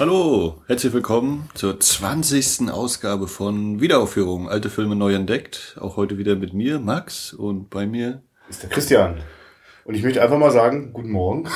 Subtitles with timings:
[0.00, 2.70] Hallo, herzlich willkommen zur 20.
[2.70, 4.48] Ausgabe von Wiederaufführung.
[4.48, 5.76] Alte Filme neu entdeckt.
[5.78, 9.20] Auch heute wieder mit mir, Max, und bei mir ist der Christian.
[9.84, 11.50] Und ich möchte einfach mal sagen, guten Morgen.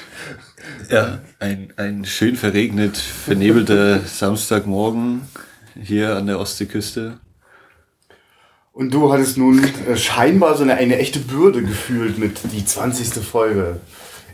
[0.90, 5.28] ja, ein, ein schön verregnet, vernebelter Samstagmorgen
[5.78, 7.20] hier an der Ostseeküste.
[8.72, 13.22] Und du hattest nun äh, scheinbar so eine, eine echte Bürde gefühlt mit die 20.
[13.22, 13.78] Folge.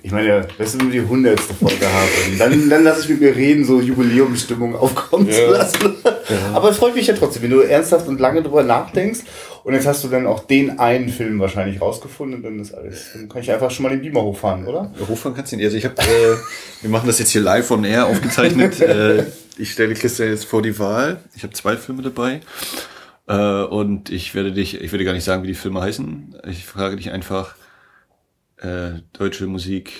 [0.04, 1.38] Ich meine, du, wenn wir die 100.
[1.38, 5.34] Folge haben, dann, dann lasse ich mit mir reden, so Jubiläumsstimmung aufkommen ja.
[5.34, 5.94] zu lassen.
[6.04, 6.54] Ja.
[6.54, 9.20] Aber es freut mich ja trotzdem, wenn du ernsthaft und lange drüber nachdenkst.
[9.64, 13.10] Und jetzt hast du dann auch den einen Film wahrscheinlich rausgefunden und dann ist alles.
[13.14, 14.92] Dann kann ich einfach schon mal den Beamer hochfahren, oder?
[15.08, 15.66] Hochfahren kannst du nicht.
[15.66, 16.36] Also ich habe, äh,
[16.80, 18.80] wir machen das jetzt hier live on air aufgezeichnet.
[18.80, 19.24] äh,
[19.56, 21.18] ich stelle Christian jetzt vor die Wahl.
[21.36, 22.40] Ich habe zwei Filme dabei.
[23.28, 26.34] Äh, und ich werde dich, ich würde gar nicht sagen, wie die Filme heißen.
[26.50, 27.54] Ich frage dich einfach,
[28.62, 29.92] äh, deutsche Musik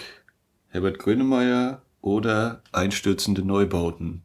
[0.69, 4.23] Herbert Grönemeyer oder einstürzende Neubauten.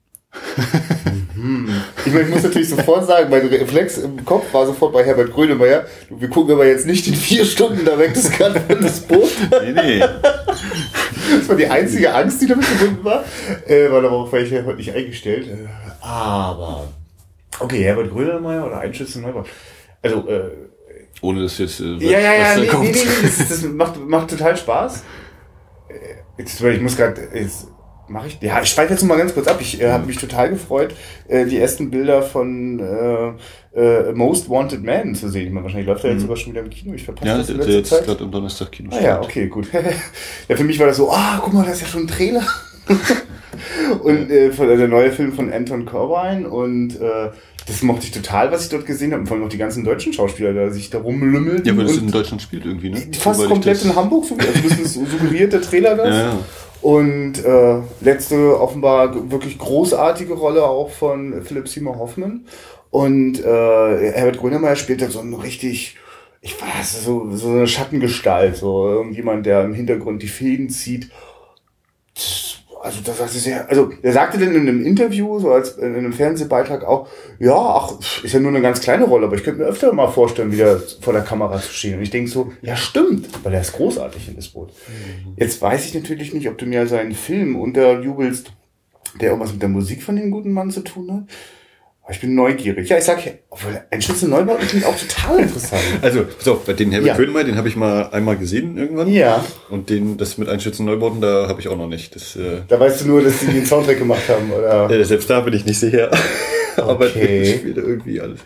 [1.35, 1.69] Mhm.
[2.05, 5.31] ich, meine, ich muss natürlich sofort sagen, mein Reflex im Kopf war sofort bei Herbert
[5.31, 5.85] Grönemeyer.
[6.09, 9.31] Wir gucken aber jetzt nicht in vier Stunden da weg, das kann das Boot.
[9.63, 9.99] Nee, nee.
[9.99, 13.25] Das war die einzige Angst, die damit verbunden war.
[13.67, 15.47] Äh, war darauf war ich ja heute nicht eingestellt.
[15.47, 15.67] Äh,
[16.01, 16.87] aber
[17.59, 19.43] Okay, Herbert Grönemeyer oder Einschütze Neubau.
[20.01, 20.51] Also, äh,
[21.21, 21.79] ohne dass jetzt.
[21.79, 25.03] Äh, ja, ja, ja, nee, nee, nee, das, das macht, macht total Spaß.
[25.89, 27.27] Äh, jetzt, ich muss gerade.
[28.09, 28.37] Mache ich?
[28.41, 29.57] Ja, ich schweife jetzt mal ganz kurz ab.
[29.59, 30.95] Ich äh, habe mich total gefreut,
[31.27, 33.33] äh, die ersten Bilder von äh,
[33.77, 35.53] äh, Most Wanted Man zu sehen.
[35.53, 36.21] Man, wahrscheinlich läuft er jetzt mhm.
[36.21, 36.93] sogar schon wieder im Kino.
[36.93, 38.91] Ich verpasse ja, das in der jetzt gerade am Donnerstag Kino.
[38.93, 39.67] Ah, ja, okay, gut.
[40.47, 42.43] ja, für mich war das so, ah, guck mal, das ist ja schon ein Trailer.
[44.03, 47.31] und äh, von, der neue Film von Anton Corbijn und äh,
[47.67, 49.21] das mochte ich total, was ich dort gesehen habe.
[49.21, 51.63] Und vor allem auch die ganzen deutschen Schauspieler, da sich da rumlümmeln.
[51.65, 53.01] Ja, weil das in Deutschland spielt irgendwie, ne?
[53.19, 56.09] Fast Wobei komplett in Hamburg, so, also das ist suggeriert der Trailer das.
[56.09, 56.39] Ja, ja.
[56.81, 62.45] Und äh, letzte offenbar wirklich großartige Rolle auch von Philipp Seymour Hoffman.
[62.89, 63.43] Und äh,
[64.13, 65.97] Herbert Grönemeyer spielt da so ein richtig,
[66.41, 71.09] ich weiß, so, so eine Schattengestalt, so irgendjemand, der im Hintergrund die Fäden zieht
[72.87, 76.13] also das ist sehr, also er sagte dann in einem Interview, so als in einem
[76.13, 77.07] Fernsehbeitrag auch,
[77.39, 77.93] ja, ach,
[78.23, 80.79] ist ja nur eine ganz kleine Rolle, aber ich könnte mir öfter mal vorstellen, wieder
[81.01, 81.97] vor der Kamera zu stehen.
[81.97, 84.69] Und ich denke so, ja stimmt, weil er ist großartig in das Boot.
[84.69, 85.33] Mhm.
[85.37, 88.51] Jetzt weiß ich natürlich nicht, ob du mir seinen Film unterjubelst,
[89.19, 91.23] der irgendwas mit der Musik von dem guten Mann zu tun hat.
[92.09, 92.87] Ich bin neugierig.
[92.87, 93.19] Ja, ich sag,
[93.49, 95.81] obwohl ein Schütze Neubau klingt auch total interessant.
[96.01, 97.43] Also, so, bei den Herbert ja.
[97.43, 99.11] Den habe ich mal einmal gesehen irgendwann.
[99.11, 99.43] Ja.
[99.69, 102.15] Und den, das mit Einschützen Neubauten, da habe ich auch noch nicht.
[102.15, 104.89] Das, äh da weißt du nur, dass die den Soundtrack gemacht haben, oder?
[104.97, 106.11] Ja, selbst da bin ich nicht sicher.
[106.79, 106.89] Okay.
[106.91, 108.39] Aber ich spiele irgendwie alles.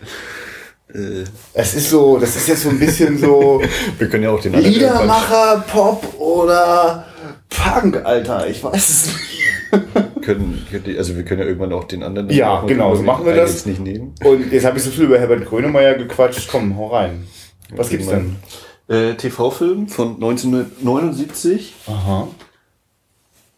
[0.88, 1.24] Äh.
[1.52, 3.60] Es ist so, das ist jetzt so ein bisschen so.
[3.98, 7.04] Wir können ja auch den Liedermacher, Pop oder
[7.50, 8.48] Punk, Alter.
[8.48, 10.66] Ich weiß es nicht können,
[10.96, 12.30] also wir können ja irgendwann auch den anderen.
[12.30, 13.66] Ja, machen, genau, so machen wir das.
[13.66, 14.14] Nicht nehmen.
[14.24, 16.48] Und jetzt habe ich so viel über Herbert Grönemeyer gequatscht.
[16.50, 17.26] Komm, hau rein.
[17.76, 18.36] Was gibt's denn?
[18.88, 21.74] Äh, TV-Film von 1979.
[21.86, 22.28] Aha.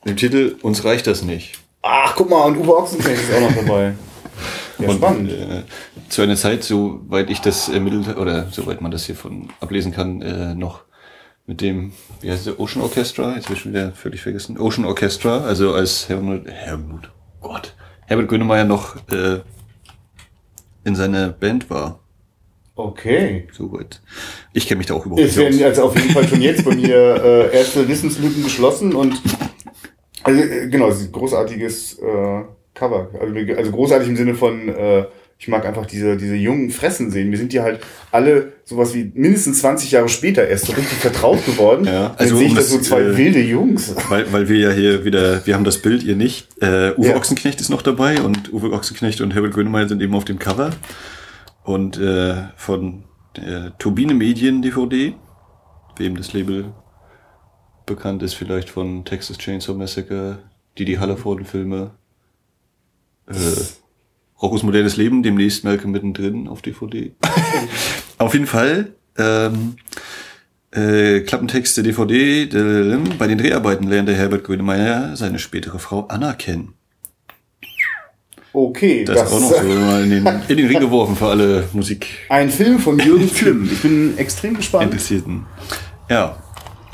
[0.05, 1.59] Im Titel Uns reicht das nicht.
[1.83, 3.95] Ach, guck mal, und Uwe Ochsenknecht ist auch noch dabei.
[4.79, 5.31] Ja, und, spannend.
[5.31, 5.63] Äh,
[6.09, 10.21] zu einer Zeit, soweit ich das ermittelt, oder soweit man das hier von ablesen kann,
[10.21, 10.81] äh, noch
[11.47, 14.85] mit dem, wie heißt der, Ocean Orchestra, jetzt habe ich schon wieder völlig vergessen, Ocean
[14.85, 17.11] Orchestra, also als Helmut, Helmut,
[17.41, 17.75] Gott,
[18.07, 19.41] Herbert Grönemeyer noch äh,
[20.85, 22.01] in seiner Band war.
[22.77, 23.47] Okay.
[23.53, 24.01] Soweit.
[24.53, 26.75] Ich kenne mich da auch überhaupt nicht werden also auf jeden Fall schon jetzt bei
[26.75, 29.15] mir äh, erste Wissenslücken geschlossen und
[30.25, 33.11] also, äh, genau, es ist ein großartiges äh, Cover.
[33.21, 35.05] Also, also großartig im Sinne von äh,
[35.45, 37.31] ich mag einfach diese, diese jungen Fressen sehen.
[37.31, 41.45] Wir sind die halt alle sowas wie mindestens 20 Jahre später erst so richtig vertraut
[41.45, 41.85] geworden.
[41.95, 43.95] Ja, also sehe ich das so zwei äh, wilde Jungs.
[44.09, 46.49] Weil, weil wir ja hier wieder, wir haben das Bild, ihr nicht.
[46.63, 47.17] Äh, Uwe ja.
[47.17, 50.71] Ochsenknecht ist noch dabei und Uwe Ochsenknecht und Herbert Grönemeyer sind eben auf dem Cover.
[51.63, 53.05] Und äh, von
[53.37, 55.15] der Turbine Medien DVD,
[55.99, 56.73] wem das Label
[57.85, 60.39] bekannt ist, vielleicht von Texas Chainsaw Massacre,
[60.79, 61.91] die die Hallerforden-Filme.
[63.29, 63.35] Äh,
[64.45, 67.13] Roccos modernes Leben, demnächst Malcolm mittendrin auf DVD.
[68.19, 68.93] auf jeden Fall.
[69.17, 69.77] Ähm,
[70.71, 72.47] äh, Klappentexte DVD.
[73.19, 76.75] Bei den Dreharbeiten lernte Herbert Grönemeyer seine spätere Frau Anna kennen.
[78.53, 81.65] Okay, das, das ist auch noch so in den, in den Ring geworfen für alle
[81.73, 82.07] Musik.
[82.29, 83.69] Ein Film von Jürgen Flimm.
[83.73, 84.85] Ich bin extrem gespannt.
[84.85, 85.47] Interessierten.
[86.09, 86.37] Ja.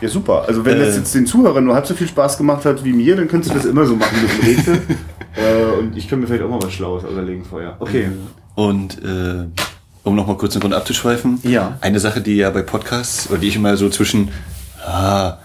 [0.01, 0.45] Ja, super.
[0.47, 2.93] Also wenn äh, das jetzt den Zuhörern nur halb so viel Spaß gemacht hat wie
[2.93, 4.83] mir, dann könntest du das immer so machen mit dem Rätsel.
[5.37, 7.77] äh, und ich könnte mir vielleicht auch mal was Schlaues auserlegen vorher.
[7.79, 8.11] Okay.
[8.55, 9.47] Und äh,
[10.03, 11.41] um nochmal kurz eine Runde abzuschweifen.
[11.43, 11.79] Ja.
[11.81, 14.31] Eine Sache, die ja bei Podcasts, oder die ich immer so zwischen
[14.85, 15.39] ah,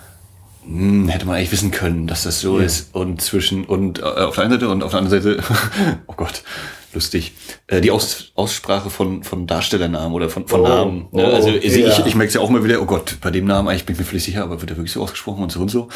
[0.65, 2.65] hm, hätte man eigentlich wissen können, dass das so ja.
[2.65, 2.93] ist.
[2.95, 5.43] Und zwischen, und äh, auf der einen Seite und auf der anderen Seite,
[6.07, 6.43] oh Gott,
[6.95, 7.33] lustig,
[7.68, 11.07] äh, die Aus, Aussprache von, von Darstellernamen oder von, von oh, Namen.
[11.12, 11.30] Ne?
[11.30, 11.89] Oh, also ich, ja.
[11.89, 13.94] ich, ich merke es ja auch mal wieder, oh Gott, bei dem Namen eigentlich bin
[13.94, 15.89] ich mir völlig sicher, aber wird er wirklich so ausgesprochen und so und so.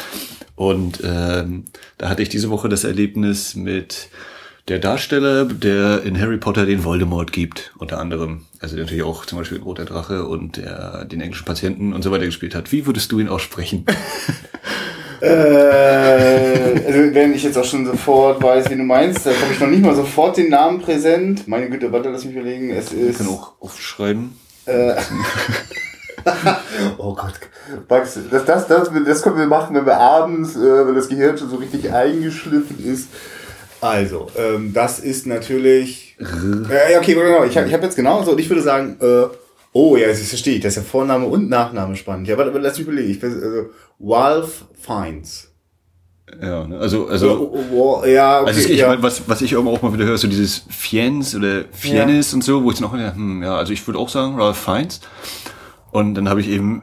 [0.54, 1.64] Und ähm,
[1.98, 4.10] da hatte ich diese Woche das Erlebnis mit
[4.68, 8.42] der Darsteller, der in Harry Potter den Voldemort gibt, unter anderem.
[8.60, 12.10] Also der natürlich auch zum Beispiel Roter Drache und der den englischen Patienten und so
[12.10, 12.70] weiter gespielt hat.
[12.70, 13.84] Wie würdest du ihn aussprechen?
[15.20, 19.60] äh, also wenn ich jetzt auch schon sofort weiß, wie du meinst, da habe ich
[19.60, 21.46] noch nicht mal sofort den Namen präsent.
[21.46, 22.70] Meine Güte, warte, lass mich überlegen.
[22.70, 23.20] Es ist.
[23.20, 24.38] Ich kann auch aufschreiben.
[24.66, 24.94] Äh,
[26.98, 27.34] oh Gott.
[27.88, 31.38] Max, das, das, das, das können wir machen, wenn wir abends, äh, wenn das Gehirn
[31.38, 33.08] schon so richtig eingeschliffen ist.
[33.80, 36.16] Also, ähm, das ist natürlich.
[36.18, 37.44] Äh, okay, genau.
[37.44, 39.24] Ich habe ich hab jetzt genau so, und ich würde sagen, äh,
[39.72, 40.60] oh ja, das verstehe ich.
[40.60, 42.28] Das ist ja Vorname und Nachname spannend.
[42.28, 43.10] Ja, warte, lass mich überlegen.
[43.10, 43.70] Ich bin, also,
[44.00, 45.50] Ralph Fiennes.
[46.40, 46.78] Ja, ne?
[46.78, 48.88] also, also, oh, oh, ja, okay, also ich, ja.
[48.88, 52.36] Mein, was, was ich auch mal wieder höre, so dieses Fiennes oder Fiennes ja.
[52.36, 55.00] und so, wo ich noch, hm, ja, also ich würde auch sagen, Ralph Fiennes.
[55.90, 56.82] Und dann habe ich eben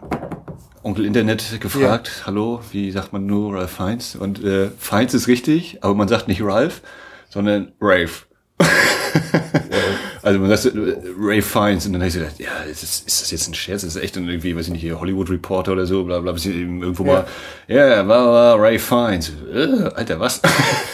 [0.84, 2.26] Onkel Internet gefragt, ja.
[2.28, 4.16] hallo, wie sagt man nur Ralph Fiennes?
[4.16, 6.82] Und äh, Fiennes ist richtig, aber man sagt nicht Ralph,
[7.30, 8.12] sondern Rave.
[10.28, 13.04] Also man sagt äh, Ray Fiennes und dann habe ich so gedacht, ja, ist das,
[13.08, 13.84] ist das jetzt ein Scherz?
[13.84, 16.34] Ist das echt dann irgendwie, weiß ich nicht, hier Hollywood Reporter oder so, bla bla,
[16.34, 17.14] bis eben irgendwo ja.
[17.14, 17.26] mal,
[17.70, 19.32] ja, yeah, war, war Ray Fiennes.
[19.54, 20.42] Äh, Alter, was?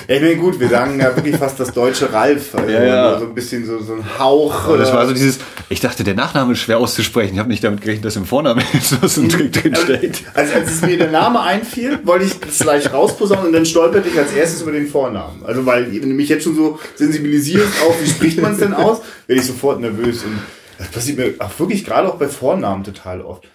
[0.08, 2.54] Ja, ich meine, gut, wir sagen ja wirklich fast das deutsche Ralf.
[2.56, 3.20] Also ja, ja.
[3.20, 4.68] So ein bisschen so, so ein Hauch.
[4.68, 5.40] Und das war so dieses,
[5.70, 7.36] ich dachte, der Nachname ist schwer auszusprechen.
[7.36, 10.24] Ich habe nicht damit gerechnet, dass im Vornamen so ein Trick drin steht.
[10.34, 14.10] Also, als es mir der Name einfiel, wollte ich das gleich rausposaunen und dann stolperte
[14.10, 15.42] ich als erstes über den Vornamen.
[15.46, 18.74] Also, weil wenn du mich jetzt schon so sensibilisierst auf, wie spricht man es denn
[18.74, 20.24] aus, werde ich sofort nervös.
[20.24, 20.40] Und
[20.78, 23.48] das passiert mir auch wirklich gerade auch bei Vornamen total oft.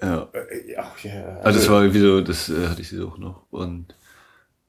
[0.00, 0.28] Ja.
[0.32, 1.40] Äh, Ach, yeah.
[1.42, 3.42] Also, das war irgendwie so, das äh, hatte ich sie auch noch.
[3.50, 3.94] Und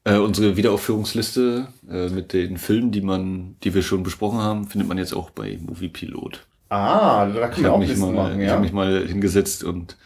[0.03, 4.88] äh, unsere Wiederaufführungsliste äh, mit den Filmen, die man, die wir schon besprochen haben, findet
[4.88, 6.45] man jetzt auch bei Movie Pilot.
[6.69, 8.45] Ah, da kann man auch mich mal, machen, ja.
[8.45, 9.97] Ich habe mich mal hingesetzt und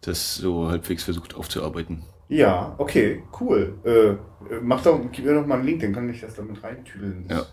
[0.00, 2.02] das so halbwegs versucht aufzuarbeiten.
[2.28, 3.74] Ja, okay, cool.
[3.84, 4.14] Äh,
[4.62, 7.24] mach doch, gib mir doch mal einen Link, dann kann ich das damit reintüdeln.
[7.28, 7.44] Ja, äh,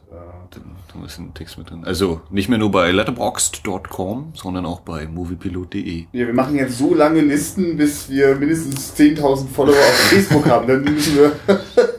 [0.51, 1.83] dann, dann ist ein Text mit drin.
[1.85, 6.05] Also nicht mehr nur bei letterboxd.com, sondern auch bei moviepilot.de.
[6.11, 10.67] Ja, wir machen jetzt so lange Listen, bis wir mindestens 10.000 Follower auf Facebook haben.
[10.67, 11.31] Dann müssen wir...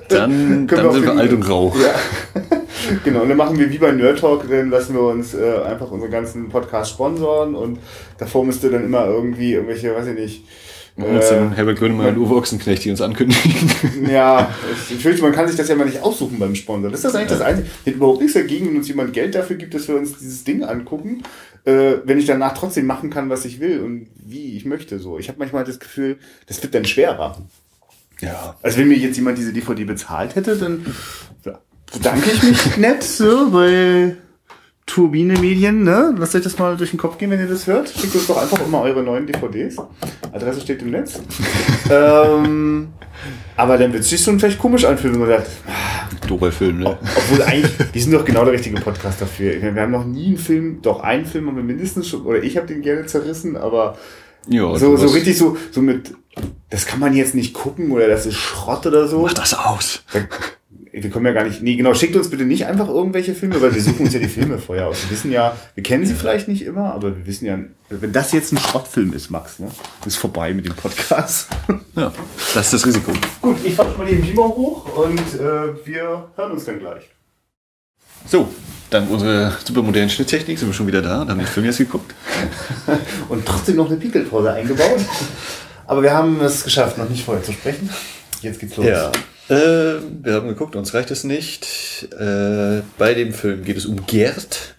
[0.09, 1.75] dann, dann wir sind wir alt und grau.
[1.81, 2.41] Ja.
[3.05, 5.91] genau, und dann machen wir wie bei Nerd Talk, dann lassen wir uns äh, einfach
[5.91, 7.79] unseren ganzen Podcast sponsoren und
[8.19, 10.45] davor müsste dann immer irgendwie irgendwelche, weiß ich nicht,
[10.97, 13.71] und äh, dann Herbert Grönemeyer und Uwe Ochsenknecht, die uns ankündigen.
[14.11, 14.55] Ja,
[14.91, 16.91] ich fürchte, man kann sich das ja mal nicht aussuchen beim Sponsor.
[16.91, 17.37] Das ist eigentlich ja.
[17.37, 17.69] das Einzige.
[17.69, 20.45] Ich hätte überhaupt nichts dagegen, wenn uns jemand Geld dafür gibt, dass wir uns dieses
[20.45, 21.23] Ding angucken,
[21.65, 24.99] äh, wenn ich danach trotzdem machen kann, was ich will und wie ich möchte.
[24.99, 27.37] So, Ich habe manchmal das Gefühl, das wird dann schwerer.
[28.21, 28.57] Ja.
[28.63, 30.87] Also wenn mir jetzt jemand diese DVD bezahlt hätte, dann
[31.93, 34.17] bedanke ich mich nett, so, weil
[34.87, 36.15] Turbine Medien, ne?
[36.17, 37.89] Lasst euch das mal durch den Kopf gehen, wenn ihr das hört.
[37.89, 39.77] Schickt uns doch einfach immer eure neuen DVDs.
[40.33, 41.21] Adresse steht im Netz.
[41.91, 42.89] ähm,
[43.57, 45.51] aber dann wird es sich schon vielleicht komisch anfühlen, wenn man sagt,
[46.29, 46.99] Doofer Film, ne?
[47.17, 49.61] Obwohl eigentlich, die sind doch genau der richtige Podcast dafür.
[49.61, 52.57] Wir haben noch nie einen Film, doch einen Film haben wir mindestens schon, oder ich
[52.57, 53.97] habe den gerne zerrissen, aber
[54.49, 56.15] ja, so, so richtig so, so mit,
[56.71, 59.23] das kann man jetzt nicht gucken oder das ist Schrott oder so.
[59.23, 60.05] Mach das aus.
[60.13, 60.21] Da,
[61.03, 63.75] wir kommen ja gar nicht, nee, genau, schickt uns bitte nicht einfach irgendwelche Filme, weil
[63.75, 65.03] wir suchen uns ja die Filme vorher aus.
[65.05, 67.59] Wir wissen ja, wir kennen sie vielleicht nicht immer, aber wir wissen ja,
[67.91, 69.69] wenn das jetzt ein Schrottfilm ist, Max, ne,
[70.07, 71.49] ist vorbei mit dem Podcast.
[71.97, 72.13] Ja,
[72.55, 73.13] das ist das Risiko.
[73.41, 77.05] Gut, ich fasse mal den Beamer hoch und äh, wir hören uns dann gleich.
[78.27, 78.49] So,
[78.91, 81.79] dank unserer super modernen Schnitttechnik sind wir schon wieder da und haben den Film jetzt
[81.79, 82.15] geguckt.
[83.29, 85.01] und trotzdem noch eine Pickelpause eingebaut.
[85.87, 87.91] Aber wir haben es geschafft, noch nicht vorher zu sprechen.
[88.43, 88.87] Jetzt geht's los.
[88.87, 89.13] Ja.
[89.49, 92.09] Äh, wir haben geguckt, uns reicht es nicht.
[92.19, 94.75] Äh, bei dem Film geht es um Gerd,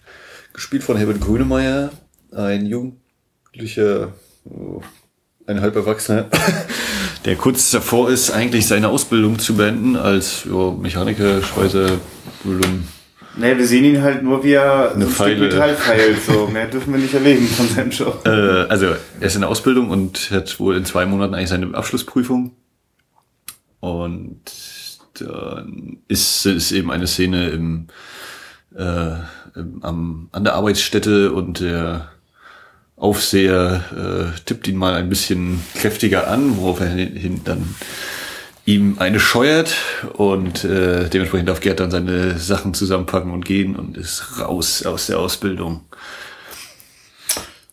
[0.52, 1.90] gespielt von Herbert Grönemeyer,
[2.32, 4.12] ein Jugendlicher,
[4.44, 4.82] oh,
[5.46, 6.26] ein halb Erwachsener,
[7.24, 11.98] der kurz davor ist, eigentlich seine Ausbildung zu beenden als jo, Mechaniker, Schweißer,
[12.44, 12.84] Bildung.
[13.38, 15.46] Nee, wir sehen ihn halt nur, wie er eine so Pfeile.
[15.46, 16.22] Metall feilt.
[16.26, 16.46] So.
[16.52, 18.26] Mehr dürfen wir nicht erleben von seinem Job.
[18.26, 18.86] Äh, also,
[19.20, 22.50] er ist in der Ausbildung und hat wohl in zwei Monaten eigentlich seine Abschlussprüfung.
[23.80, 24.40] Und
[25.14, 27.86] dann ist es eben eine Szene im,
[28.76, 29.14] äh,
[29.54, 32.08] im, am, an der Arbeitsstätte und der
[32.96, 33.84] Aufseher
[34.34, 37.76] äh, tippt ihn mal ein bisschen kräftiger an, worauf er hin, dann
[38.66, 39.74] ihm eine scheuert
[40.14, 45.06] und äh, dementsprechend darf Gerd dann seine Sachen zusammenpacken und gehen und ist raus aus
[45.06, 45.84] der Ausbildung.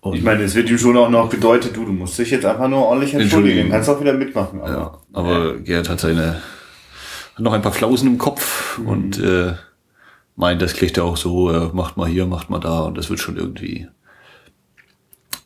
[0.06, 2.46] Und ich meine, es wird ihm schon auch noch gedeutet, du, du musst dich jetzt
[2.46, 3.72] einfach nur ordentlich entschuldigen.
[3.72, 4.62] Kannst auch wieder mitmachen.
[4.62, 6.44] Aber, ja, aber Gerd hat seine,
[7.34, 8.88] hat noch ein paar Flausen im Kopf mhm.
[8.88, 9.54] und äh,
[10.36, 13.10] meint, das kriegt er auch so, äh, macht mal hier, macht mal da und das
[13.10, 13.88] wird schon irgendwie.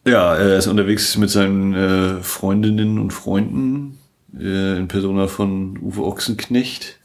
[0.05, 3.97] Ja, er ist unterwegs mit seinen äh, Freundinnen und Freunden
[4.37, 6.99] äh, in Persona von Uwe Ochsenknecht,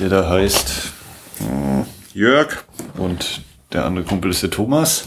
[0.00, 0.92] der da heißt
[1.38, 2.64] äh, Jörg
[2.96, 5.06] und der andere Kumpel ist der Thomas.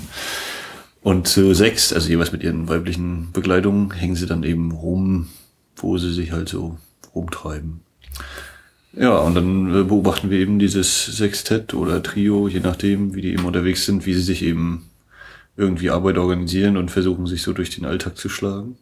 [1.01, 5.29] Und zu sechs, also jeweils mit ihren weiblichen Begleitungen, hängen sie dann eben rum,
[5.75, 6.77] wo sie sich halt so
[7.15, 7.81] rumtreiben.
[8.93, 13.31] Ja, und dann äh, beobachten wir eben dieses Sextett oder Trio, je nachdem, wie die
[13.33, 14.89] eben unterwegs sind, wie sie sich eben
[15.55, 18.77] irgendwie Arbeit organisieren und versuchen, sich so durch den Alltag zu schlagen.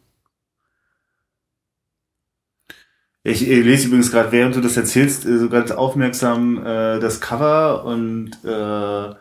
[3.22, 7.84] Ich, lese übrigens gerade, während du das erzählst, äh, so ganz aufmerksam äh, das Cover
[7.84, 9.14] und äh,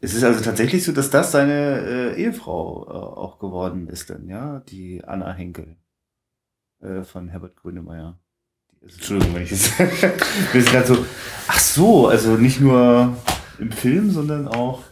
[0.00, 4.28] es ist also tatsächlich so, dass das seine äh, Ehefrau äh, auch geworden ist, dann,
[4.28, 5.76] ja, die Anna Henkel
[6.82, 8.18] äh, von Herbert Grönemeyer.
[8.82, 9.78] Entschuldigung, wenn ich jetzt.
[9.78, 11.06] wir sind gerade so.
[11.48, 13.16] Ach so, also nicht nur
[13.58, 14.82] im Film, sondern auch.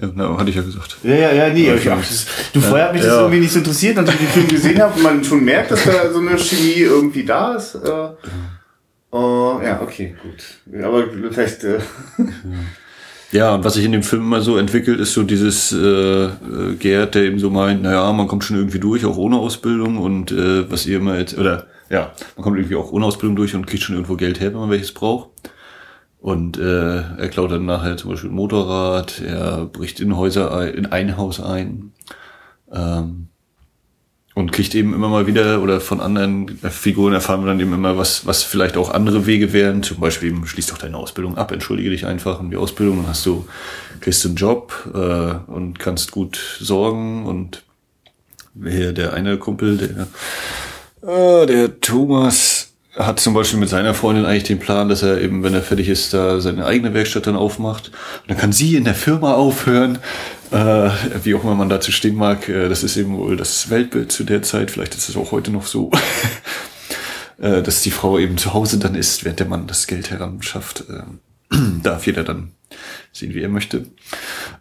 [0.00, 0.98] Ja, na, hatte ich ja gesagt.
[1.02, 1.72] Ja, ja, ja, nee.
[1.74, 3.08] Ich, ach, das, du, vorher hat mich ja.
[3.08, 5.70] das irgendwie nicht so interessiert, nachdem ich den Film gesehen habe und man schon merkt,
[5.70, 7.74] dass da so eine Chemie irgendwie da ist.
[7.74, 8.10] Äh,
[9.12, 10.82] uh, ja, okay, gut.
[10.82, 11.64] Aber vielleicht.
[11.64, 11.80] Äh,
[13.30, 16.30] Ja, und was sich in dem Film immer so entwickelt, ist so dieses äh, äh,
[16.78, 20.32] Gerd, der eben so meint, naja, man kommt schon irgendwie durch, auch ohne Ausbildung und
[20.32, 23.66] äh, was ihr immer jetzt, oder ja, man kommt irgendwie auch ohne Ausbildung durch und
[23.66, 25.28] kriegt schon irgendwo Geld her, wenn man welches braucht.
[26.20, 30.74] Und äh, er klaut dann nachher zum Beispiel ein Motorrad, er bricht in Häuser ein,
[30.74, 31.92] in ein Haus ein.
[32.72, 33.28] Ähm,
[34.38, 37.98] und kriegt eben immer mal wieder oder von anderen Figuren erfahren wir dann eben immer,
[37.98, 39.82] was, was vielleicht auch andere Wege wären.
[39.82, 43.08] Zum Beispiel eben, schließ doch deine Ausbildung ab, entschuldige dich einfach um die Ausbildung, dann
[43.08, 43.48] hast du,
[44.00, 47.26] kriegst du einen Job äh, und kannst gut sorgen.
[47.26, 47.64] Und
[48.62, 54.44] hier der eine Kumpel, der, äh, der Thomas, hat zum Beispiel mit seiner Freundin eigentlich
[54.44, 57.88] den Plan, dass er eben, wenn er fertig ist, da seine eigene Werkstatt dann aufmacht.
[58.22, 59.98] Und dann kann sie in der Firma aufhören
[60.50, 60.90] äh,
[61.24, 64.24] wie auch immer man dazu stehen mag, äh, das ist eben wohl das Weltbild zu
[64.24, 65.90] der Zeit, vielleicht ist es auch heute noch so,
[67.38, 70.84] äh, dass die Frau eben zu Hause dann ist, während der Mann das Geld heranschafft.
[70.88, 71.02] Äh,
[71.82, 72.52] darf jeder dann
[73.12, 73.86] sehen, wie er möchte.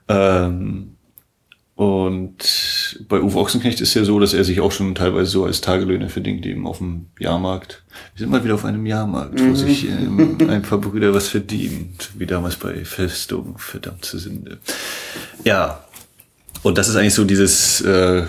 [0.08, 0.97] Ähm,
[1.78, 5.62] und bei Uwe Ochsenknecht ist ja so, dass er sich auch schon teilweise so als
[5.62, 7.84] Tagelöhner verdient, eben auf dem Jahrmarkt.
[8.16, 12.10] Wir sind mal wieder auf einem Jahrmarkt, wo sich ähm, ein paar Brüder was verdient,
[12.18, 14.58] wie damals bei Festung, verdammte Sünde.
[15.44, 15.86] Ja,
[16.64, 18.24] und das ist eigentlich so dieses, äh,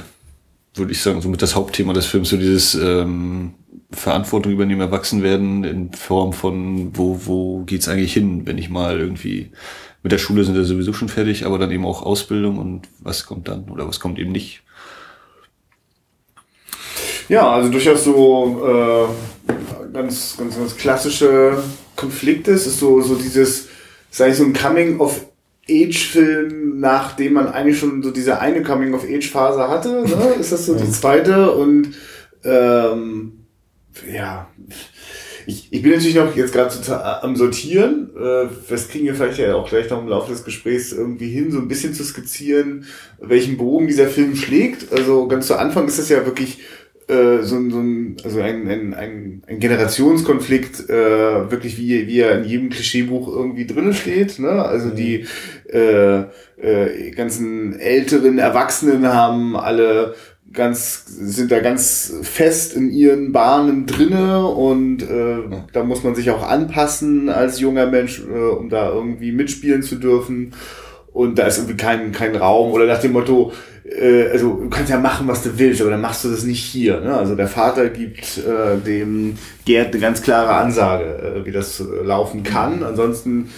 [0.75, 3.55] würde ich sagen, so mit das Hauptthema des Films, so dieses ähm,
[3.91, 9.01] Verantwortung übernehmen, erwachsen werden in Form von, wo, wo geht's eigentlich hin, wenn ich mal
[9.01, 9.53] irgendwie
[10.03, 13.27] mit der Schule sind wir sowieso schon fertig, aber dann eben auch Ausbildung und was
[13.27, 14.63] kommt dann oder was kommt eben nicht.
[17.29, 19.53] Ja, also durchaus so äh,
[19.93, 21.63] ganz, ganz, ganz klassische
[21.95, 22.53] Konflikte.
[22.53, 23.69] Es ist so, so dieses,
[24.11, 25.27] ist eigentlich so ein Coming of
[25.71, 30.35] Age-Film, nachdem man eigentlich schon so diese eine Coming-of-Age-Phase hatte, ne?
[30.41, 31.95] ist das so die zweite und
[32.45, 33.45] ähm,
[34.11, 34.49] ja,
[35.49, 38.11] ich, ich bin natürlich noch jetzt gerade am Sortieren.
[38.15, 41.51] Äh, das kriegen wir vielleicht ja auch gleich noch im Laufe des Gesprächs irgendwie hin,
[41.51, 42.85] so ein bisschen zu skizzieren,
[43.19, 44.93] welchen Bogen dieser Film schlägt.
[44.93, 46.59] Also ganz zu Anfang ist das ja wirklich
[47.09, 52.43] äh, so, so ein, also ein, ein, ein, ein Generationskonflikt, äh, wirklich wie, wie er
[52.43, 54.39] in jedem Klischeebuch irgendwie drinnen steht.
[54.39, 54.51] Ne?
[54.51, 55.25] Also die
[55.73, 56.25] äh,
[56.61, 60.15] äh, ganzen älteren Erwachsenen haben alle
[60.53, 65.39] ganz, sind da ganz fest in ihren Bahnen drinne und äh,
[65.73, 69.97] da muss man sich auch anpassen als junger Mensch, äh, um da irgendwie mitspielen zu
[69.97, 70.55] dürfen.
[71.13, 73.53] Und da ist irgendwie kein, kein Raum oder nach dem Motto,
[73.85, 76.63] äh, also du kannst ja machen, was du willst, aber dann machst du das nicht
[76.63, 77.01] hier.
[77.01, 77.15] Ne?
[77.15, 81.85] Also der Vater gibt äh, dem Gerd eine ganz klare Ansage, äh, wie das äh,
[82.05, 82.83] laufen kann.
[82.83, 83.51] Ansonsten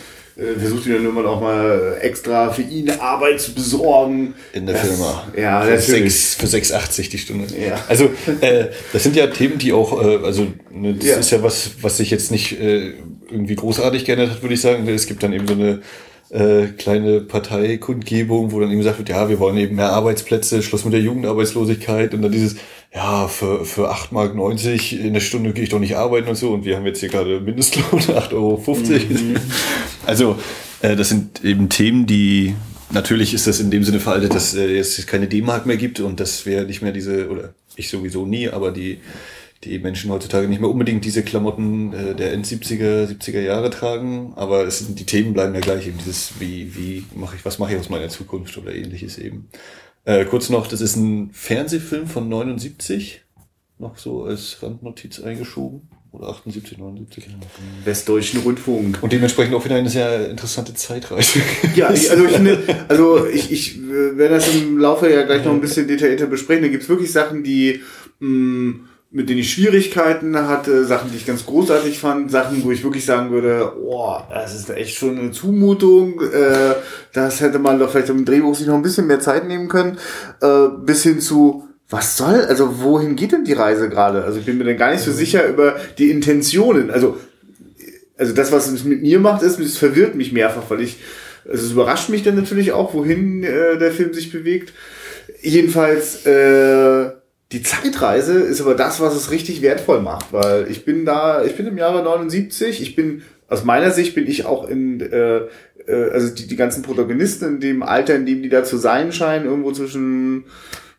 [0.59, 4.35] versucht ihn dann immer auch mal extra für ihn Arbeit zu besorgen.
[4.53, 5.25] In der das, Firma.
[5.37, 7.47] Ja, für, sechs, für 6,80 die Stunde.
[7.59, 7.85] Ja.
[7.89, 8.11] Also
[8.41, 11.17] äh, das sind ja Themen, die auch, äh, also ne, das ja.
[11.17, 12.95] ist ja was, was sich jetzt nicht äh,
[13.31, 14.89] irgendwie großartig geändert hat, würde ich sagen.
[14.89, 15.81] Es gibt dann eben so eine
[16.31, 20.85] äh, kleine Parteikundgebung, wo dann eben gesagt wird, ja, wir wollen eben mehr Arbeitsplätze, Schluss
[20.85, 22.57] mit der Jugendarbeitslosigkeit und dann dieses,
[22.93, 26.53] ja, für, für 8,90 Mark in der Stunde gehe ich doch nicht arbeiten und so
[26.53, 28.61] und wir haben jetzt hier gerade Mindestlohn 8,50 Euro.
[28.67, 29.37] Mhm.
[30.07, 30.37] Also
[30.83, 32.57] äh, das sind eben Themen, die
[32.91, 36.19] natürlich ist das in dem Sinne veraltet, dass äh, es keine D-Mark mehr gibt und
[36.19, 38.99] dass wir nicht mehr diese, oder ich sowieso nie, aber die
[39.65, 44.67] die Menschen heutzutage nicht mehr unbedingt diese Klamotten äh, der End-70er, 70er Jahre tragen, aber
[44.67, 47.75] es sind, die Themen bleiben ja gleich, eben dieses, wie, wie mache ich, was mache
[47.75, 49.49] ich aus meiner Zukunft oder ähnliches eben.
[50.05, 53.23] Äh, kurz noch, das ist ein Fernsehfilm von 79,
[53.79, 55.89] noch so als Randnotiz eingeschoben.
[56.13, 57.29] Oder 78, 79.
[57.85, 58.99] Westdeutschen Rundfunk.
[59.01, 61.39] Und dementsprechend auch wieder eine sehr interessante Zeitreise.
[61.77, 65.45] Ja, ich, also ich finde, also ich, ich äh, werde das im Laufe ja gleich
[65.45, 66.63] noch ein bisschen detaillierter besprechen.
[66.63, 67.81] Da gibt's wirklich Sachen, die
[68.19, 72.71] mh, mm, mit denen ich Schwierigkeiten hatte, Sachen, die ich ganz großartig fand, Sachen, wo
[72.71, 76.77] ich wirklich sagen würde, oh, das ist echt schon eine Zumutung, äh,
[77.13, 79.99] das hätte man doch vielleicht im Drehbuch sich noch ein bisschen mehr Zeit nehmen können,
[80.41, 84.23] äh, bis hin zu, was soll, also wohin geht denn die Reise gerade?
[84.23, 86.93] Also ich bin mir dann gar nicht so sicher über die Intentionen.
[86.93, 87.17] Also,
[88.17, 90.99] also das, was es mit mir macht, ist, es verwirrt mich mehrfach, weil ich,
[91.51, 94.73] also es überrascht mich dann natürlich auch, wohin äh, der Film sich bewegt.
[95.43, 97.20] Jedenfalls, äh,
[97.53, 101.57] die Zeitreise ist aber das, was es richtig wertvoll macht, weil ich bin da, ich
[101.57, 105.41] bin im Jahre 79, ich bin, aus meiner Sicht bin ich auch in, äh,
[105.87, 109.13] äh, also die, die ganzen Protagonisten in dem Alter, in dem die da zu sein
[109.13, 110.45] scheinen, irgendwo zwischen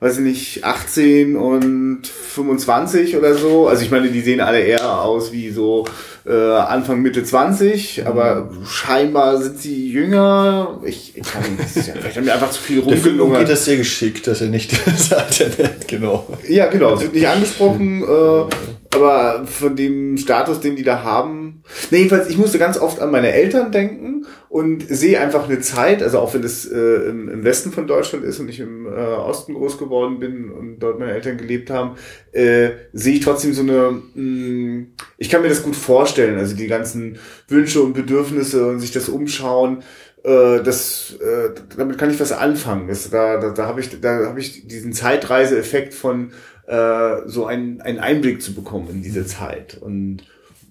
[0.01, 3.67] weiß ich nicht, 18 und 25 oder so.
[3.67, 5.86] Also ich meine, die sehen alle eher aus wie so
[6.25, 10.80] äh, Anfang, Mitte 20, aber scheinbar sind sie jünger.
[10.86, 13.40] Ich, ich kann nicht, vielleicht haben wir einfach zu viel rumgelungen.
[13.40, 16.28] geht das sehr geschickt, dass er nicht das Alter nennt, genau.
[16.48, 21.63] Ja, genau, es wird nicht angesprochen, äh, aber von dem Status, den die da haben.
[21.90, 26.04] Nee, jedenfalls, ich musste ganz oft an meine Eltern denken und sehe einfach eine Zeit,
[26.04, 28.90] also auch wenn es äh, im, im, Westen von Deutschland ist und ich im äh,
[28.90, 31.96] Osten groß geworden bin und dort meine Eltern gelebt haben,
[32.34, 34.88] äh, sehe ich trotzdem so eine, mh, mm,
[35.18, 39.10] ich kann mir das gut vorstellen, also die ganzen Wünsche und Bedürfnisse und sich das
[39.10, 39.84] umschauen,
[40.24, 42.88] äh, das, äh, damit kann ich was anfangen.
[42.88, 46.32] Das, da da, da habe ich, da habe ich diesen Zeitreiseeffekt von
[46.68, 50.24] äh, so einen, einen Einblick zu bekommen in diese Zeit und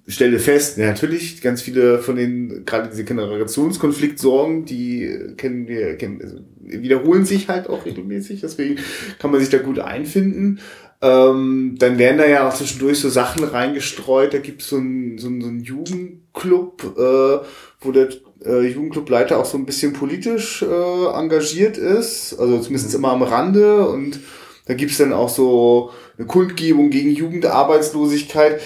[0.06, 6.20] stelle fest, ja, natürlich ganz viele von den, gerade diese Generationskonfliktsorgen, die kennen wir, kennen,
[6.20, 8.76] also wiederholen sich halt auch regelmäßig, deswegen
[9.18, 10.60] kann man sich da gut einfinden.
[11.02, 15.18] Ähm, dann werden da ja auch zwischendurch so Sachen reingestreut, da gibt so es ein,
[15.18, 17.46] so, ein, so einen Jugendclub, äh,
[17.80, 18.08] wo der
[18.44, 23.88] äh, Jugendclubleiter auch so ein bisschen politisch äh, engagiert ist, also zumindest immer am Rande.
[23.88, 24.20] Und
[24.66, 28.60] da gibt's dann auch so eine Kundgebung gegen Jugendarbeitslosigkeit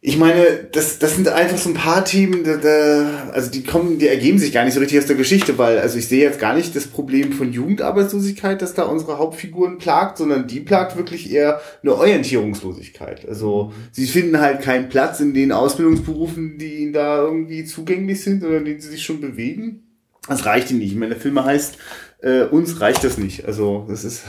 [0.00, 3.98] ich meine, das, das sind einfach so ein paar Themen, da, da, also die kommen,
[3.98, 6.38] die ergeben sich gar nicht so richtig aus der Geschichte, weil, also ich sehe jetzt
[6.38, 11.32] gar nicht das Problem von Jugendarbeitslosigkeit, das da unsere Hauptfiguren plagt, sondern die plagt wirklich
[11.32, 13.26] eher eine Orientierungslosigkeit.
[13.28, 18.44] Also sie finden halt keinen Platz in den Ausbildungsberufen, die ihnen da irgendwie zugänglich sind
[18.44, 19.82] oder in denen sie sich schon bewegen.
[20.28, 20.92] Das reicht ihnen nicht.
[20.92, 21.76] Ich meine, der Film heißt,
[22.22, 23.46] äh, uns reicht das nicht.
[23.46, 24.22] Also das ist,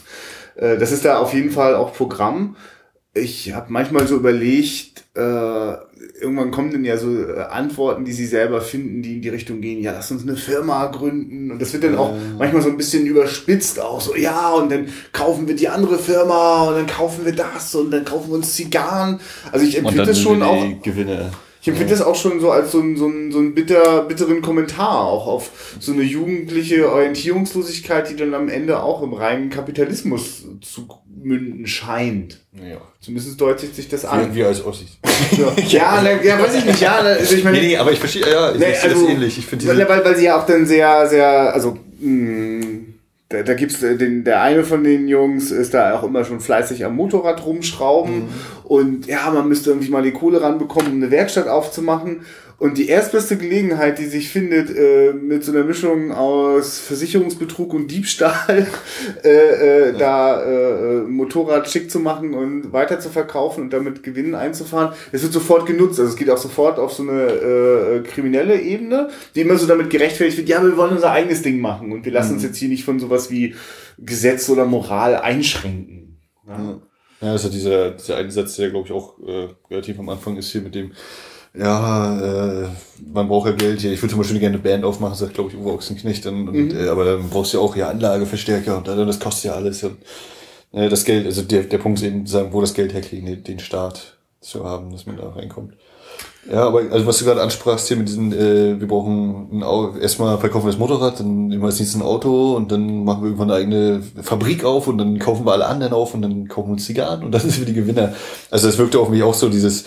[0.54, 2.56] äh, das ist da auf jeden Fall auch Programm
[3.12, 5.20] ich habe manchmal so überlegt, äh,
[6.20, 9.60] irgendwann kommen dann ja so äh, Antworten, die sie selber finden, die in die Richtung
[9.60, 11.50] gehen, ja, lass uns eine Firma gründen.
[11.50, 14.86] Und das wird dann auch manchmal so ein bisschen überspitzt, auch so, ja, und dann
[15.12, 18.54] kaufen wir die andere Firma und dann kaufen wir das und dann kaufen wir uns
[18.54, 19.20] Zigarren.
[19.50, 20.64] Also ich empfinde das schon auch.
[20.82, 21.30] Gewinne.
[21.62, 24.40] Ich empfinde das auch schon so als so ein, so ein, so ein bitter, bitteren
[24.40, 30.44] Kommentar auch auf so eine jugendliche Orientierungslosigkeit, die dann am Ende auch im reinen Kapitalismus
[30.62, 30.88] zu
[31.22, 32.40] münden scheint.
[32.52, 32.80] Ja.
[33.00, 34.34] Zumindest deutet sich das an.
[34.34, 34.98] Wir als Ossis.
[35.36, 36.96] Ja, ja, na, ja, weiß ich nicht, ja.
[36.96, 39.38] Also ich meine, nee, nee, aber ich verstehe, ja, ich nee, also, das ähnlich.
[39.38, 42.94] Ich finde weil, weil, weil sie ja auch dann sehr, sehr, also, mh, mm,
[43.30, 46.84] da, da gibt's den, der eine von den Jungs ist da auch immer schon fleißig
[46.84, 48.28] am Motorrad rumschrauben mhm.
[48.64, 52.22] und ja, man müsste irgendwie mal die Kohle ranbekommen, um eine Werkstatt aufzumachen.
[52.60, 57.90] Und die erstbeste Gelegenheit, die sich findet, äh, mit so einer Mischung aus Versicherungsbetrug und
[57.90, 58.66] Diebstahl,
[59.24, 59.98] äh, äh, ja.
[59.98, 65.22] da äh, Motorrad schick zu machen und weiter zu verkaufen und damit Gewinnen einzufahren, es
[65.22, 65.98] wird sofort genutzt.
[65.98, 69.88] Also es geht auch sofort auf so eine äh, kriminelle Ebene, die immer so damit
[69.88, 72.34] gerechtfertigt wird, ja, wir wollen unser eigenes Ding machen und wir lassen mhm.
[72.34, 73.54] uns jetzt hier nicht von sowas wie
[73.96, 76.18] Gesetz oder Moral einschränken.
[76.46, 76.78] Ja,
[77.22, 80.60] ja also dieser, dieser Einsatz, der glaube ich auch äh, relativ am Anfang ist hier
[80.60, 80.92] mit dem
[81.54, 82.68] ja, äh,
[83.12, 83.82] man braucht ja Geld.
[83.82, 86.26] Ja, ich würde zum Beispiel gerne eine Band aufmachen, sagt, glaube ich, Uwe Ochsenknecht.
[86.26, 86.76] Und, und, mhm.
[86.76, 89.82] äh, aber dann brauchst du ja auch ja Anlageverstärker und dann, das kostet ja alles.
[89.82, 89.98] Und,
[90.72, 93.42] äh, das Geld, also der, der Punkt ist eben, sagen, wo das Geld herkriegen, den,
[93.42, 95.74] den Staat zu haben, dass man da reinkommt.
[96.50, 100.38] Ja, aber also was du gerade ansprachst hier mit diesen, äh, wir brauchen ein erstmal
[100.38, 103.26] verkaufen wir das Motorrad, dann nehmen wir als nächstes ein Auto und dann machen wir
[103.26, 106.68] irgendwann eine eigene Fabrik auf und dann kaufen wir alle anderen auf und dann kaufen
[106.68, 108.14] wir uns Zigarren und dann sind wir die Gewinner.
[108.50, 109.84] Also das wirkte auf mich auch so dieses,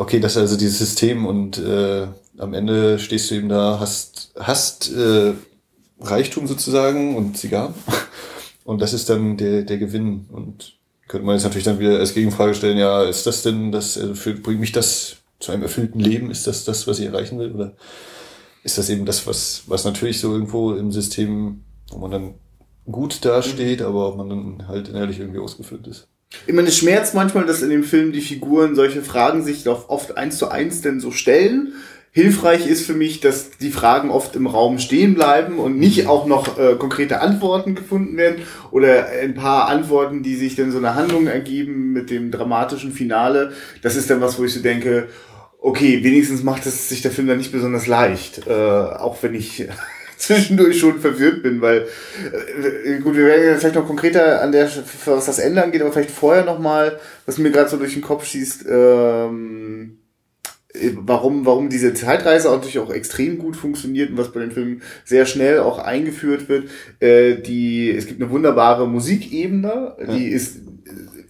[0.00, 2.06] okay, das ist also dieses System und äh,
[2.38, 5.34] am Ende stehst du eben da, hast, hast äh,
[6.00, 7.74] Reichtum sozusagen und Zigarren
[8.64, 12.14] und das ist dann der, der Gewinn und könnte man jetzt natürlich dann wieder als
[12.14, 16.00] Gegenfrage stellen, ja, ist das denn das, also für, bringt mich das zu einem erfüllten
[16.00, 16.30] Leben?
[16.30, 17.52] Ist das das, was ich erreichen will?
[17.52, 17.74] Oder
[18.62, 22.34] ist das eben das, was, was natürlich so irgendwo im System, wo man dann
[22.90, 26.08] gut dasteht, aber ob man dann halt innerlich irgendwie ausgefüllt ist.
[26.46, 29.88] Ich meine, es schmerzt manchmal, dass in dem Film die Figuren solche Fragen sich doch
[29.88, 31.74] oft eins zu eins denn so stellen.
[32.12, 36.26] Hilfreich ist für mich, dass die Fragen oft im Raum stehen bleiben und nicht auch
[36.26, 40.96] noch äh, konkrete Antworten gefunden werden oder ein paar Antworten, die sich dann so eine
[40.96, 43.52] Handlung ergeben mit dem dramatischen Finale.
[43.82, 45.06] Das ist dann was, wo ich so denke,
[45.60, 49.68] okay, wenigstens macht es sich der Film dann nicht besonders leicht, äh, auch wenn ich
[50.26, 51.86] zwischendurch schon verwirrt bin, weil
[52.84, 54.68] äh, gut, wir werden vielleicht noch konkreter an der,
[55.06, 58.02] was das Ende angeht, aber vielleicht vorher noch mal, was mir gerade so durch den
[58.02, 59.98] Kopf schießt, ähm,
[60.94, 65.24] warum, warum diese Zeitreise natürlich auch extrem gut funktioniert und was bei den Filmen sehr
[65.24, 66.68] schnell auch eingeführt wird.
[67.00, 70.36] Äh, die, es gibt eine wunderbare Musikebene, die ja.
[70.36, 70.58] ist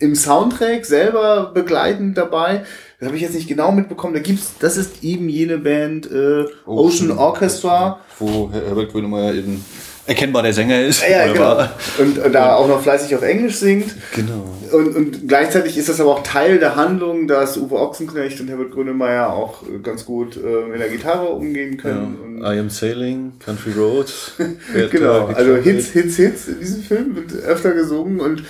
[0.01, 2.65] im Soundtrack selber begleitend dabei.
[3.01, 4.13] Das habe ich jetzt nicht genau mitbekommen.
[4.13, 8.01] Da gibt's, das ist eben jene Band äh, Ocean, Ocean Orchestra.
[8.19, 9.65] Wo Herbert Grönemeyer eben
[10.07, 11.03] erkennbar der Sänger ist.
[11.03, 11.69] Ja, ja genau.
[11.99, 13.95] Und, und, da auch noch fleißig auf Englisch singt.
[14.15, 14.45] Genau.
[14.73, 18.73] Und, und gleichzeitig ist das aber auch Teil der Handlung, dass Uwe Ochsenknecht und Herbert
[18.73, 22.41] Grönemeyer auch ganz gut äh, mit der Gitarre umgehen können.
[22.43, 22.53] Ja.
[22.53, 24.33] I Am Sailing, Country Roads.
[24.91, 28.43] genau, also Hits, Hits, Hits in diesem Film wird öfter gesungen und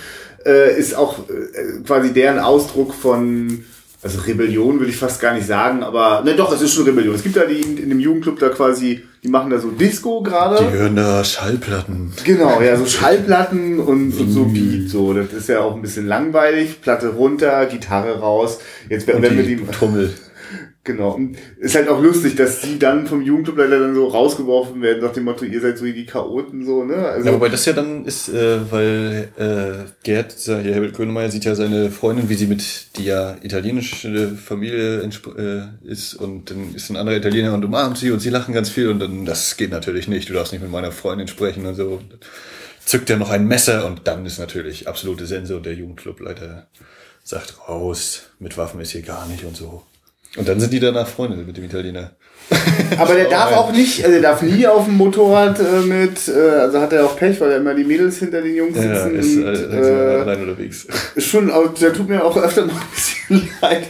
[0.45, 3.63] äh, ist auch äh, quasi deren Ausdruck von
[4.03, 7.13] also Rebellion würde ich fast gar nicht sagen, aber ne doch, es ist schon Rebellion.
[7.13, 10.63] Es gibt da die in dem Jugendclub da quasi, die machen da so Disco gerade.
[10.63, 12.11] Die hören da Schallplatten.
[12.23, 14.89] Genau, ja, so Schallplatten und, und so Beat.
[14.89, 16.81] So, das ist ja auch ein bisschen langweilig.
[16.81, 18.59] Platte runter, Gitarre raus.
[18.89, 20.11] Jetzt werden wir die Trommel.
[20.83, 21.11] Genau.
[21.11, 25.03] Und ist halt auch lustig, dass sie dann vom Jugendclub leider dann so rausgeworfen werden,
[25.03, 26.95] nach dem Motto, ihr seid so wie die Chaoten, so, ne?
[26.95, 31.45] Also ja, wobei das ja dann ist, äh, weil äh, Gerd, ja, Herbert Grönemeyer sieht
[31.45, 36.89] ja seine Freundin, wie sie mit, die ja italienische Familie äh, ist und dann ist
[36.89, 39.69] ein anderer Italiener und umarmt sie und sie lachen ganz viel und dann, das geht
[39.69, 42.01] natürlich nicht, du darfst nicht mit meiner Freundin sprechen und so.
[42.83, 46.65] Zückt er noch ein Messer und dann ist natürlich absolute Sense und der Jugendclubleiter
[47.23, 49.83] sagt raus, mit Waffen ist hier gar nicht und so.
[50.37, 52.11] Und dann sind die danach Freunde mit dem Italiener.
[52.97, 56.31] Aber der darf auch nicht, also der darf nie auf dem Motorrad äh, mit, äh,
[56.31, 58.89] also hat er auch Pech, weil er immer die Mädels hinter den Jungs sitzen.
[58.89, 60.87] Ja, ist und, äh, äh, allein unterwegs.
[61.17, 63.83] Schon, aber der tut mir auch öfter noch ein bisschen leid.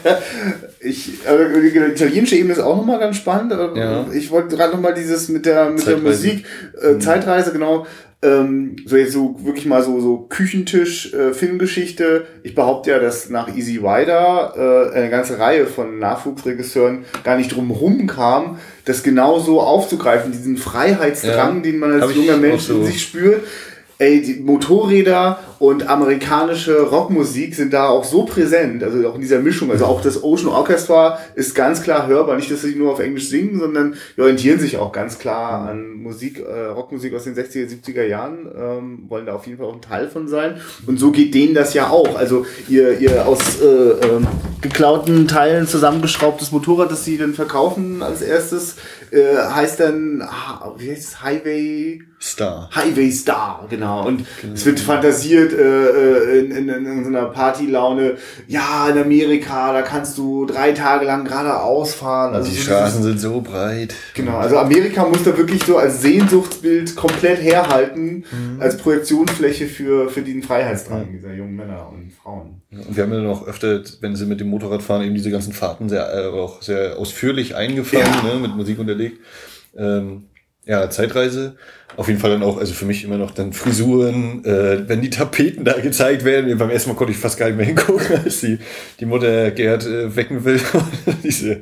[0.79, 3.53] Ich, aber die italienische Ebene ist auch nochmal ganz spannend.
[3.75, 4.07] Ja.
[4.11, 6.45] Ich wollte gerade nochmal dieses mit der, mit der Musik,
[6.81, 7.01] äh, mhm.
[7.01, 7.85] Zeitreise, genau,
[8.23, 12.27] ähm, so jetzt so wirklich mal so so Küchentisch äh, Filmgeschichte.
[12.43, 17.55] Ich behaupte ja, dass nach Easy Rider äh, eine ganze Reihe von Nachwuchsregisseuren gar nicht
[17.55, 22.75] drum rum kam, das genauso aufzugreifen, diesen Freiheitsdrang, ja, den man als junger Mensch so.
[22.75, 23.43] in sich spürt
[24.01, 29.37] ey, die Motorräder und amerikanische Rockmusik sind da auch so präsent, also auch in dieser
[29.37, 29.69] Mischung.
[29.69, 32.35] Also auch das Ocean Orchestra ist ganz klar hörbar.
[32.35, 36.01] Nicht, dass sie nur auf Englisch singen, sondern die orientieren sich auch ganz klar an
[36.01, 39.75] Musik, äh, Rockmusik aus den 60er, 70er Jahren, ähm, wollen da auf jeden Fall auch
[39.75, 40.59] ein Teil von sein.
[40.87, 42.15] Und so geht denen das ja auch.
[42.15, 44.21] Also ihr, ihr aus äh, äh,
[44.61, 48.77] geklauten Teilen zusammengeschraubtes Motorrad, das sie dann verkaufen als erstes,
[49.11, 50.27] äh, heißt dann,
[50.79, 52.69] wie heißt es, Highway Star.
[52.75, 54.05] Highway Star, genau.
[54.05, 54.53] Und genau.
[54.53, 59.81] es wird fantasiert äh, äh, in, in, in so einer Partylaune, ja, in Amerika, da
[59.81, 62.35] kannst du drei Tage lang geradeaus fahren.
[62.35, 63.95] Also die so Straßen sind so breit.
[64.13, 68.61] Genau, also Amerika muss da wirklich so als Sehnsuchtsbild komplett herhalten, mhm.
[68.61, 71.13] als Projektionsfläche für, für den Freiheitsdrang mhm.
[71.13, 72.61] dieser jungen Männer und Frauen.
[72.71, 75.53] Und wir haben ja noch öfter, wenn sie mit dem Motorrad fahren, eben diese ganzen
[75.53, 78.33] Fahrten sehr, äh, auch sehr ausführlich eingefangen, ja.
[78.35, 79.19] ne, mit Musik unterlegt.
[79.75, 80.25] Ähm,
[80.65, 81.55] ja, Zeitreise.
[81.97, 85.09] Auf jeden Fall dann auch, also für mich immer noch dann Frisuren, äh, wenn die
[85.09, 86.57] Tapeten da gezeigt werden.
[86.57, 88.59] Beim ersten Mal konnte ich fast gar nicht mehr hingucken, als die,
[88.99, 90.59] die Mutter Gerd äh, wecken will.
[91.23, 91.61] diese,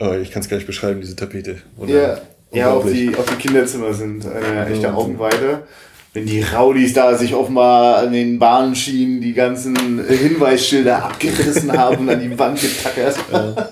[0.00, 1.58] oh, ich kann es gar nicht beschreiben, diese Tapete.
[1.86, 2.20] Ja,
[2.52, 5.62] ja auch die, auch die Kinderzimmer sind eine echte Augenweide
[6.14, 12.10] wenn die Rowdies da sich offenbar an den Bahnschienen die ganzen Hinweisschilder abgerissen haben und
[12.10, 13.16] an die Wand getackert.
[13.32, 13.68] Ja,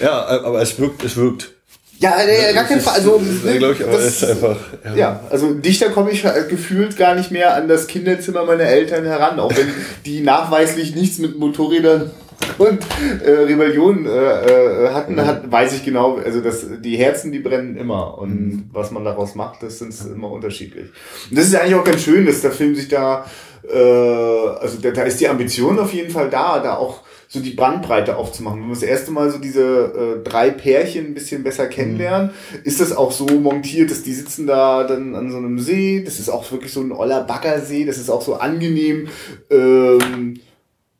[0.00, 1.55] ja aber es wirkt, es wirkt.
[1.98, 2.94] Ja, äh, gar kein Fall.
[2.94, 4.58] Also, ne, glaube ich, aber das, ist einfach.
[4.84, 4.94] Ja.
[4.94, 9.40] ja, also dichter komme ich gefühlt gar nicht mehr an das Kinderzimmer meiner Eltern heran,
[9.40, 9.72] auch wenn
[10.04, 12.10] die nachweislich nichts mit Motorrädern
[12.58, 12.78] und
[13.24, 15.26] äh, Rebellion äh, äh, hatten, mhm.
[15.26, 18.70] hat, weiß ich genau, also das, die Herzen, die brennen immer und mhm.
[18.72, 20.90] was man daraus macht, das sind immer unterschiedlich.
[21.30, 23.26] Und das ist eigentlich auch ganz schön, dass der Film sich da,
[23.68, 27.00] äh, also da, da ist die Ambition auf jeden Fall da, da auch
[27.36, 28.60] so die Bandbreite aufzumachen.
[28.60, 32.60] Wenn wir das erste Mal so diese äh, drei Pärchen ein bisschen besser kennenlernen, mhm.
[32.64, 36.02] ist das auch so montiert, dass die sitzen da dann an so einem See.
[36.02, 37.84] Das ist auch wirklich so ein oller Baggersee.
[37.84, 39.08] Das ist auch so angenehm.
[39.50, 40.40] Ähm,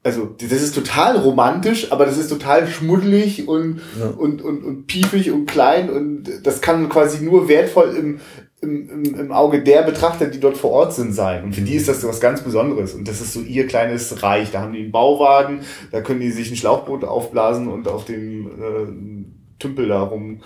[0.02, 4.06] also das ist total romantisch, aber das ist total schmuddelig und, ja.
[4.06, 8.20] und, und, und piefig und klein und das kann quasi nur wertvoll im,
[8.66, 11.44] im, im, im Auge der Betrachter, die dort vor Ort sind, sein.
[11.44, 12.94] Und für die ist das was ganz Besonderes.
[12.94, 14.50] Und das ist so ihr kleines Reich.
[14.50, 15.60] Da haben die einen Bauwagen,
[15.92, 20.40] da können die sich ein Schlauchboot aufblasen und auf dem äh, Tümpel da rum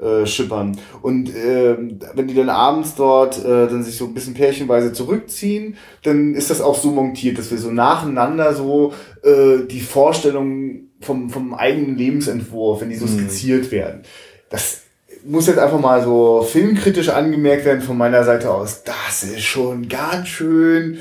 [0.00, 0.78] äh, schippern.
[1.02, 1.76] Und äh,
[2.14, 6.50] wenn die dann abends dort äh, dann sich so ein bisschen pärchenweise zurückziehen, dann ist
[6.50, 11.96] das auch so montiert, dass wir so nacheinander so äh, die Vorstellungen vom, vom eigenen
[11.96, 13.18] Lebensentwurf, wenn die so mhm.
[13.18, 14.02] skizziert werden.
[14.48, 14.83] Das
[15.24, 18.82] muss jetzt einfach mal so filmkritisch angemerkt werden von meiner Seite aus.
[18.84, 20.98] Das ist schon ganz schön.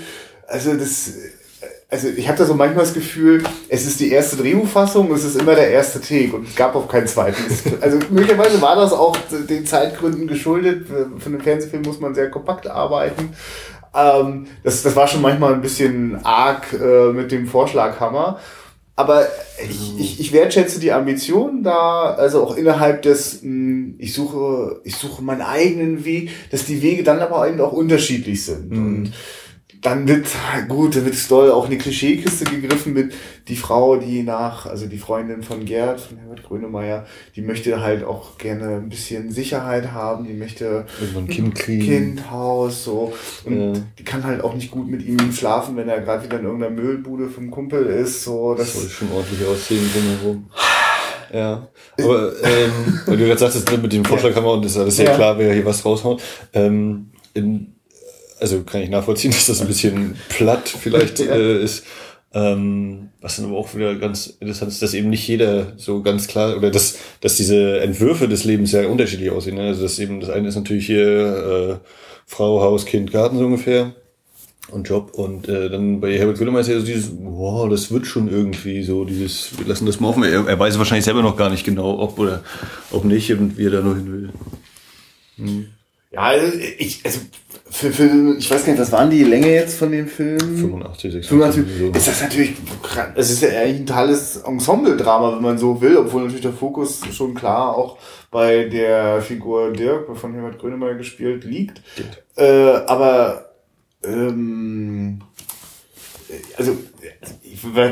[0.47, 1.13] Also das
[1.93, 5.39] also ich habe da so manchmal das Gefühl, es ist die erste Drehbuchfassung, es ist
[5.39, 7.43] immer der erste Take und es gab auch keinen zweiten.
[7.81, 9.15] Also möglicherweise war das auch
[9.47, 10.87] den Zeitgründen geschuldet.
[10.87, 13.33] Für einen Fernsehfilm muss man sehr kompakt arbeiten.
[13.93, 18.39] Ähm, das, das war schon manchmal ein bisschen arg äh, mit dem Vorschlaghammer.
[18.95, 19.27] Aber
[19.59, 24.95] ich, ich, ich wertschätze die Ambition da, also auch innerhalb des, hm, ich suche, ich
[24.95, 28.69] suche meinen eigenen Weg, dass die Wege dann aber eben auch unterschiedlich sind.
[28.69, 28.77] Mhm.
[28.77, 29.13] Und
[29.83, 30.27] dann wird,
[30.69, 33.13] gut, da wird Stoll auch eine Klischeekiste gegriffen mit
[33.49, 38.05] die Frau, die nach, also die Freundin von Gerd, von Herbert Grönemeyer, die möchte halt
[38.05, 41.85] auch gerne ein bisschen Sicherheit haben, die möchte ein Kind kriegen.
[41.85, 43.13] Kind, Haus, so.
[43.43, 43.81] Und ja.
[43.99, 46.73] die kann halt auch nicht gut mit ihm schlafen, wenn er gerade wieder in irgendeiner
[46.73, 48.55] Müllbude vom Kumpel ist, so.
[48.55, 50.49] Das, das soll schon ordentlich aussehen drumherum.
[51.33, 51.67] Ja,
[51.99, 55.15] aber ähm, weil du jetzt sagtest, mit dem Vorschlaghammer und das ist alles sehr ja.
[55.15, 56.21] klar, wer hier was raushaut.
[56.53, 57.72] Ähm, in
[58.43, 61.85] also kann ich nachvollziehen, dass das ein bisschen platt vielleicht äh, ist.
[62.35, 66.27] Ähm, was dann aber auch wieder ganz interessant ist, dass eben nicht jeder so ganz
[66.27, 69.55] klar, oder dass, dass diese Entwürfe des Lebens sehr unterschiedlich aussehen.
[69.55, 69.67] Ne?
[69.67, 71.87] Also dass eben das eine ist natürlich hier äh,
[72.25, 73.93] Frau, Haus, Kind, Garten so ungefähr
[74.71, 75.11] und Job.
[75.13, 78.81] Und äh, dann bei Herbert Grönemeyer ist ja so dieses, wow, das wird schon irgendwie
[78.81, 80.23] so, dieses, wir lassen das mal offen.
[80.23, 82.43] Er, er weiß wahrscheinlich selber noch gar nicht genau, ob oder
[82.89, 84.29] ob nicht und wie er da noch hin will.
[85.37, 85.67] Hm.
[86.13, 87.21] Ja, also ich, also
[87.71, 90.39] für, für, ich weiß gar nicht, was waren die Länge jetzt von dem Film?
[90.39, 91.29] 85, 86.
[91.29, 91.77] 85.
[91.79, 91.87] So.
[91.87, 92.53] Ist das natürlich,
[93.15, 97.01] es ist ja eigentlich ein totales Ensemble-Drama, wenn man so will, obwohl natürlich der Fokus
[97.11, 97.97] schon klar auch
[98.29, 101.81] bei der Figur Dirk, von Herbert Grönemeyer gespielt, liegt.
[102.35, 102.43] Äh,
[102.85, 103.49] aber,
[104.03, 105.19] ähm,
[106.57, 106.77] also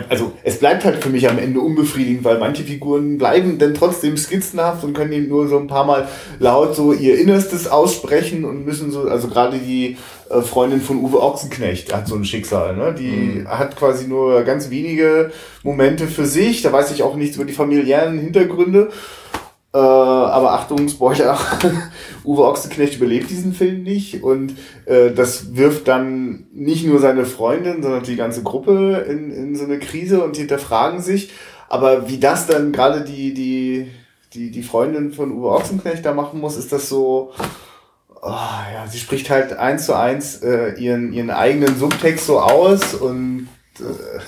[0.10, 4.18] also es bleibt halt für mich am Ende unbefriedigend, weil manche Figuren bleiben dann trotzdem
[4.18, 6.08] skizzenhaft und können eben nur so ein paar Mal
[6.40, 9.98] laut so ihr Innerstes aussprechen und müssen so, also gerade die
[10.30, 12.94] äh, Freundin von Uwe Ochsenknecht hat so ein Schicksal, ne?
[12.98, 13.48] Die mhm.
[13.48, 15.32] hat quasi nur ganz wenige
[15.64, 18.90] Momente für sich, da weiß ich auch nichts über die familiären Hintergründe
[19.74, 21.38] äh, aber Achtung, Spoiler,
[22.24, 24.56] Uwe Ochsenknecht überlebt diesen Film nicht und
[24.86, 29.64] äh, das wirft dann nicht nur seine Freundin, sondern die ganze Gruppe in, in so
[29.64, 31.32] eine Krise und hinterfragen sich.
[31.70, 33.88] Aber wie das dann gerade die, die,
[34.34, 37.32] die, die Freundin von Uwe Ochsenknecht da machen muss, ist das so,
[38.22, 42.94] oh, ja, sie spricht halt eins zu eins äh, ihren, ihren eigenen Subtext so aus
[42.94, 43.48] und
[43.80, 44.20] äh,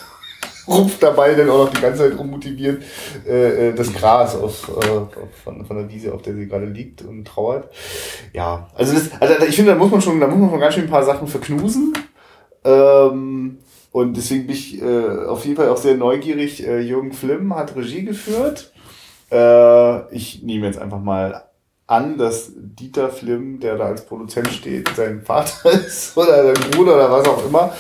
[0.68, 2.84] rupft dabei dann auch noch die ganze Zeit unmotiviert
[3.28, 7.02] äh, äh, das Gras auf, äh, von, von der Wiese, auf der sie gerade liegt
[7.02, 7.70] und trauert.
[8.34, 10.74] Ja, also das, also ich finde, da muss man schon, da muss man schon ganz
[10.76, 11.94] schön ein paar Sachen verknusen.
[12.64, 13.58] Ähm,
[13.92, 16.66] und deswegen bin ich äh, auf jeden Fall auch sehr neugierig.
[16.66, 18.74] Äh, Jürgen Flimm hat Regie geführt.
[19.32, 21.44] Äh, ich nehme jetzt einfach mal
[21.86, 26.96] an, dass Dieter Flimm, der da als Produzent steht, sein Vater ist oder sein Bruder
[26.96, 27.74] oder was auch immer.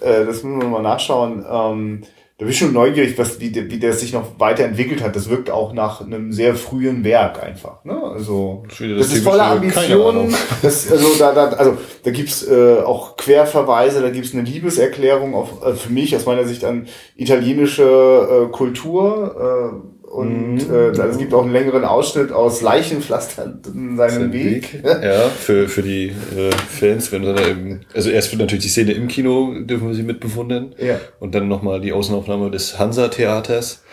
[0.00, 1.44] Äh, das müssen wir mal nachschauen.
[1.48, 2.02] Ähm,
[2.40, 5.14] da bin ich schon neugierig, was, wie, wie der sich noch weiterentwickelt hat.
[5.14, 7.84] Das wirkt auch nach einem sehr frühen Werk einfach.
[7.84, 8.02] Ne?
[8.02, 10.34] Also das, das ist voller Ambitionen.
[10.62, 15.62] Das, also da, da, also, da gibt's äh, auch Querverweise, da gibt's eine Liebeserklärung auf,
[15.62, 19.76] äh, für mich aus meiner Sicht an italienische äh, Kultur.
[19.76, 20.74] Äh, und mhm.
[20.74, 24.82] äh, es gibt auch einen längeren Ausschnitt aus Leichenpflaster in seinem Weg.
[24.82, 24.84] Weg.
[24.84, 28.90] Ja, für, für die äh, Fans, wenn dann eben, also erst wird natürlich die Szene
[28.90, 30.74] im Kino, dürfen wir sie mitbewundern.
[30.78, 30.98] Ja.
[31.20, 33.84] Und dann nochmal die Außenaufnahme des Hansa-Theaters,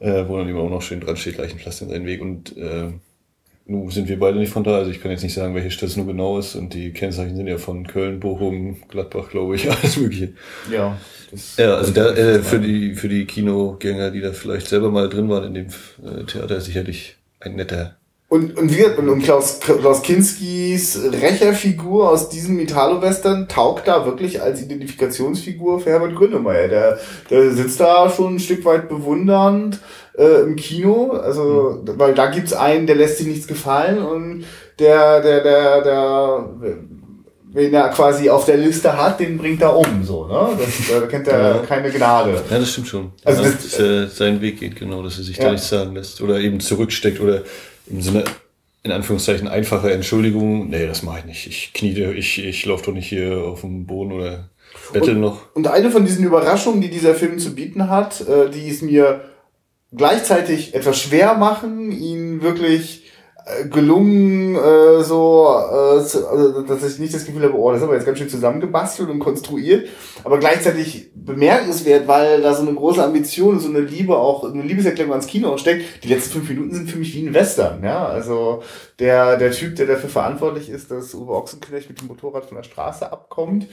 [0.00, 2.20] äh, wo dann eben auch noch schön dran steht, Leichenpflaster in seinem Weg.
[2.20, 2.88] Und äh,
[3.70, 5.90] nun sind wir beide nicht von da, also ich kann jetzt nicht sagen, welche Stadt
[5.90, 6.56] es nur genau ist.
[6.56, 10.32] Und die Kennzeichen sind ja von Köln, Bochum, Gladbach, glaube ich, alles Mögliche.
[10.72, 10.98] Ja.
[11.56, 15.28] ja, also da, äh, für die für die Kinogänger, die da vielleicht selber mal drin
[15.28, 15.66] waren in dem
[16.04, 17.99] äh, Theater, sicherlich ein netter
[18.30, 24.40] und, und, wie, und, und Klaus, Klaus Kinskis Rächerfigur aus diesem Italo-Western taugt da wirklich
[24.40, 26.68] als Identifikationsfigur für Herbert Grönemeyer.
[26.68, 29.80] Der, der sitzt da schon ein Stück weit bewundernd
[30.16, 31.98] äh, im Kino, also mhm.
[31.98, 34.44] weil da gibt's einen, der lässt sich nichts gefallen und
[34.78, 36.44] der, der, der, der
[37.52, 40.50] wen er quasi auf der Liste hat, den bringt er um, so, ne?
[40.56, 41.62] Das, da kennt er ja.
[41.66, 42.40] keine Gnade.
[42.48, 43.10] Ja, das stimmt schon.
[43.24, 45.46] Also, ja, das, dass er seinen Weg geht, genau, dass er sich ja.
[45.46, 46.20] da nichts sagen lässt.
[46.20, 47.42] Oder eben zurücksteckt oder
[47.90, 48.24] im Sinne,
[48.82, 50.70] in Anführungszeichen, einfache Entschuldigung.
[50.70, 51.46] Nee, das mache ich nicht.
[51.46, 54.48] Ich knie, ich, ich laufe doch nicht hier auf dem Boden oder
[54.92, 55.54] bettel noch.
[55.54, 59.22] Und eine von diesen Überraschungen, die dieser Film zu bieten hat, äh, die ist mir
[59.92, 63.09] gleichzeitig etwas schwer machen, ihn wirklich
[63.70, 67.94] gelungen, äh, so, äh, also, dass ich nicht das Gefühl habe, oh, das ist aber
[67.94, 69.88] jetzt ganz schön zusammengebastelt und konstruiert,
[70.24, 75.12] aber gleichzeitig bemerkenswert, weil da so eine große Ambition, so eine Liebe auch, eine Liebeserklärung
[75.12, 76.04] ans Kino steckt.
[76.04, 78.62] Die letzten fünf Minuten sind für mich wie ein Western, ja, also
[78.98, 82.64] der, der Typ, der dafür verantwortlich ist, dass Uwe Ochsenknecht mit dem Motorrad von der
[82.64, 83.66] Straße abkommt,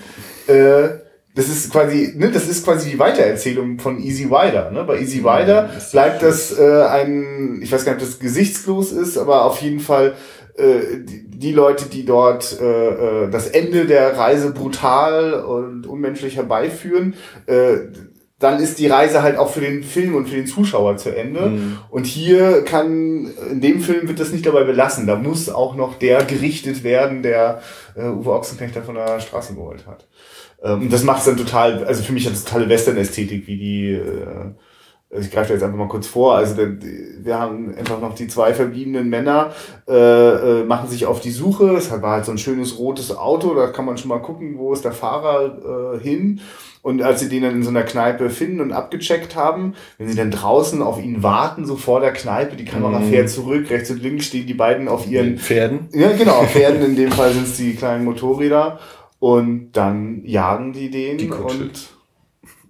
[0.48, 0.90] äh,
[1.38, 4.72] das ist quasi, ne, das ist quasi die Weitererzählung von Easy Rider.
[4.72, 4.84] Ne?
[4.84, 9.20] Bei Easy Rider bleibt das äh, ein, ich weiß gar nicht, ob das gesichtslos ist,
[9.20, 10.16] aber auf jeden Fall
[10.58, 16.38] äh, die, die Leute, die dort äh, äh, das Ende der Reise brutal und unmenschlich
[16.38, 17.14] herbeiführen,
[17.46, 17.78] äh,
[18.40, 21.50] dann ist die Reise halt auch für den Film und für den Zuschauer zu Ende.
[21.50, 21.78] Mhm.
[21.92, 25.06] Und hier kann, in dem Film wird das nicht dabei belassen.
[25.06, 27.62] Da muss auch noch der gerichtet werden, der
[27.96, 30.08] äh, Uwe Ochsenknecht da von der Straße geholt hat.
[30.64, 33.92] Ähm, das macht es dann total, also für mich hat es totale Western-Ästhetik, wie die,
[33.92, 34.54] äh,
[35.10, 38.54] also ich greife jetzt einfach mal kurz vor, also wir haben einfach noch die zwei
[38.54, 39.52] verbliebenen Männer,
[39.88, 43.54] äh, äh, machen sich auf die Suche, es war halt so ein schönes rotes Auto,
[43.54, 46.42] da kann man schon mal gucken, wo ist der Fahrer äh, hin.
[46.84, 50.16] Und als sie den dann in so einer Kneipe finden und abgecheckt haben, wenn sie
[50.16, 53.10] dann draußen auf ihn warten, so vor der Kneipe, die Kamera mm.
[53.10, 55.90] fährt zurück, rechts und links stehen die beiden auf ihren Pferden.
[55.92, 58.80] Ja, genau, Pferden, in dem Fall sind es die kleinen Motorräder
[59.20, 61.97] und dann jagen die den die und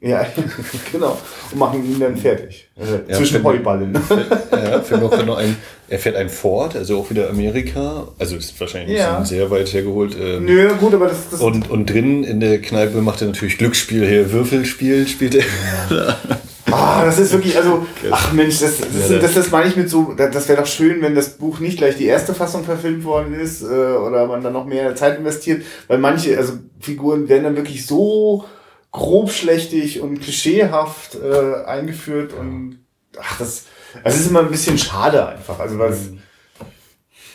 [0.02, 0.26] ja,
[0.92, 1.18] genau.
[1.52, 2.70] Und machen ihn dann fertig.
[2.78, 3.94] Äh, ja, zwischen Heuballen.
[4.52, 5.58] ja, für noch, noch ein,
[5.90, 8.08] er fährt ein Ford, also auch wieder Amerika.
[8.20, 9.24] Also ist wahrscheinlich ja.
[9.26, 10.16] sehr weit hergeholt.
[10.20, 13.58] Ähm, Nö, gut, aber das, das und, und drin in der Kneipe macht er natürlich
[13.58, 15.44] Glücksspiel hier, Würfelspiel spielt er.
[15.90, 16.18] Ja.
[16.70, 19.90] Ah, das ist wirklich, also, ach Mensch, das, das, das, das, das meine ich mit
[19.90, 23.34] so, das wäre doch schön, wenn das Buch nicht gleich die erste Fassung verfilmt worden
[23.34, 27.56] ist äh, oder man dann noch mehr Zeit investiert, weil manche, also Figuren werden dann
[27.56, 28.44] wirklich so
[28.92, 32.80] grobschlächtig und klischeehaft äh, eingeführt und
[33.20, 33.66] ach, das,
[34.04, 35.60] das ist immer ein bisschen schade einfach.
[35.60, 36.10] Also was.
[36.12, 36.22] Mhm.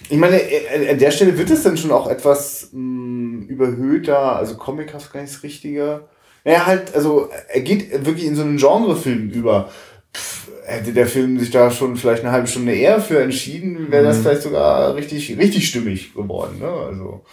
[0.08, 0.40] Ich meine,
[0.90, 5.22] an der Stelle wird es dann schon auch etwas mh, mm, überhöhter, also comichaft gar
[5.22, 6.08] nicht das Richtige.
[6.44, 9.70] Naja, halt, also er geht wirklich in so einen Genrefilm über.
[10.14, 14.04] Pff, hätte der Film sich da schon vielleicht eine halbe Stunde eher für entschieden, wäre
[14.04, 14.22] das mhm.
[14.22, 16.58] vielleicht sogar richtig, richtig stimmig geworden.
[16.58, 16.68] Ne?
[16.68, 17.24] Also,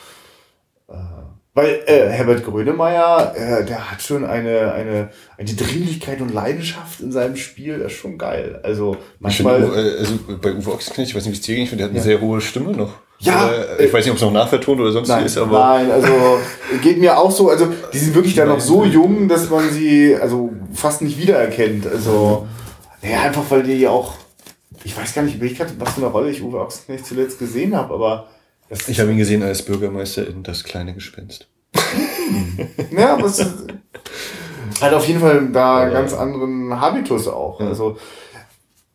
[0.88, 7.00] äh, weil äh, Herbert Grönemeyer, äh, der hat schon eine, eine, eine Dringlichkeit und Leidenschaft
[7.02, 8.60] in seinem Spiel, das ist schon geil.
[8.64, 9.64] Also manchmal.
[9.64, 11.84] Find, äh, also bei Uwe Ochsenknecht, ich weiß nicht, wie es dir ging, ich finde,
[11.84, 12.04] der hat eine ja.
[12.04, 12.94] sehr hohe Stimme noch.
[13.20, 13.48] Ja.
[13.48, 15.60] Oder, ich weiß nicht, ob es noch nachvertont oder sonst nein, ist, aber.
[15.60, 16.08] Nein, also
[16.82, 17.50] geht mir auch so.
[17.50, 21.86] Also die sind wirklich da noch so jung, dass man sie also fast nicht wiedererkennt.
[21.88, 22.48] Also,
[23.02, 24.14] naja, einfach weil die auch.
[24.86, 28.30] Ich weiß gar nicht, was für eine Rolle ich Uwe Ochsenknecht zuletzt gesehen habe, aber
[28.88, 31.48] ich habe ihn gesehen als Bürgermeister in Das kleine Gespenst.
[32.98, 33.40] ja, aber es
[34.82, 35.90] hat auf jeden Fall da ja.
[35.90, 37.60] ganz anderen Habitus auch.
[37.60, 37.68] Ja.
[37.68, 37.98] Also,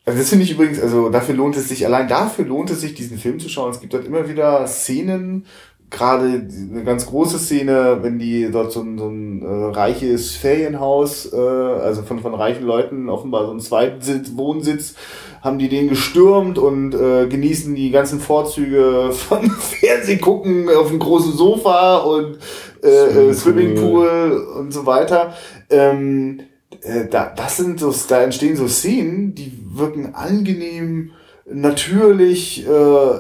[0.04, 2.94] also das finde ich übrigens, also dafür lohnt es sich, allein dafür lohnt es sich,
[2.94, 3.70] diesen Film zu schauen.
[3.70, 5.46] Es gibt dort immer wieder Szenen,
[5.90, 11.32] gerade eine ganz große Szene, wenn die dort so ein, so ein äh, reiches Ferienhaus,
[11.32, 14.94] äh, also von, von reichen Leuten offenbar so ein Zweitsitz, Wohnsitz
[15.44, 21.34] haben die den gestürmt und äh, genießen die ganzen Vorzüge von Fernsehgucken auf dem großen
[21.34, 22.38] Sofa und
[22.82, 22.88] äh,
[23.28, 25.34] äh, Swimmingpool und so weiter.
[25.68, 26.40] Ähm,
[26.80, 31.10] äh, da, das sind so, da entstehen so Szenen, die wirken angenehm,
[31.46, 33.18] natürlich, äh,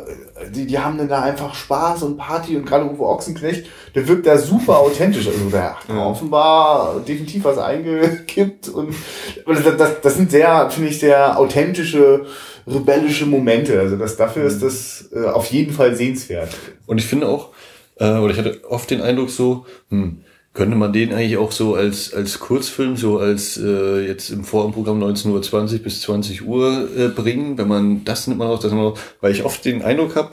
[0.52, 4.26] die, die haben dann da einfach Spaß und Party und gerade Uwe Ochsenknecht, der wirkt
[4.26, 5.26] da super authentisch.
[5.26, 6.06] Also der hat ja.
[6.06, 8.94] offenbar definitiv was eingekippt und
[9.46, 12.26] das, das, das sind sehr, finde ich, sehr authentische,
[12.66, 13.78] rebellische Momente.
[13.78, 16.50] Also das, dafür ist das äh, auf jeden Fall sehenswert.
[16.86, 17.50] Und ich finde auch,
[17.96, 21.74] äh, oder ich hatte oft den Eindruck so, hm, könnte man den eigentlich auch so
[21.74, 27.08] als, als Kurzfilm, so als äh, jetzt im Vorprogramm 19.20 Uhr bis 20 Uhr äh,
[27.08, 30.14] bringen, wenn man das nimmt man auch, das man auch, weil ich oft den Eindruck
[30.14, 30.30] habe,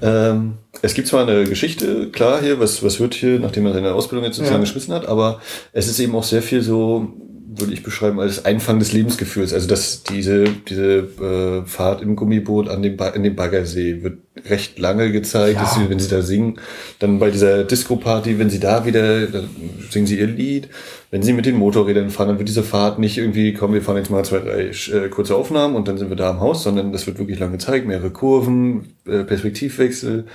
[0.00, 3.94] ähm, es gibt zwar eine Geschichte, klar hier, was, was wird hier, nachdem man seine
[3.94, 4.64] Ausbildung jetzt sozusagen ja.
[4.64, 5.40] geschmissen hat, aber
[5.72, 7.12] es ist eben auch sehr viel so
[7.56, 9.52] würde ich beschreiben als Einfang des Lebensgefühls.
[9.52, 14.18] Also dass diese diese äh, Fahrt im Gummiboot an dem ba in dem Baggersee wird
[14.48, 15.66] recht lange gezeigt, ja.
[15.66, 16.58] sie, wenn sie da singen,
[16.98, 19.48] dann bei dieser Disco-Party, wenn sie da wieder, dann
[19.90, 20.68] singen sie ihr Lied.
[21.10, 23.98] Wenn sie mit den Motorrädern fahren, dann wird diese Fahrt nicht irgendwie, komm, wir fahren
[23.98, 26.92] jetzt mal zwei, drei äh, kurze Aufnahmen und dann sind wir da am Haus, sondern
[26.92, 30.26] das wird wirklich lange gezeigt, mehrere Kurven, äh, Perspektivwechsel.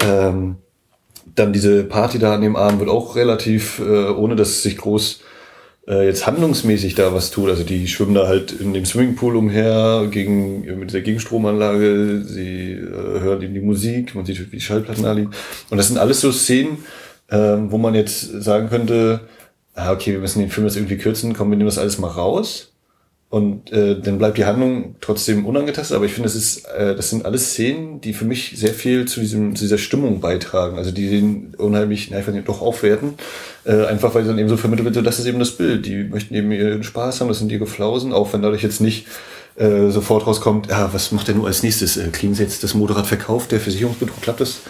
[0.00, 0.56] Ähm,
[1.34, 4.76] dann diese Party da an dem Abend wird auch relativ, äh, ohne dass es sich
[4.76, 5.20] groß
[5.88, 7.48] äh, jetzt handlungsmäßig da was tut.
[7.48, 13.20] Also die schwimmen da halt in dem Swimmingpool umher gegen, mit dieser Gegenstromanlage, sie äh,
[13.20, 15.30] hören eben die Musik, man sieht, wie die Schallplatten da liegen.
[15.70, 16.78] Und das sind alles so Szenen,
[17.28, 19.20] äh, wo man jetzt sagen könnte,
[19.74, 22.08] ah, okay, wir müssen den Film jetzt irgendwie kürzen, kommen wir nehmen das alles mal
[22.08, 22.73] raus.
[23.34, 27.10] Und äh, dann bleibt die Handlung trotzdem unangetastet, aber ich finde, das ist, äh, das
[27.10, 30.78] sind alles Szenen, die für mich sehr viel zu diesem, zu dieser Stimmung beitragen.
[30.78, 33.14] Also die den unheimlich, na, ich weiß nicht, doch aufwerten.
[33.64, 35.84] Äh, einfach weil sie dann eben so vermittelt wird, so das ist eben das Bild.
[35.84, 39.08] Die möchten eben ihren Spaß haben, das sind ihre Flausen, auch wenn dadurch jetzt nicht
[39.56, 41.96] äh, sofort rauskommt, ja, was macht er nur als nächstes?
[41.96, 44.60] Äh, kriegen sie jetzt das Motorrad verkauft, der Versicherungsbetrug klappt das?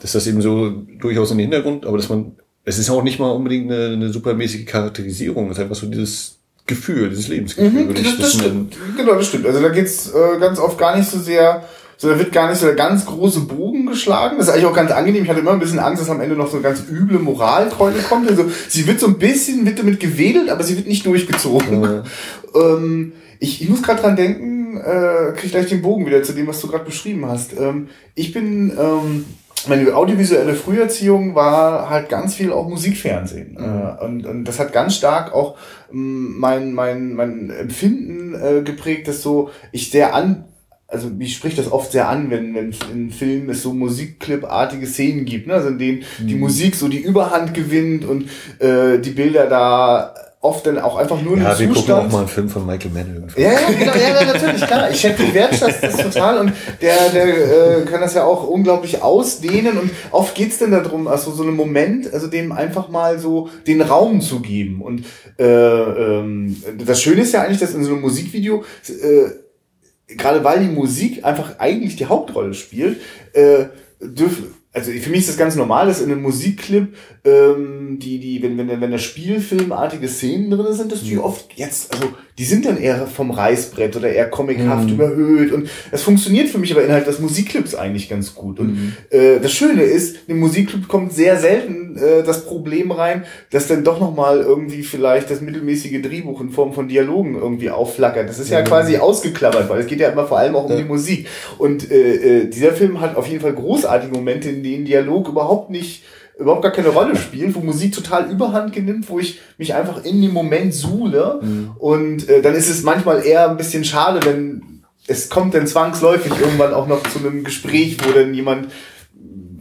[0.00, 2.32] Das ist das eben so durchaus in den Hintergrund, aber dass man,
[2.64, 6.37] es ist auch nicht mal unbedingt eine, eine supermäßige Charakterisierung, es ist einfach so dieses
[6.68, 7.86] Gefühl, dieses Lebensgefühl.
[7.86, 8.76] Mhm, das, das, stimmt.
[8.96, 9.46] Genau, das stimmt.
[9.46, 11.64] Also da geht's äh, ganz oft gar nicht so sehr,
[11.96, 14.36] so da wird gar nicht so der ganz große Bogen geschlagen.
[14.38, 15.24] Das ist eigentlich auch ganz angenehm.
[15.24, 17.98] Ich hatte immer ein bisschen Angst, dass am Ende noch so eine ganz üble Moralkeule
[18.08, 18.28] kommt.
[18.30, 21.80] Also sie wird so ein bisschen wird damit gewedelt, aber sie wird nicht durchgezogen.
[21.80, 22.02] Mhm.
[22.54, 26.46] ähm, ich, ich muss gerade dran denken, äh, krieg gleich den Bogen wieder zu dem,
[26.46, 27.52] was du gerade beschrieben hast.
[27.58, 29.24] Ähm, ich bin ähm,
[29.66, 33.56] meine audiovisuelle Früherziehung war halt ganz viel auch Musikfernsehen.
[33.58, 33.64] Mhm.
[33.64, 35.56] Äh, und, und das hat ganz stark auch
[35.90, 40.44] mm, mein, mein, mein Empfinden äh, geprägt, dass so ich sehr an,
[40.86, 45.24] also mich spricht das oft sehr an, wenn, wenn in Filmen es so Musikclip-artige Szenen
[45.24, 45.54] gibt, ne?
[45.54, 46.26] also in denen mhm.
[46.26, 48.30] die Musik so die Überhand gewinnt und
[48.60, 51.76] äh, die Bilder da oft dann auch einfach nur ja, wir Zustand.
[51.76, 54.90] gucken auch mal einen Film von Michael Mann Ja, ja, genau, ja, natürlich, klar.
[54.90, 59.78] Ich schätze wertschätze das total und der, der äh, kann das ja auch unglaublich ausdehnen
[59.78, 63.82] und oft geht's dann darum, also so einen Moment, also dem einfach mal so den
[63.82, 64.80] Raum zu geben.
[64.80, 65.04] Und
[65.38, 70.60] äh, ähm, das Schöne ist ja eigentlich, dass in so einem Musikvideo, äh, gerade weil
[70.60, 73.00] die Musik einfach eigentlich die Hauptrolle spielt,
[73.32, 73.66] äh,
[74.00, 76.94] dürfen also für mich ist das ganz normal, dass in einem Musikclip
[77.28, 81.20] ähm, die, die, wenn, wenn, wenn da Spielfilmartige Szenen drin sind, dass die mhm.
[81.20, 82.08] oft jetzt, also
[82.38, 84.94] die sind dann eher vom Reißbrett oder eher comichaft mhm.
[84.94, 88.60] überhöht und das funktioniert für mich aber innerhalb des Musikclips eigentlich ganz gut.
[88.60, 88.92] Und mhm.
[89.10, 93.84] äh, das Schöne ist, im Musikclip kommt sehr selten äh, das Problem rein, dass dann
[93.84, 98.28] doch nochmal irgendwie vielleicht das mittelmäßige Drehbuch in Form von Dialogen irgendwie aufflackert.
[98.28, 98.64] Das ist ja mhm.
[98.64, 100.78] quasi ausgeklammert, weil es geht ja immer vor allem auch um ja.
[100.78, 101.26] die Musik.
[101.58, 105.70] Und äh, äh, dieser Film hat auf jeden Fall großartige Momente, in denen Dialog überhaupt
[105.70, 106.04] nicht
[106.38, 110.22] überhaupt gar keine Rolle spielt, wo Musik total überhand genimmt, wo ich mich einfach in
[110.22, 111.40] dem Moment suhle.
[111.42, 111.70] Mhm.
[111.78, 116.32] Und äh, dann ist es manchmal eher ein bisschen schade, wenn es kommt dann zwangsläufig
[116.38, 118.68] irgendwann auch noch zu einem Gespräch, wo dann jemand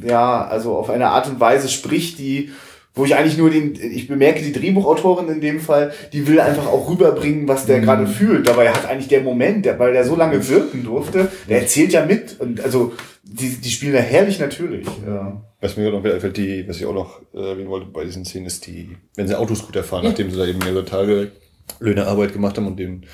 [0.04, 2.52] ja, also auf eine Art und Weise spricht, die
[2.98, 6.66] wo ich eigentlich nur den, ich bemerke die Drehbuchautorin in dem Fall, die will einfach
[6.66, 7.84] auch rüberbringen, was der mhm.
[7.84, 8.48] gerade fühlt.
[8.48, 12.04] Dabei hat eigentlich der Moment, der, weil der so lange wirken durfte, der erzählt ja
[12.04, 12.40] mit.
[12.40, 12.94] Und also
[13.28, 14.88] die, die spielen da herrlich natürlich.
[15.06, 15.42] Ja.
[15.60, 18.66] Was mir noch einfällt, die, was ich auch noch erwähnen wollte bei diesen Szenen, ist
[18.68, 20.10] die, wenn sie Autoscooter fahren, ja.
[20.10, 21.32] nachdem sie da eben mehrere Tage
[21.80, 23.06] Löhne Arbeit gemacht haben und den,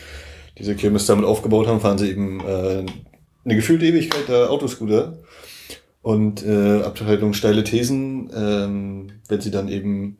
[0.57, 2.85] diese Kirmes damit aufgebaut haben, fahren sie eben äh,
[3.45, 5.17] eine gefühlte Ewigkeit der Autoscooter
[6.01, 10.17] und äh, Abteilung steile Thesen, ähm, wenn sie dann eben,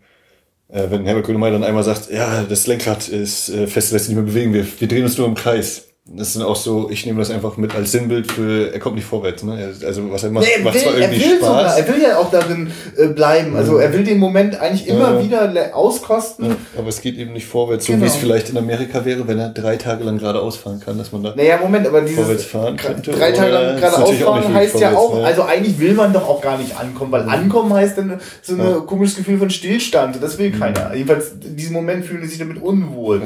[0.70, 4.16] äh, wenn Herbert Grönemeyer dann einmal sagt, ja, das Lenkrad ist äh, fest, lässt sich
[4.16, 5.93] nicht mehr bewegen, wir, wir drehen uns nur im Kreis.
[6.06, 9.06] Das sind auch so, ich nehme das einfach mit als Sinnbild für, er kommt nicht
[9.06, 9.74] vorwärts, ne?
[9.86, 11.48] Also was er macht, nee, er macht will, zwar irgendwie er will Spaß.
[11.48, 13.56] Sogar, er will ja auch darin äh, bleiben.
[13.56, 15.24] Also er will den Moment eigentlich immer ja.
[15.24, 16.50] wieder auskosten.
[16.50, 18.04] Ja, aber es geht eben nicht vorwärts, so genau.
[18.04, 21.14] wie es vielleicht in Amerika wäre, wenn er drei Tage lang geradeaus fahren kann, dass
[21.14, 23.12] man da naja, Moment, aber dieses vorwärts fahren könnte.
[23.12, 25.24] Drei Tage lang geradeaus fahren heißt ja auch, ne?
[25.24, 28.60] also eigentlich will man doch auch gar nicht ankommen, weil ankommen heißt dann so ein
[28.60, 28.80] ja.
[28.82, 30.22] komisches Gefühl von Stillstand.
[30.22, 30.90] Das will keiner.
[30.90, 30.96] Mhm.
[30.96, 33.22] Jedenfalls in diesem Moment fühlen sie sich damit unwohl.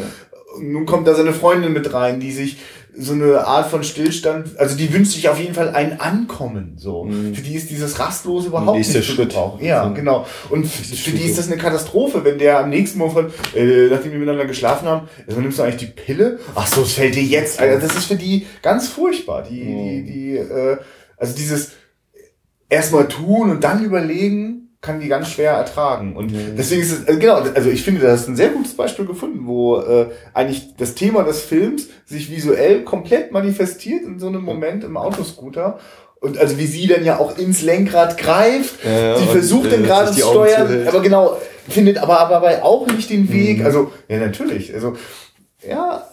[0.62, 2.58] Nun kommt da seine Freundin mit rein, die sich
[3.00, 7.04] so eine Art von Stillstand, also die wünscht sich auf jeden Fall ein Ankommen, so.
[7.04, 7.36] Mhm.
[7.36, 9.64] Für die ist dieses Rastlose überhaupt nicht zu gebrauchen.
[9.64, 9.94] Ja, mhm.
[9.94, 10.26] genau.
[10.50, 14.14] Und für die ist das eine Katastrophe, wenn der am nächsten Morgen, von, äh, nachdem
[14.14, 16.40] wir miteinander geschlafen haben, also nimmst du eigentlich die Pille?
[16.56, 19.44] Ach so, es fällt dir jetzt, also das ist für die ganz furchtbar.
[19.44, 20.06] Die, mhm.
[20.06, 20.78] die, die, äh,
[21.18, 21.74] also dieses
[22.70, 26.16] erstmal tun und dann überlegen, kann die ganz schwer ertragen.
[26.16, 26.56] Und mhm.
[26.58, 29.48] deswegen ist es, äh, genau, also ich finde, das ist ein sehr gutes Beispiel gefunden,
[29.48, 34.84] wo äh, eigentlich das Thema des Films sich visuell komplett manifestiert in so einem Moment
[34.84, 35.80] im Autoscooter.
[36.20, 39.88] Und also wie sie dann ja auch ins Lenkrad greift, ja, sie versucht dann äh,
[39.88, 41.38] gerade zu steuern, aber genau,
[41.70, 43.60] findet aber, aber dabei auch nicht den Weg.
[43.60, 43.66] Mhm.
[43.66, 44.74] Also, ja, natürlich.
[44.74, 44.96] Also,
[45.68, 46.08] ja,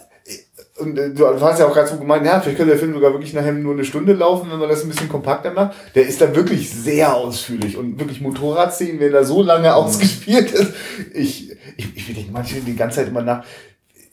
[0.79, 3.12] und äh, du hast ja auch gerade so gemeint, ja, vielleicht könnte der Film sogar
[3.12, 5.77] wirklich nachher nur eine Stunde laufen, wenn man das ein bisschen kompakter macht.
[5.95, 9.75] Der ist da wirklich sehr ausführlich und wirklich Motorradszenen, wenn er so lange mhm.
[9.75, 10.75] ausgespielt ist.
[11.12, 13.45] Ich, ich, ich denke manchmal die ganze Zeit immer nach,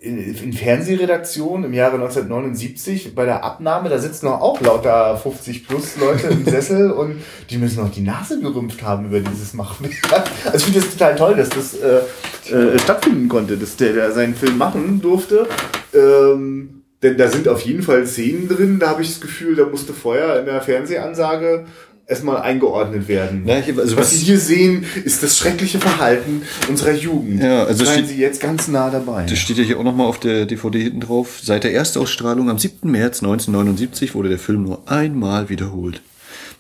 [0.02, 5.68] in, in Fernsehredaktion im Jahre 1979 bei der Abnahme, da sitzen noch auch lauter 50
[5.68, 7.22] plus Leute im Sessel und
[7.52, 9.90] die müssen noch die Nase gerümpft haben über dieses Machen.
[10.46, 14.12] Also ich finde das total toll, dass das äh, äh, stattfinden konnte, dass der, der
[14.12, 15.48] seinen Film machen durfte.
[15.94, 19.66] Ähm, denn da sind auf jeden Fall Szenen drin, da habe ich das Gefühl, da
[19.66, 21.66] musste vorher in der Fernsehansage
[22.12, 23.44] erstmal eingeordnet werden.
[23.48, 27.42] Ja, also was, was Sie hier sehen, ist das schreckliche Verhalten unserer Jugend.
[27.42, 29.26] Ja, also Seien Sie jetzt ganz nah dabei.
[29.26, 31.40] Das steht ja hier auch nochmal auf der DVD hinten drauf.
[31.42, 32.92] Seit der Erstausstrahlung am 7.
[32.92, 36.02] März 1979 wurde der Film nur einmal wiederholt.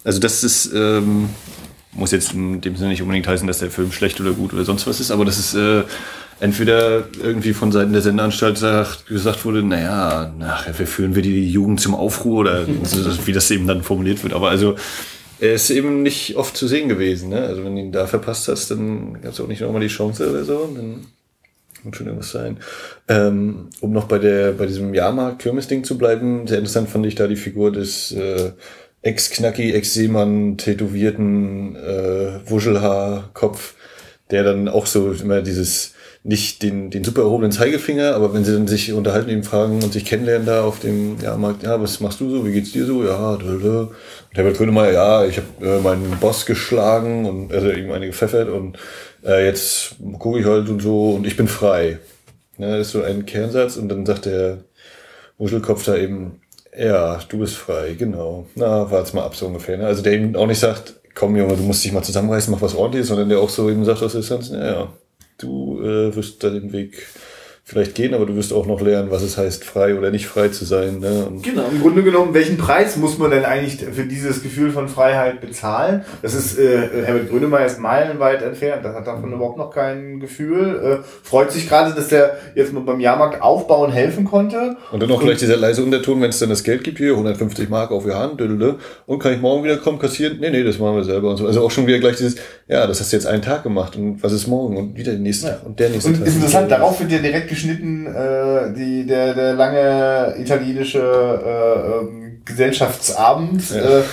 [0.05, 1.29] Also das ist, ähm,
[1.91, 4.63] muss jetzt in dem Sinne nicht unbedingt heißen, dass der Film schlecht oder gut oder
[4.63, 5.83] sonst was ist, aber das ist äh,
[6.39, 11.81] entweder irgendwie von Seiten der Sendeanstalt sagt, gesagt wurde, naja, nachher führen wir die Jugend
[11.81, 12.65] zum Aufruhr oder
[13.25, 14.33] wie das eben dann formuliert wird.
[14.33, 14.75] Aber also
[15.41, 17.29] er ist eben nicht oft zu sehen gewesen.
[17.29, 17.41] Ne?
[17.41, 20.29] Also wenn du ihn da verpasst hast, dann gab es auch nicht nochmal die Chance
[20.29, 20.69] oder so.
[20.73, 21.07] Dann
[21.83, 22.57] muss schon irgendwas sein.
[23.07, 27.27] Ähm, um noch bei der bei diesem Jahrmarkt-Kirmes-Ding zu bleiben, sehr interessant fand ich da
[27.27, 28.51] die Figur des äh,
[29.01, 33.73] Ex-Knacki, Ex-Seemann, tätowierten äh, Wuschelhaar-Kopf,
[34.29, 38.53] der dann auch so immer dieses nicht den, den super erhobenen Zeigefinger, aber wenn sie
[38.53, 42.19] dann sich unterhalten, eben fragen und sich kennenlernen da auf dem Jahrmarkt, ja, was machst
[42.19, 43.03] du so, wie geht's dir so?
[43.03, 43.79] Ja, dödö.
[43.81, 43.91] Und
[44.33, 48.77] Herbert Grönemeyer, ja, ich habe äh, meinen Boss geschlagen und also ihm eine gepfeffert und
[49.25, 51.97] äh, jetzt gucke ich halt und so und ich bin frei.
[52.59, 54.59] Ja, das ist so ein Kernsatz und dann sagt der
[55.39, 56.39] Muschelkopf da eben,
[56.77, 58.45] ja, du bist frei, genau.
[58.53, 59.77] Na, wart's mal ab so ungefähr.
[59.77, 59.87] Ne?
[59.87, 62.75] Also der eben auch nicht sagt, komm Junge, du musst dich mal zusammenreißen, mach was
[62.75, 64.93] ordentliches, sondern der auch so eben sagt aus Distanz, ja, ja,
[65.41, 67.07] du äh, wirst da den Weg
[67.71, 70.49] vielleicht gehen, aber du wirst auch noch lernen, was es heißt, frei oder nicht frei
[70.49, 70.99] zu sein.
[70.99, 71.25] Ne?
[71.25, 74.89] Und genau, im Grunde genommen, welchen Preis muss man denn eigentlich für dieses Gefühl von
[74.89, 76.03] Freiheit bezahlen?
[76.21, 80.99] Das ist, äh, Herbert Grönemeyer ist meilenweit entfernt, das hat davon überhaupt noch kein Gefühl.
[81.01, 84.75] Äh, freut sich gerade, dass der jetzt mal beim Jahrmarkt aufbauen helfen konnte.
[84.91, 87.69] Und dann noch gleich dieser leise Unterton, wenn es dann das Geld gibt, hier 150
[87.69, 90.39] Mark auf Ihr Hand, und kann ich morgen wieder kommen, kassieren?
[90.41, 91.47] Nee, nee, das machen wir selber und so.
[91.47, 92.35] Also auch schon wieder gleich dieses,
[92.67, 95.21] ja, das hast du jetzt einen Tag gemacht und was ist morgen und wieder der
[95.21, 95.61] nächste ja.
[95.63, 96.27] und der nächste und Tag.
[96.27, 102.41] Ist interessant, darauf wird ja direkt geschnitten, äh, die, der, der lange italienische äh, ähm,
[102.45, 103.69] Gesellschaftsabend.
[103.71, 103.99] Ja.
[103.99, 104.03] Äh,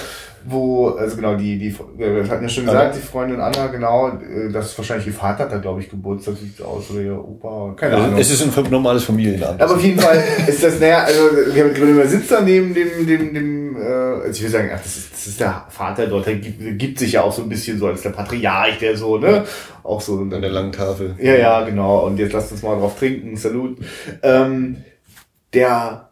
[0.51, 4.51] wo, also genau, die, die, wir hatten ja schon gesagt, die Freundin Anna, genau, äh,
[4.53, 7.75] das ist wahrscheinlich ihr Vater hat da, glaube ich, Geburtstag, sieht aus, oder ihr Opa,
[7.77, 8.19] keine also, Ahnung.
[8.19, 9.61] Es ist ein normales Familienabend.
[9.61, 11.21] Aber auf jeden Fall ist das, naja, also,
[11.95, 15.13] man sitzt da neben dem, dem, dem, äh, also ich will sagen, ach, das ist,
[15.13, 17.87] das ist der Vater dort, der gibt, gibt sich ja auch so ein bisschen so
[17.87, 19.45] als der Patriarch, der so, ne,
[19.83, 20.19] auch so.
[20.19, 21.15] An der langen Tafel.
[21.21, 23.79] Ja, ja, genau, und jetzt lasst uns mal drauf trinken, Salut.
[24.23, 24.79] Ähm,
[25.53, 26.11] der,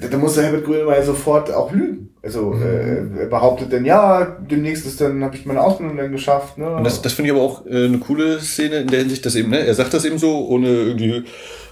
[0.00, 2.13] da muss der Herbert Grönemeyer sofort auch lügen.
[2.24, 2.62] Also mhm.
[2.62, 6.56] äh, er behauptet dann, ja, demnächst ist dann, habe ich meine Ausbildung dann geschafft.
[6.56, 6.76] Ne?
[6.76, 9.34] Und das, das finde ich aber auch äh, eine coole Szene in der Hinsicht, dass
[9.34, 11.24] eben, ne, er sagt das eben so, ohne irgendwie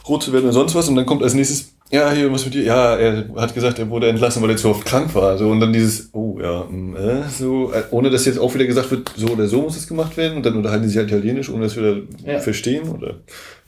[0.09, 2.55] rot zu werden oder sonst was, und dann kommt als nächstes, ja, hier, was mit
[2.55, 2.64] dir?
[2.64, 5.36] Ja, er hat gesagt, er wurde entlassen, weil er zu oft krank war.
[5.36, 8.64] So, und dann dieses, oh ja, mm, äh, so, äh, ohne dass jetzt auch wieder
[8.64, 11.11] gesagt wird, so oder so muss es gemacht werden, und dann unterhalten sie sich halt
[11.11, 12.38] italienisch, ohne dass wir da ja.
[12.40, 13.16] verstehen, oder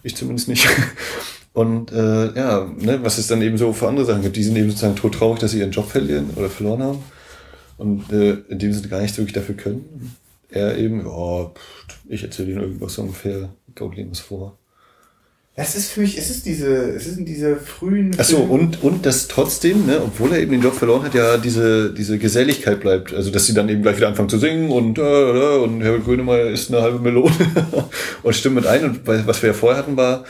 [0.03, 0.67] ich zumindest nicht.
[1.55, 4.57] Und äh, ja, ne, was es dann eben so für andere Sachen gibt, die sind
[4.57, 6.99] eben sozusagen tot traurig, dass sie ihren Job verlieren oder verloren haben
[7.79, 10.17] und äh, in dem Sinne gar nichts wirklich dafür können.
[10.51, 11.53] Er eben, ja,
[12.09, 14.59] ich erzähle ihnen irgendwas so ungefähr, gaukle ihnen was vor.
[15.57, 18.19] Das ist für mich, es ist diese, es sind diese frühen.
[18.19, 21.95] Achso, und, und das trotzdem, ne, obwohl er eben den Job verloren hat, ja diese,
[21.95, 23.15] diese Geselligkeit bleibt.
[23.15, 26.05] Also, dass sie dann eben gleich wieder anfangen zu singen und, äh, äh und Herbert
[26.05, 27.33] Grönemeyer isst eine halbe Melone
[28.25, 28.85] und stimmt mit ein.
[28.85, 30.25] Und was wir ja vorher hatten, war,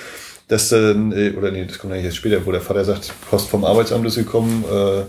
[0.54, 3.48] dass dann, äh, oder nee, das kommt eigentlich jetzt später, wo der Vater sagt, Post
[3.48, 5.02] vom Arbeitsamt ist gekommen, äh,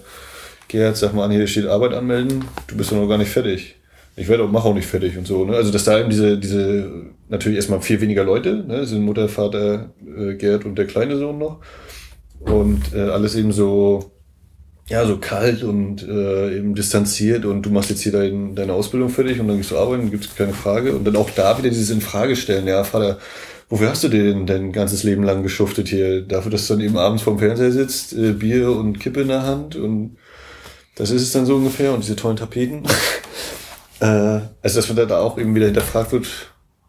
[0.68, 3.76] Gerhard, sag mal an, hier steht Arbeit anmelden, du bist doch noch gar nicht fertig.
[4.16, 5.46] Ich werde auch, mach auch nicht fertig und so.
[5.46, 5.56] Ne?
[5.56, 6.90] Also dass da eben diese, diese,
[7.30, 8.86] natürlich erstmal viel weniger Leute, ne?
[8.86, 11.60] Sind Mutter, Vater, äh, Gerhard und der kleine Sohn noch.
[12.40, 14.14] Und äh, alles eben so,
[14.88, 19.10] ja, so kalt und äh, eben distanziert und du machst jetzt hier dein, deine Ausbildung
[19.10, 20.96] fertig und dann gehst du arbeiten, gibt's keine Frage.
[20.96, 23.20] Und dann auch da wieder dieses in Frage stellen, ja, Vater,
[23.70, 26.22] wofür hast du denn dein ganzes Leben lang geschuftet hier?
[26.22, 29.44] Dafür, dass du dann eben abends vorm Fernseher sitzt, äh, Bier und Kippe in der
[29.44, 30.18] Hand und
[30.96, 32.84] das ist es dann so ungefähr und diese tollen Tapeten.
[34.00, 36.28] äh, also, dass man da auch eben wieder hinterfragt wird,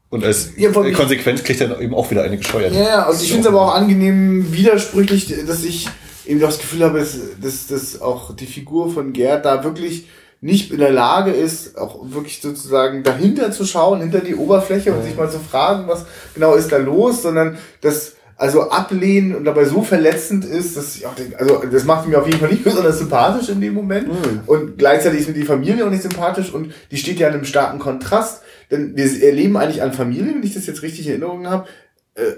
[0.09, 2.73] und als ja, Konsequenz kriegt er eben auch wieder eine gescheuert.
[2.73, 5.89] Ja, also ich finde es aber auch angenehm widersprüchlich, dass ich
[6.25, 10.07] eben das Gefühl habe, dass, dass, dass auch die Figur von Gerd da wirklich
[10.47, 15.03] nicht in der Lage ist, auch wirklich sozusagen dahinter zu schauen, hinter die Oberfläche und
[15.03, 19.65] sich mal zu fragen, was genau ist da los, sondern das also ablehnen und dabei
[19.65, 22.65] so verletzend ist, dass ich auch denke, also das macht mir auf jeden Fall nicht
[22.65, 24.41] besonders sympathisch in dem Moment mhm.
[24.47, 27.45] und gleichzeitig ist mir die Familie auch nicht sympathisch und die steht ja in einem
[27.45, 31.49] starken Kontrast, denn wir erleben eigentlich an Familie, wenn ich das jetzt richtig in Erinnerung
[31.49, 31.67] habe,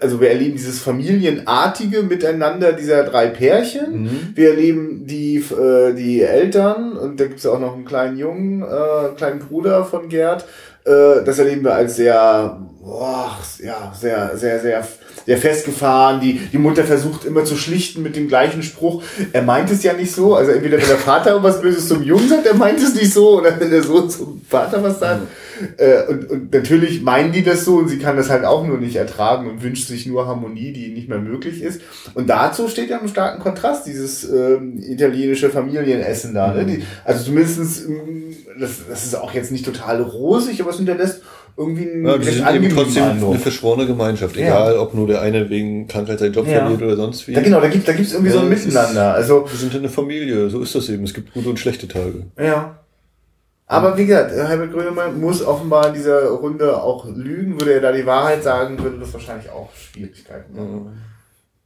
[0.01, 4.03] also wir erleben dieses familienartige Miteinander dieser drei Pärchen.
[4.03, 4.33] Mhm.
[4.35, 8.63] Wir erleben die, äh, die Eltern und da gibt es auch noch einen kleinen Jungen,
[8.63, 10.45] äh, kleinen Bruder von Gerd.
[10.85, 14.83] Äh, das erleben wir als sehr, boah, ja, sehr, sehr, sehr
[15.27, 16.21] sehr festgefahren.
[16.21, 19.03] Die, die Mutter versucht immer zu schlichten mit dem gleichen Spruch.
[19.33, 20.35] Er meint es ja nicht so.
[20.35, 23.39] Also entweder wenn der Vater was Böses zum Jungen sagt, er meint es nicht so.
[23.39, 25.23] Oder wenn der Sohn zum Vater was sagt.
[25.23, 25.27] Mhm.
[25.77, 28.79] Äh, und, und natürlich meinen die das so und sie kann das halt auch nur
[28.79, 31.81] nicht ertragen und wünscht sich nur Harmonie, die nicht mehr möglich ist.
[32.15, 36.55] Und dazu steht ja im starken Kontrast dieses ähm, italienische Familienessen da.
[36.55, 36.65] Ne?
[36.65, 41.23] Die, also zumindestens ähm, das, das ist auch jetzt nicht total rosig, aber es hinterlässt
[41.59, 43.35] irgendwie ein ja, die sind eben trotzdem Eindruck.
[43.35, 44.81] eine verschworene Gemeinschaft, egal ja.
[44.81, 46.61] ob nur der eine wegen Krankheit seinen Job ja.
[46.61, 47.33] verliert oder sonst wie.
[47.33, 49.15] Ja, genau, da gibt da gibt's irgendwie so ein Miteinander.
[49.15, 51.03] Also wir sind eine Familie, so ist das eben.
[51.03, 52.27] Es gibt gute und schlechte Tage.
[52.39, 52.79] Ja.
[53.67, 57.61] Aber wie gesagt, Herbert Grönemeyer muss offenbar in dieser Runde auch lügen.
[57.61, 61.03] Würde er da die Wahrheit sagen, würde das wahrscheinlich auch Schwierigkeiten machen.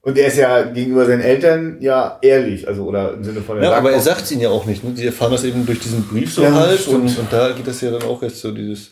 [0.01, 3.75] Und er ist ja gegenüber seinen Eltern ja ehrlich, also oder im Sinne von Ja,
[3.75, 4.83] aber er sagt es ihnen ja auch nicht.
[4.83, 4.91] Ne?
[4.91, 7.81] Die erfahren das eben durch diesen Brief so ja, halt und, und da geht das
[7.83, 8.91] ja dann auch jetzt so dieses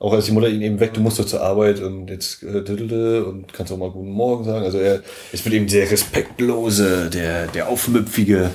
[0.00, 3.20] auch als die Mutter ihn eben weg, du musst doch zur Arbeit und jetzt äh,
[3.20, 4.64] und kannst auch mal guten Morgen sagen.
[4.64, 8.50] Also er ist mit ihm der respektlose, der, der aufmüpfige,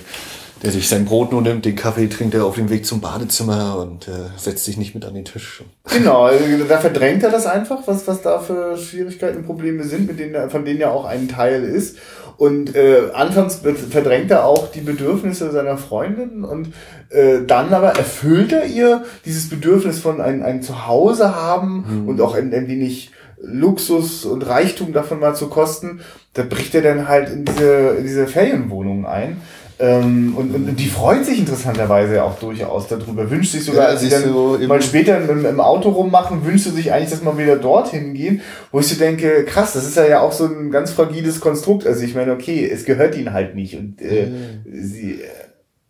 [0.64, 3.78] der sich sein Brot nur nimmt, den Kaffee trinkt er auf dem Weg zum Badezimmer
[3.78, 5.64] und äh, setzt sich nicht mit an den Tisch.
[5.93, 10.08] Genau, also da verdrängt er das einfach, was, was da für Schwierigkeiten und Probleme sind,
[10.08, 11.98] mit denen, von denen ja auch ein Teil ist.
[12.38, 16.74] Und äh, anfangs verdrängt er auch die Bedürfnisse seiner Freundin und
[17.10, 22.10] äh, dann aber erfüllt er ihr dieses Bedürfnis von ein, ein Zuhause haben mhm.
[22.10, 23.12] und auch ein, ein wenig
[23.42, 26.02] Luxus und Reichtum davon mal zu kosten.
[26.34, 29.38] Da bricht er dann halt in diese, in diese Ferienwohnung ein.
[29.78, 33.30] Ähm, und, und die freut sich interessanterweise auch durchaus darüber.
[33.30, 36.64] Wünscht sich sogar, ja, als sie dann so mal später im, im, Auto rummachen, wünscht
[36.64, 38.42] sie sich eigentlich, dass man wieder dorthin gehen.
[38.72, 41.86] Wo ich so denke, krass, das ist ja, ja auch so ein ganz fragiles Konstrukt.
[41.86, 43.76] Also ich meine, okay, es gehört ihnen halt nicht.
[43.76, 44.84] Und äh, mhm.
[44.84, 45.22] sie.
[45.22, 45.28] Äh,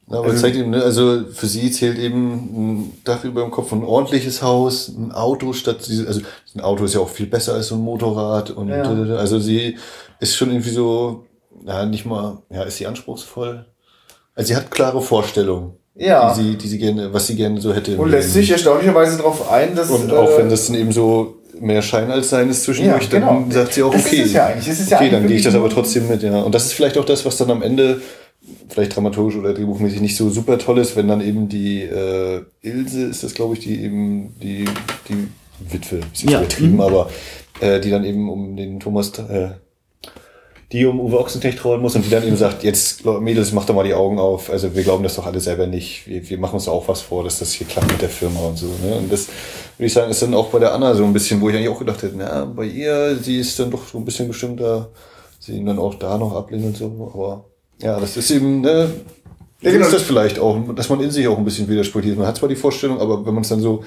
[0.07, 3.49] ja, aber also, zeigt eben, ne, also für sie zählt eben ein Dach über dem
[3.49, 5.77] Kopf, ein ordentliches Haus, ein Auto statt,
[6.07, 6.21] also
[6.53, 8.83] ein Auto ist ja auch viel besser als so ein Motorrad und ja.
[8.83, 9.77] also sie
[10.19, 11.25] ist schon irgendwie so,
[11.65, 13.65] ja, nicht mal, ja, ist sie anspruchsvoll?
[14.35, 15.73] Also sie hat klare Vorstellungen.
[15.95, 16.33] Ja.
[16.33, 17.97] Die sie, die sie gerne, was sie gerne so hätte.
[17.97, 19.89] Und lässt sich erstaunlicherweise darauf ein, dass.
[19.89, 23.09] Und auch äh, wenn das dann eben so mehr Schein als Sein ist zwischendurch, ja,
[23.09, 23.27] genau.
[23.27, 24.17] dann sagt sie auch, das okay.
[24.17, 24.67] Ist es ja eigentlich.
[24.67, 26.41] Das ist ja okay, dann gehe ich das aber trotzdem mit, ja.
[26.41, 28.01] Und das ist vielleicht auch das, was dann am Ende
[28.67, 33.05] vielleicht dramaturgisch oder drehbuchmäßig nicht so super toll ist, wenn dann eben die äh, Ilse
[33.05, 34.65] ist das, glaube ich, die eben die
[35.07, 35.27] die
[35.71, 36.39] Witwe, ist ja.
[36.39, 36.81] übertrieben, mhm.
[36.81, 37.09] aber
[37.61, 39.51] äh, die dann eben um den Thomas äh,
[40.71, 43.75] die um Uwe Ochsenknecht trollen muss und die dann eben sagt, jetzt Mädels, mach doch
[43.75, 44.49] mal die Augen auf.
[44.49, 46.07] Also wir glauben das doch alle selber nicht.
[46.07, 48.57] Wir, wir machen uns auch was vor, dass das hier klappt mit der Firma und
[48.57, 48.67] so.
[48.83, 48.95] Ne?
[48.97, 49.27] Und das
[49.77, 51.69] würde ich sagen, ist dann auch bei der Anna so ein bisschen, wo ich eigentlich
[51.69, 54.89] auch gedacht hätte, na, bei ihr, sie ist dann doch so ein bisschen bestimmter,
[55.39, 57.11] sie ihn dann auch da noch ablehnen und so.
[57.13, 57.45] Aber
[57.81, 58.89] ja, das ist eben, ne,
[59.61, 59.85] ja, genau.
[59.85, 62.17] ist das vielleicht auch, dass man in sich auch ein bisschen widerspricht.
[62.17, 63.83] Man hat zwar die Vorstellung, aber wenn man es dann so,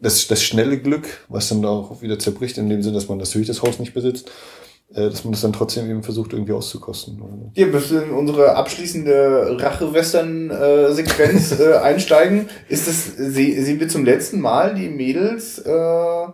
[0.00, 3.48] das, das schnelle Glück, was dann auch wieder zerbricht, in dem Sinn, dass man natürlich
[3.48, 4.30] das Haus nicht besitzt,
[4.92, 7.52] dass man das dann trotzdem eben versucht, irgendwie auszukosten.
[7.54, 14.40] Ja, bis wir in unsere abschließende Rache-Western-Sequenz äh, einsteigen, ist das, sehen wir zum letzten
[14.40, 16.26] Mal die Mädels äh,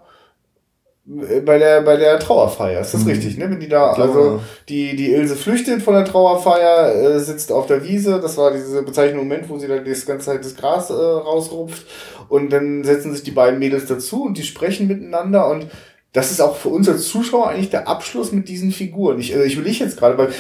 [1.07, 2.81] bei der bei der Trauerfeier?
[2.81, 3.11] Ist das mhm.
[3.11, 3.49] richtig ne?
[3.49, 7.85] Wenn die da also die die Ilse flüchtet von der Trauerfeier äh, sitzt auf der
[7.85, 8.21] Wiese.
[8.21, 11.87] Das war diese bezeichnende Moment wo sie dann das ganze Zeit das Gras äh, rausrupft.
[12.29, 15.69] Und dann setzen sich die beiden Mädels dazu und die sprechen miteinander und
[16.17, 19.21] das ist auch für uns als Zuschauer eigentlich der Abschluss mit diesen Figuren.
[19.21, 20.31] Ich, also ich will ich jetzt gerade, weil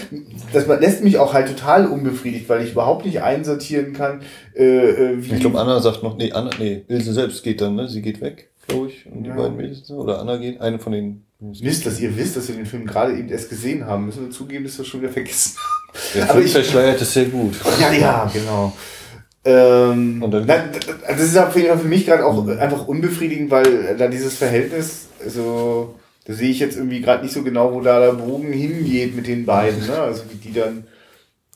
[0.54, 4.22] das lässt mich auch halt total unbefriedigt, weil ich überhaupt nicht einsortieren kann.
[4.54, 7.74] Äh, äh wie ich glaube, Anna sagt noch, nee, Anna, nee, Ilse selbst geht dann,
[7.74, 7.88] ne?
[7.88, 9.36] Sie geht weg, glaube ich, und die ja.
[9.36, 12.64] beiden Mädels, oder Anna geht, eine von den Wisst, dass ihr wisst, dass wir den
[12.64, 15.96] Film gerade eben erst gesehen haben, müssen wir zugeben, dass wir schon wieder vergessen haben.
[16.14, 17.54] Der Film verschleiert es sehr gut.
[17.78, 18.72] Ja, ja, genau.
[19.46, 20.64] Ähm, na,
[21.08, 22.58] das ist auf jeden Fall für mich gerade auch mhm.
[22.58, 25.94] einfach unbefriedigend, weil da dieses Verhältnis, also
[26.24, 29.28] da sehe ich jetzt irgendwie gerade nicht so genau, wo da der Bogen hingeht mit
[29.28, 29.98] den beiden, ne?
[29.98, 30.88] Also wie die dann,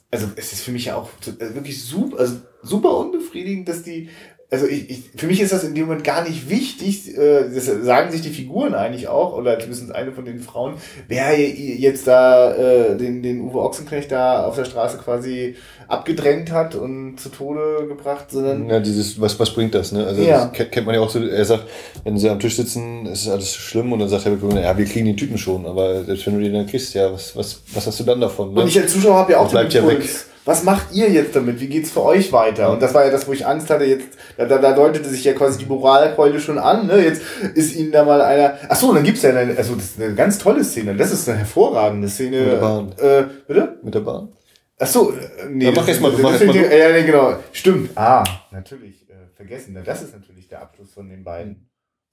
[0.09, 1.11] also es ist für mich ja auch
[1.41, 4.09] also wirklich super, also super unbefriedigend, dass die
[4.51, 7.67] also ich, ich, für mich ist das in dem Moment gar nicht wichtig, äh, das
[7.67, 10.75] sagen sich die Figuren eigentlich auch, oder zumindest eine von den Frauen,
[11.07, 15.55] wer jetzt da äh, den, den Uwe Ochsenknecht da auf der Straße quasi
[15.87, 18.69] abgedrängt hat und zu Tode gebracht, sondern.
[18.69, 20.05] Ja, dieses, was, was bringt das, ne?
[20.05, 20.47] Also ja.
[20.47, 21.65] das kennt man ja auch so, er sagt,
[22.03, 25.07] wenn sie am Tisch sitzen, ist alles schlimm und dann sagt er, ja, wir kriegen
[25.07, 28.01] den Typen schon, aber selbst wenn du den dann kriegst, ja, was, was, was hast
[28.01, 28.53] du dann davon?
[28.53, 28.63] Ne?
[28.63, 30.09] Und ich als Zuschauer habe ja auch bleibt ja weg.
[30.45, 31.61] Was macht ihr jetzt damit?
[31.61, 32.73] Wie geht's für euch weiter?
[32.73, 35.25] Und das war ja das, wo ich Angst hatte, jetzt, da, da, da deutete sich
[35.25, 37.05] ja quasi die Moralkeule schon an, ne?
[37.05, 37.23] Jetzt
[37.55, 40.15] ist ihnen da mal einer, ach so, dann gibt's ja eine, also das ist eine
[40.15, 42.41] ganz tolle Szene, das ist eine hervorragende Szene.
[42.41, 42.93] Mit der Bahn.
[42.99, 43.79] Äh, bitte?
[43.83, 44.33] Mit der Bahn.
[44.79, 45.67] Ach so, äh, nee.
[45.67, 46.57] Ja, mach erst mal, mach erst mal.
[46.57, 47.35] Ja, nee, genau.
[47.53, 47.91] Stimmt.
[47.97, 49.79] Ah, natürlich, äh, vergessen.
[49.85, 51.70] Das ist natürlich der Abschluss von den beiden.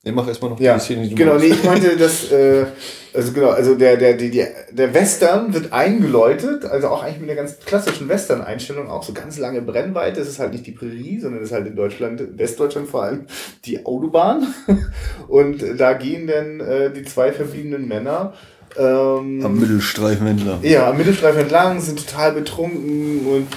[0.07, 2.65] Nee, mach erstmal noch ja, die Szene, die du Genau, nee, ich meinte, dass, äh,
[3.13, 4.41] also genau, also der, der, die,
[4.71, 9.37] der Western wird eingeläutet, also auch eigentlich mit einer ganz klassischen Western-Einstellung, auch so ganz
[9.37, 10.21] lange Brennweite.
[10.21, 13.25] Es ist halt nicht die Prärie, sondern es ist halt in Deutschland, Westdeutschland vor allem,
[13.65, 14.47] die Autobahn.
[15.27, 18.33] Und da gehen dann äh, die zwei verbliebenen Männer
[18.77, 20.59] ähm, am Mittelstreifen entlang.
[20.61, 23.47] Ja, am Mittelstreifen entlang, sind total betrunken und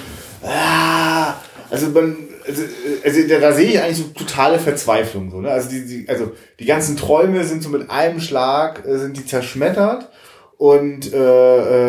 [0.43, 1.35] ah,
[1.69, 2.15] also man
[2.47, 2.63] also,
[3.03, 5.31] also da, da sehe ich eigentlich so totale Verzweiflung.
[5.31, 5.49] So, ne?
[5.49, 9.25] Also, die, die, also die ganzen Träume sind so mit einem Schlag äh, sind die
[9.25, 10.09] zerschmettert.
[10.57, 11.17] Und äh,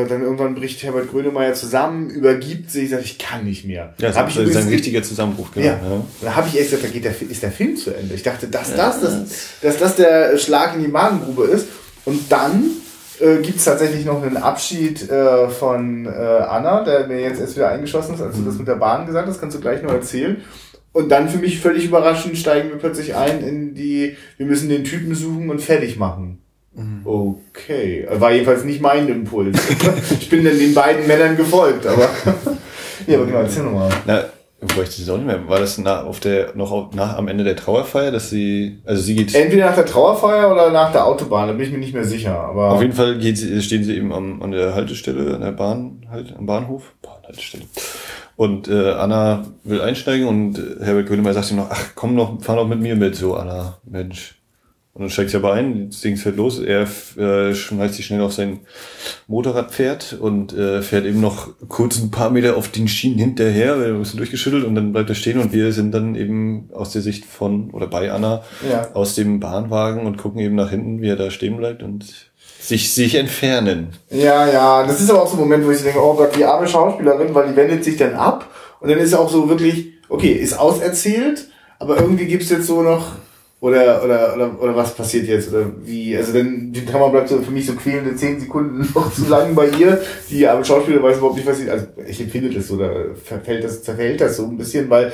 [0.02, 3.92] äh, dann irgendwann bricht Herbert Grönemeyer zusammen, übergibt sich, sagt, ich kann nicht mehr.
[3.98, 5.66] Ja, das hab ich ist ein richtiger Zusammenbruch, genau.
[5.66, 5.72] Ja.
[5.72, 6.04] ja.
[6.22, 8.14] Da habe ich echt gesagt, da geht der, ist der Film zu Ende.
[8.14, 9.24] Ich dachte, dass das, das,
[9.60, 11.66] dass das der Schlag in die Magengrube ist.
[12.06, 12.64] Und dann
[13.22, 17.56] äh, gibt es tatsächlich noch einen Abschied äh, von äh, Anna, der mir jetzt erst
[17.56, 19.92] wieder eingeschossen ist, als du das mit der Bahn gesagt hast, kannst du gleich noch
[19.92, 20.42] erzählen.
[20.92, 24.84] Und dann für mich völlig überraschend steigen wir plötzlich ein in die, wir müssen den
[24.84, 26.42] Typen suchen und fertig machen.
[26.74, 27.00] Mhm.
[27.04, 29.58] Okay, war jedenfalls nicht mein Impuls.
[30.20, 32.10] ich bin dann den beiden Männern gefolgt, aber
[33.06, 33.90] ja, aber genau, erzähl nochmal.
[34.62, 35.48] Wobei ich das auch nicht mehr.
[35.48, 39.02] War das nach, auf der, noch auf, nach, am Ende der Trauerfeier, dass sie, also
[39.02, 39.34] sie geht.
[39.34, 42.38] Entweder nach der Trauerfeier oder nach der Autobahn, da bin ich mir nicht mehr sicher,
[42.38, 42.70] aber.
[42.70, 46.06] Auf jeden Fall geht sie, stehen sie eben am, an der Haltestelle, an der Bahn,
[46.08, 46.94] halt, am Bahnhof.
[47.02, 47.64] Bahnhaltestelle.
[48.36, 52.54] Und, äh, Anna will einsteigen und Herbert Grönemeyer sagt ihm noch, ach, komm noch, fahr
[52.54, 54.41] noch mit mir mit, so, Anna, Mensch.
[54.94, 56.86] Und dann steigt sie aber ein, das Ding fährt los, er
[57.16, 58.60] äh, schmeißt sich schnell auf sein
[59.26, 63.86] Motorradpferd und äh, fährt eben noch kurz ein paar Meter auf den Schienen hinterher, weil
[63.86, 66.92] er ein bisschen durchgeschüttelt und dann bleibt er stehen und wir sind dann eben aus
[66.92, 68.90] der Sicht von oder bei Anna ja.
[68.92, 72.30] aus dem Bahnwagen und gucken eben nach hinten, wie er da stehen bleibt und
[72.60, 73.94] sich, sich entfernen.
[74.10, 76.44] Ja, ja, das ist aber auch so ein Moment, wo ich denke, oh Gott, die
[76.44, 80.32] arme Schauspielerin, weil die wendet sich dann ab und dann ist auch so wirklich, okay,
[80.32, 83.12] ist auserzählt, aber irgendwie gibt's jetzt so noch
[83.62, 85.50] oder, oder, oder, oder was passiert jetzt?
[85.50, 86.16] Oder wie?
[86.16, 89.54] Also dann, die Kamera bleibt so für mich so quälende zehn Sekunden noch zu lang
[89.54, 90.02] bei ihr.
[90.28, 91.70] Die aber Schauspieler weiß überhaupt nicht, was sie.
[91.70, 92.92] Also ich empfinde das so, da
[93.22, 95.12] verfällt das, zerfällt das so ein bisschen, weil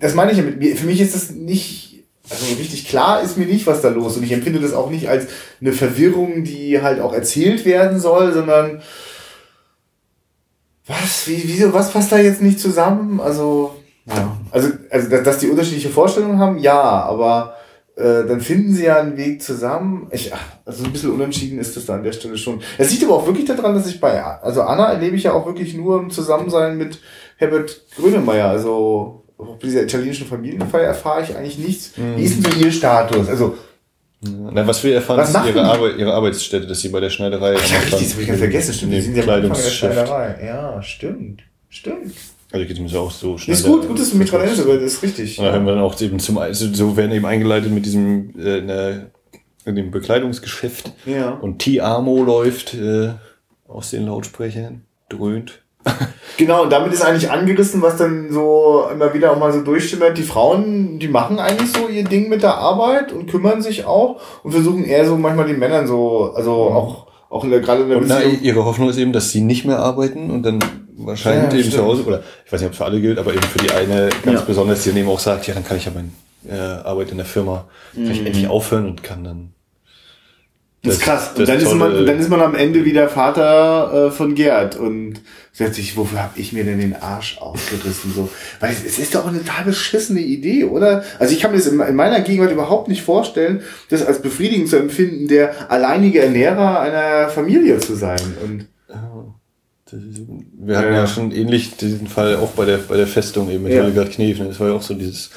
[0.00, 0.74] das meine ich ja mit mir.
[0.74, 4.16] Für mich ist das nicht, also richtig klar ist mir nicht, was da los.
[4.16, 5.28] Und ich empfinde das auch nicht als
[5.60, 8.82] eine Verwirrung, die halt auch erzählt werden soll, sondern
[10.88, 11.28] was?
[11.28, 13.20] Wie, wieso, was passt da jetzt nicht zusammen?
[13.20, 13.76] Also.
[14.54, 17.56] Also, also dass die unterschiedliche Vorstellungen haben, ja, aber
[17.96, 20.06] äh, dann finden sie ja einen Weg zusammen.
[20.12, 22.60] Ich, ach, also ein bisschen unentschieden ist das da an der Stelle schon.
[22.78, 25.44] Es liegt aber auch wirklich daran, dass ich bei, also Anna erlebe ich ja auch
[25.44, 27.00] wirklich nur im Zusammensein mit
[27.36, 28.48] Herbert Grönemeyer.
[28.48, 31.96] Also auf dieser italienischen Familienfeier erfahre ich eigentlich nichts.
[31.96, 32.16] Mhm.
[32.16, 33.28] Wie ist denn so ihr Status?
[33.28, 33.56] Also
[34.20, 37.56] na, was wir erfahren, was ist ihre, Arbeit, ihre Arbeitsstätte, dass sie bei der Schneiderei.
[37.58, 38.72] Ach, ja, richtig, das habe ich ganz vergessen.
[38.72, 40.46] Stimmt, die sind ja bei der Schneiderei.
[40.46, 41.42] Ja, stimmt.
[41.68, 42.14] Stimmt.
[42.54, 43.56] Also geht es auch so schnell.
[43.56, 45.40] Ist gut, gut, dass du mich dran erinnerst, aber das ist richtig.
[45.40, 48.30] Und dann haben wir dann auch eben zum, also so werden eben eingeleitet mit diesem,
[48.38, 49.06] äh, in,
[49.64, 50.92] in dem Bekleidungsgeschäft.
[51.04, 51.30] Ja.
[51.30, 53.10] Und T-Amo läuft äh,
[53.66, 55.62] aus den Lautsprechern, dröhnt.
[56.36, 60.16] genau, und damit ist eigentlich angerissen, was dann so immer wieder auch mal so durchschimmert.
[60.16, 64.20] Die Frauen, die machen eigentlich so ihr Ding mit der Arbeit und kümmern sich auch
[64.44, 67.88] und versuchen eher so manchmal den Männern so, also auch, auch in der, gerade in
[67.88, 68.06] der und.
[68.06, 70.60] Na, ihre Hoffnung ist eben, dass sie nicht mehr arbeiten und dann
[70.96, 71.74] wahrscheinlich ja, eben stimmt.
[71.74, 73.70] zu Hause, oder ich weiß nicht, ob es für alle gilt, aber eben für die
[73.70, 74.44] eine ganz ja.
[74.46, 76.10] besonders, die dann eben auch sagt, ja, dann kann ich ja meine
[76.48, 78.26] äh, Arbeit in der Firma, kann ich mhm.
[78.26, 79.54] endlich aufhören und kann dann
[80.84, 81.30] das, ist krass.
[81.34, 85.22] Und dann, ist man, dann ist man am Ende wieder Vater äh, von Gerd und
[85.50, 88.12] sagt sich, wofür habe ich mir denn den Arsch aufgerissen?
[88.14, 88.28] So,
[88.60, 91.02] weil es, es ist doch eine total beschissene Idee, oder?
[91.18, 94.68] Also ich kann mir das in, in, meiner Gegenwart überhaupt nicht vorstellen, das als befriedigend
[94.68, 98.20] zu empfinden, der alleinige Ernährer einer Familie zu sein.
[98.44, 98.66] Und
[99.96, 101.00] wir hatten ja.
[101.00, 103.82] ja, schon ähnlich diesen Fall auch bei der, bei der Festung eben mit ja.
[103.82, 104.38] Hildegard Knef.
[104.38, 104.46] Ne?
[104.46, 105.30] Das war ja auch so dieses,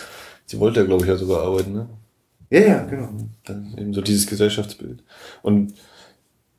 [0.45, 1.87] sie wollte ja, glaube ich, ja sogar arbeiten, ne?
[2.49, 3.09] Ja, ja, genau.
[3.45, 5.03] Dann eben so dieses Gesellschaftsbild.
[5.41, 5.73] Und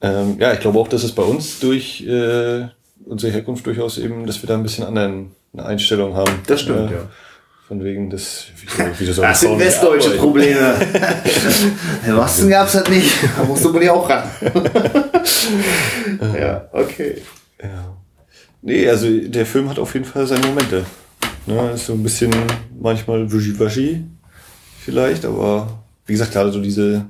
[0.00, 2.68] ähm, ja, ich glaube auch, dass es bei uns durch äh,
[3.04, 6.32] unsere Herkunft durchaus eben, dass wir da ein bisschen anderen eine Einstellung haben.
[6.46, 7.10] Das stimmt, äh, ja.
[7.66, 8.66] Von wegen des, wie,
[9.00, 10.74] wie das sind westdeutsche Probleme.
[12.06, 13.12] Im Osten gab's das nicht.
[13.36, 14.24] Da musste man ja auch ran.
[16.40, 17.20] ja, okay.
[17.62, 17.96] Ja.
[18.62, 20.84] Nee, also der Film hat auf jeden Fall seine Momente.
[21.46, 22.32] Ne, ist so ein bisschen
[22.78, 24.04] manchmal wischiwaschi
[24.80, 27.06] vielleicht, aber wie gesagt, gerade so diese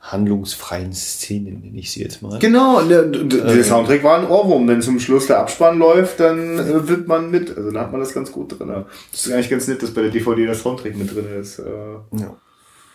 [0.00, 2.38] handlungsfreien Szenen, nenne ich sie jetzt mal.
[2.38, 4.68] Genau, der, der äh, Soundtrack war ein Ohrwurm.
[4.68, 7.56] Wenn zum Schluss der Abspann läuft, dann äh, wird man mit.
[7.56, 8.84] Also da hat man das ganz gut drin.
[9.10, 11.58] Das ist eigentlich ganz nett, dass bei der DVD das Soundtrack mit drin ist.
[11.58, 11.64] Äh,
[12.12, 12.36] ja.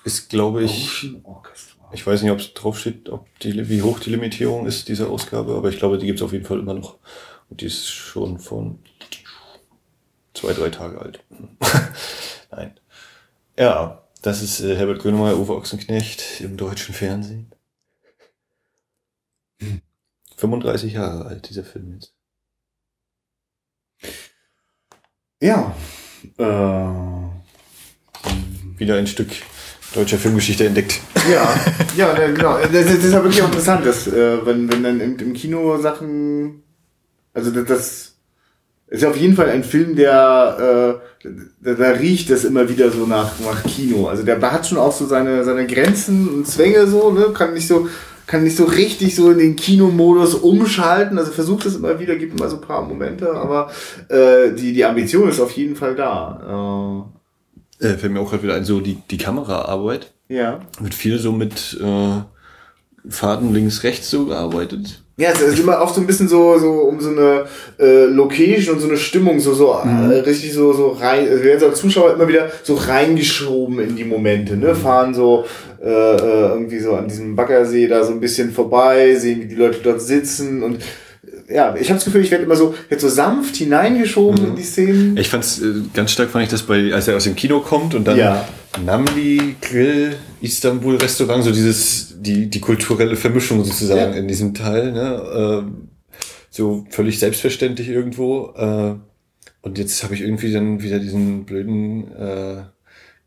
[0.04, 1.16] Ist, glaube ich,
[1.92, 5.56] ich weiß nicht, ob es draufsteht, ob die, wie hoch die Limitierung ist, diese Ausgabe,
[5.56, 6.98] aber ich glaube, die gibt es auf jeden Fall immer noch.
[7.50, 8.80] Und die ist schon von
[10.34, 11.24] zwei, drei Tage alt.
[12.52, 12.80] Nein.
[13.58, 17.52] Ja, das ist äh, Herbert Grönemeyer, Uwe Ochsenknecht im deutschen Fernsehen.
[20.38, 22.14] 35 Jahre alt, dieser Film jetzt.
[25.42, 25.76] Ja.
[26.38, 27.20] Äh,
[28.78, 29.30] Wieder ein Stück
[29.94, 31.00] deutscher Filmgeschichte entdeckt.
[31.30, 31.54] Ja,
[31.98, 32.58] ja, genau.
[32.60, 36.64] Das, das ist ja wirklich interessant, dass, äh, wenn, wenn dann im, Kino Sachen,
[37.34, 38.16] also das, das
[38.88, 41.28] ist ja auf jeden Fall ein Film, der, äh,
[41.62, 44.08] da, da riecht es immer wieder so nach, nach Kino.
[44.08, 47.68] Also der hat schon auch so seine, seine Grenzen und Zwänge so, ne, kann nicht
[47.68, 47.88] so,
[48.26, 51.18] kann nicht so richtig so in den Kinomodus umschalten.
[51.18, 53.72] Also versucht es immer wieder, gibt immer so ein paar Momente, aber
[54.08, 57.06] äh, die, die Ambition ist auf jeden Fall da.
[57.12, 57.19] Äh,
[57.80, 60.12] äh fällt mir auch gerade wieder ein, so die, die Kameraarbeit.
[60.28, 60.60] Ja.
[60.80, 62.22] Wird viel so mit äh,
[63.10, 65.02] Faden links, rechts so gearbeitet.
[65.20, 67.46] Ja, es ist immer auch so ein bisschen so, so um so eine
[67.78, 70.12] äh, Location und so eine Stimmung, so, so mhm.
[70.12, 73.80] äh, richtig so, so rein, also wir werden so als Zuschauer immer wieder so reingeschoben
[73.80, 74.76] in die Momente, ne?
[74.76, 75.44] Fahren so
[75.84, 79.56] äh, äh, irgendwie so an diesem Baggersee da so ein bisschen vorbei, sehen, wie die
[79.56, 80.78] Leute dort sitzen und
[81.50, 84.50] ja, ich habe das Gefühl, ich werde immer so jetzt so sanft hineingeschoben mhm.
[84.50, 85.18] in die Szenen.
[85.18, 87.96] Ich fand's äh, ganz stark fand ich das bei als er aus dem Kino kommt
[87.96, 88.48] und dann ja.
[88.86, 94.20] Namli Grill Istanbul Restaurant so dieses die die kulturelle Vermischung sozusagen ja.
[94.20, 95.66] in diesem Teil, ne?
[95.66, 95.72] Äh,
[96.52, 98.96] so völlig selbstverständlich irgendwo äh,
[99.62, 102.64] und jetzt habe ich irgendwie dann wieder diesen blöden äh,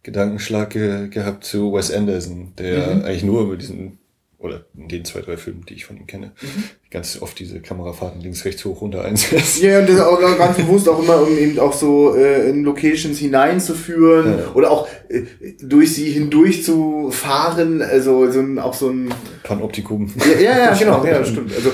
[0.03, 3.05] Gedankenschlag ge gehabt zu Wes Anderson, der mhm.
[3.05, 3.99] eigentlich nur mit diesen
[4.43, 6.65] oder in den zwei, drei Filmen, die ich von ihm kenne, mhm.
[6.91, 9.63] ganz oft diese Kamerafahrten links, rechts, hoch, runter einsetzt.
[9.63, 13.19] Ja, und das auch ganz bewusst auch immer, um eben auch so äh, in Locations
[13.19, 14.53] hineinzuführen ja.
[14.55, 15.23] oder auch äh,
[15.63, 19.15] durch sie hindurch zu fahren, also so ein, auch so ein
[19.45, 20.13] Panoptikum.
[20.17, 21.53] Ja, ja, ja genau, ja, stimmt.
[21.55, 21.71] Also,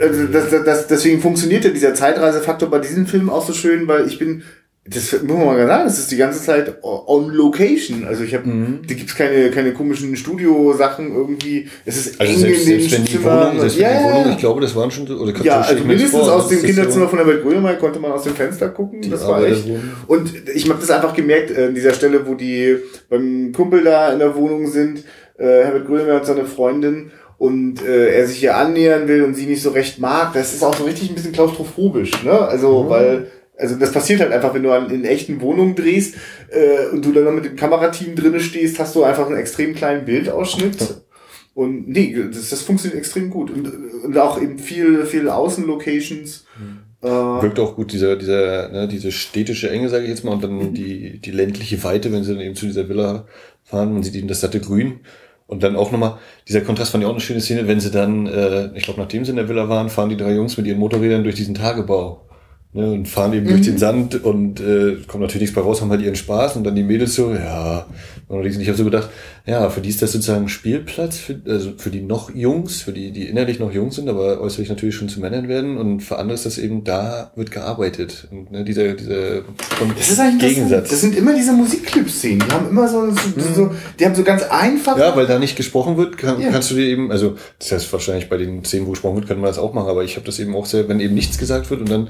[0.00, 4.08] also das, das, deswegen funktioniert ja dieser Zeitreisefaktor bei diesen Filmen auch so schön, weil
[4.08, 4.42] ich bin
[4.90, 8.06] das muss man mal sagen, das ist die ganze Zeit on location.
[8.06, 8.80] Also ich habe, mhm.
[8.86, 11.68] da gibt's keine keine komischen Studio-Sachen irgendwie.
[11.84, 14.38] Es ist also eng selbst, in den selbst die Wohnung, selbst ja, die Wohnung, ich
[14.38, 17.26] glaube, das waren schon oder ja, also mindestens vor, aus dem Kinderzimmer so von der
[17.26, 19.10] Welt Grönemeyer konnte man aus dem Fenster gucken.
[19.10, 19.64] Das war echt.
[20.06, 22.76] Und ich habe das einfach gemerkt äh, an dieser Stelle, wo die
[23.10, 25.04] beim Kumpel da in der Wohnung sind.
[25.38, 29.46] Äh, Herbert Grönemeyer und seine Freundin und äh, er sich ihr annähern will und sie
[29.46, 32.32] nicht so recht mag, das ist auch so richtig ein bisschen klaustrophobisch, ne?
[32.32, 32.88] Also, mhm.
[32.88, 33.26] weil
[33.58, 36.14] also das passiert halt einfach, wenn du an, in echten Wohnungen drehst
[36.50, 39.74] äh, und du dann noch mit dem Kamerateam drinne stehst, hast du einfach einen extrem
[39.74, 41.02] kleinen Bildausschnitt.
[41.54, 43.50] Und nee, das, das funktioniert extrem gut.
[43.50, 43.68] Und,
[44.04, 46.46] und auch eben viel, viel Außenlocations.
[46.56, 46.78] Mhm.
[47.02, 50.44] Äh, Wirkt auch gut, dieser, dieser, ne, diese städtische Enge, sage ich jetzt mal, und
[50.44, 50.74] dann mhm.
[50.74, 53.26] die, die ländliche Weite, wenn sie dann eben zu dieser Villa
[53.64, 55.00] fahren, man sieht eben das satte Grün.
[55.48, 58.26] Und dann auch nochmal, dieser Kontrast fand ich auch eine schöne Szene, wenn sie dann,
[58.26, 60.78] äh, ich glaube, nachdem sie in der Villa waren, fahren die drei Jungs mit ihren
[60.78, 62.27] Motorrädern durch diesen Tagebau.
[62.74, 63.50] Ne, und fahren eben mhm.
[63.50, 66.64] durch den Sand und äh, kommt natürlich nichts bei raus, haben halt ihren Spaß und
[66.64, 67.86] dann die Mädels so, ja.
[68.28, 69.08] Und ich habe so gedacht,
[69.46, 72.92] ja, für die ist das sozusagen ein Spielplatz, für, also für die noch Jungs, für
[72.92, 76.18] die, die innerlich noch jung sind, aber äußerlich natürlich schon zu Männern werden und für
[76.18, 78.28] andere ist das eben, da wird gearbeitet.
[78.30, 79.44] Und ne, dieser, dieser
[79.96, 80.82] das ist eigentlich Gegensatz.
[80.82, 83.54] Das, das sind immer diese Musikclip-Szenen, die haben immer so, so, mhm.
[83.54, 84.98] so, die haben so ganz einfach.
[84.98, 86.50] Ja, weil da nicht gesprochen wird, kann, ja.
[86.50, 89.40] kannst du dir eben, also das heißt wahrscheinlich bei den Szenen, wo gesprochen wird, kann
[89.40, 91.70] man das auch machen, aber ich habe das eben auch sehr, wenn eben nichts gesagt
[91.70, 92.08] wird und dann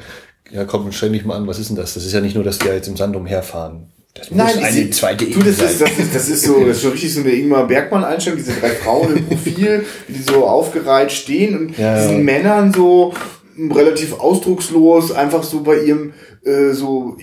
[0.51, 1.95] ja komm, stell mich mal an, was ist denn das?
[1.95, 3.89] Das ist ja nicht nur, dass die jetzt im Sand umherfahren.
[4.15, 6.83] Das muss Nein, eine zweite du, das ist, das, ist, das ist so, das ist
[6.83, 11.57] so richtig so eine Ingmar Bergmann-Einstellung, diese drei Frauen im Profil, die so aufgereiht stehen
[11.57, 12.25] und ja, diesen ja.
[12.25, 13.15] Männern so
[13.59, 16.13] relativ ausdruckslos einfach so bei ihrem
[16.45, 17.17] äh, so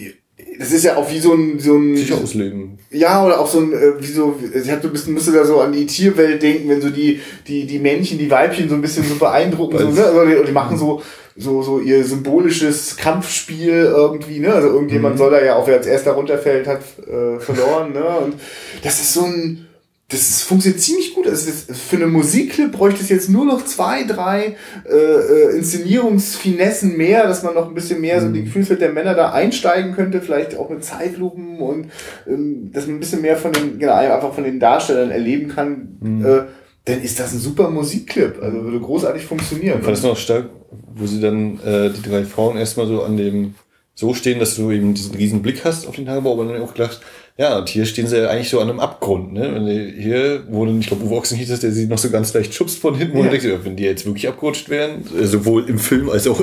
[0.57, 2.77] das ist ja auch wie so ein so ein sich ausleben.
[2.91, 5.59] Ja, oder auch so ein äh, wie so ich hatte ein bisschen müsste da so
[5.59, 9.03] an die Tierwelt denken, wenn so die die die Männchen, die Weibchen so ein bisschen
[9.05, 10.05] so beeindrucken so, ne?
[10.05, 11.01] Also die, die machen so
[11.37, 14.53] so, so ihr symbolisches Kampfspiel irgendwie, ne?
[14.53, 15.19] Also irgendjemand mhm.
[15.19, 18.05] soll da ja auch, wer als erster runterfällt, hat äh, verloren, ne?
[18.05, 18.35] Und
[18.83, 19.67] das ist so ein,
[20.07, 21.27] das funktioniert ziemlich gut.
[21.27, 24.55] Also für eine Musikclip bräuchte es jetzt nur noch zwei, drei
[24.89, 28.25] äh, äh, Inszenierungsfinessen mehr, dass man noch ein bisschen mehr mhm.
[28.27, 31.91] so die Gefühlswelt der Männer da einsteigen könnte, vielleicht auch mit Zeitlupen und
[32.27, 35.97] ähm, dass man ein bisschen mehr von den, genau, einfach von den Darstellern erleben kann.
[35.99, 36.25] Mhm.
[36.25, 36.43] Äh,
[36.85, 38.41] dann ist das ein super Musikclip.
[38.41, 39.79] Also würde großartig funktionieren.
[39.79, 40.49] Ich fand es noch stark,
[40.95, 43.55] wo sie dann äh, die drei Frauen erstmal so an dem
[43.95, 46.73] so stehen, dass du eben diesen riesen Blick hast auf den Tagebau, aber dann auch
[46.73, 46.99] gedacht,
[47.37, 49.93] Ja, und hier stehen sie ja eigentlich so an einem Abgrund, ne?
[49.97, 52.53] Hier, wo dann, ich glaube, Uwe Ochsen hieß es, der sie noch so ganz leicht
[52.53, 53.23] schubst von hinten, ja.
[53.23, 56.41] du denkst, wenn die jetzt wirklich abgerutscht wären, sowohl im Film als auch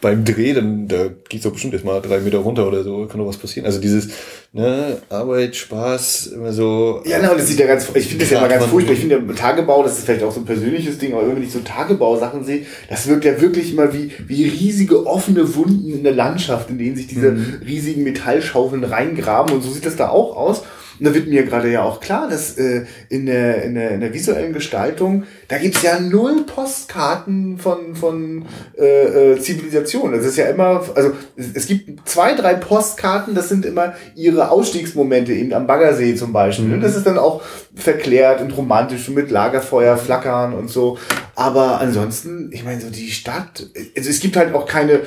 [0.00, 3.26] beim Dreh, dann da geht's doch bestimmt erstmal drei Meter runter oder so, kann doch
[3.26, 3.66] was passieren.
[3.66, 4.10] Also dieses,
[4.52, 7.02] ne, Arbeit, Spaß, immer so.
[7.04, 8.92] Ja, genau, das sieht ja ganz, ich finde das ja immer ganz furchtbar.
[8.92, 11.50] Ich finde ja Tagebau, das ist vielleicht auch so ein persönliches Ding, aber wenn ich
[11.50, 16.14] so Tagebausachen sehe, das wirkt ja wirklich immer wie, wie riesige offene Wunden in der
[16.14, 17.60] Landschaft, in denen sich diese mhm.
[17.66, 20.62] riesigen Metallschaufeln reingraben und so sieht das da auch aus.
[20.98, 24.00] Und da wird mir gerade ja auch klar, dass äh, in, der, in, der, in
[24.00, 28.44] der visuellen Gestaltung, da gibt's ja null Postkarten von, von
[28.78, 30.12] äh, äh, Zivilisation.
[30.12, 34.50] Das ist ja immer, also es, es gibt zwei, drei Postkarten, das sind immer ihre
[34.50, 36.76] Ausstiegsmomente, eben am Baggersee zum Beispiel.
[36.76, 36.82] Mhm.
[36.82, 37.40] Das ist dann auch
[37.74, 40.98] verklärt und romantisch und mit Lagerfeuer flackern und so.
[41.34, 43.64] Aber ansonsten, ich meine, so die Stadt,
[43.96, 45.02] also es gibt halt auch keine,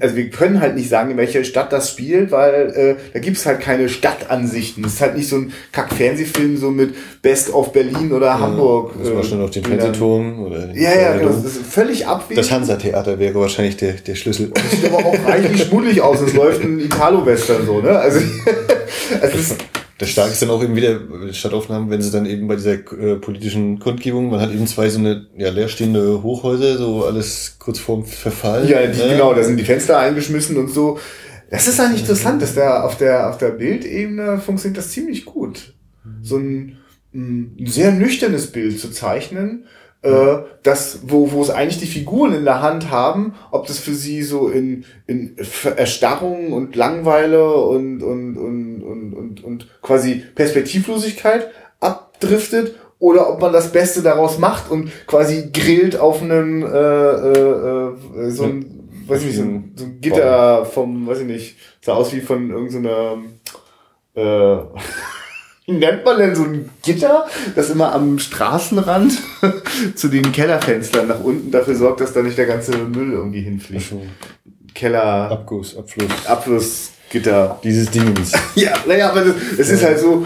[0.00, 3.46] also wir können halt nicht sagen, in welcher Stadt das spielt, weil äh, da gibt's
[3.46, 4.84] halt keine Stadtansichten.
[4.84, 8.94] Es ist halt nicht so ein Kack-Fernsehfilm so mit Best of Berlin oder ja, Hamburg.
[9.00, 11.30] Das war schon auf den Fernsehturm oder Ja, ja, genau.
[11.30, 12.36] Das ist völlig abwegig.
[12.36, 14.50] Das Hansa-Theater wäre wahrscheinlich der, der Schlüssel.
[14.54, 16.20] Das sieht aber auch reichlich schmuddelig aus.
[16.20, 17.98] Es läuft ein Italo-Western so, ne?
[17.98, 18.20] Also,
[19.22, 19.56] es ist
[19.98, 21.00] das Starke ist dann auch eben wieder
[21.32, 24.98] Stadtaufnahmen, wenn sie dann eben bei dieser äh, politischen Kundgebung, man hat eben zwei so
[24.98, 28.68] eine ja, leerstehende Hochhäuser, so alles kurz vorm Verfall.
[28.68, 29.08] Ja, die, ne?
[29.12, 30.98] genau, da sind die Fenster eingeschmissen und so.
[31.50, 35.74] Das ist eigentlich interessant, dass da auf der, auf der Bildebene funktioniert das ziemlich gut.
[36.20, 36.76] So ein,
[37.14, 39.64] ein sehr nüchternes Bild zu zeichnen,
[40.02, 43.94] äh, das, wo, wo es eigentlich die Figuren in der Hand haben, ob das für
[43.94, 45.36] sie so in, in
[45.76, 51.48] Erstarrung und Langweile und, und, und, und, und, und quasi Perspektivlosigkeit
[51.80, 57.88] abdriftet oder ob man das Beste daraus macht und quasi grillt auf einem äh, äh,
[58.26, 61.56] äh, so ein, weiß ich nicht, so ein, so ein Gitter vom, weiß ich nicht,
[61.80, 63.18] sah aus wie von irgendeiner
[64.14, 64.58] so äh,
[65.66, 69.18] wie nennt man denn so ein Gitter, das immer am Straßenrand
[69.96, 73.92] zu den Kellerfenstern nach unten dafür sorgt, dass da nicht der ganze Müll irgendwie hinfliegt.
[73.92, 74.06] Also,
[74.74, 75.30] Keller.
[75.30, 76.26] Abguss, Abfluss.
[76.26, 77.58] Abflussgitter.
[77.64, 78.32] Dieses Dings.
[78.54, 79.24] ja, naja, aber
[79.58, 80.24] es ist halt so,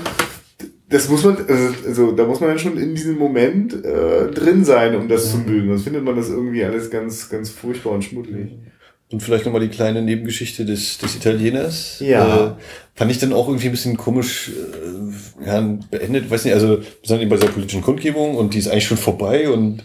[0.90, 4.64] das muss man, also, also da muss man dann schon in diesem Moment äh, drin
[4.64, 5.30] sein, um das ja.
[5.30, 5.68] zu mögen.
[5.68, 8.58] Sonst findet man das irgendwie alles ganz, ganz furchtbar und schmuddelig.
[9.12, 11.98] Und vielleicht nochmal die kleine Nebengeschichte des, des Italieners.
[11.98, 12.46] Ja.
[12.46, 12.50] Äh,
[12.94, 14.50] fand ich dann auch irgendwie ein bisschen komisch
[15.42, 16.30] äh, ja, beendet.
[16.30, 18.96] Weiß nicht, also wir sind eben bei dieser politischen Kundgebung und die ist eigentlich schon
[18.96, 19.82] vorbei und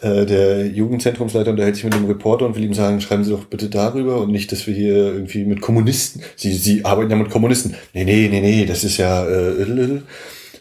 [0.00, 3.46] äh, der Jugendzentrumsleiter unterhält sich mit dem Reporter und will ihm sagen, schreiben Sie doch
[3.46, 7.30] bitte darüber und nicht, dass wir hier irgendwie mit Kommunisten, Sie, Sie arbeiten ja mit
[7.30, 7.74] Kommunisten.
[7.94, 10.00] Nee, nee, nee, nee, das ist ja äh,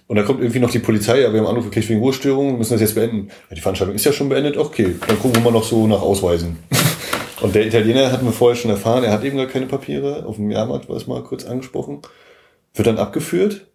[0.07, 2.73] und da kommt irgendwie noch die Polizei, ja, wir haben Anruf gekriegt wegen Ruhestörung, müssen
[2.73, 3.27] das jetzt beenden.
[3.49, 6.01] Ja, die Veranstaltung ist ja schon beendet, okay, dann gucken wir mal noch so nach
[6.01, 6.57] Ausweisen.
[7.41, 10.25] Und der Italiener hatten wir vorher schon erfahren, er hat eben gar keine Papiere.
[10.25, 12.01] Auf dem Jahrmarkt war es mal kurz angesprochen.
[12.73, 13.67] Wird dann abgeführt.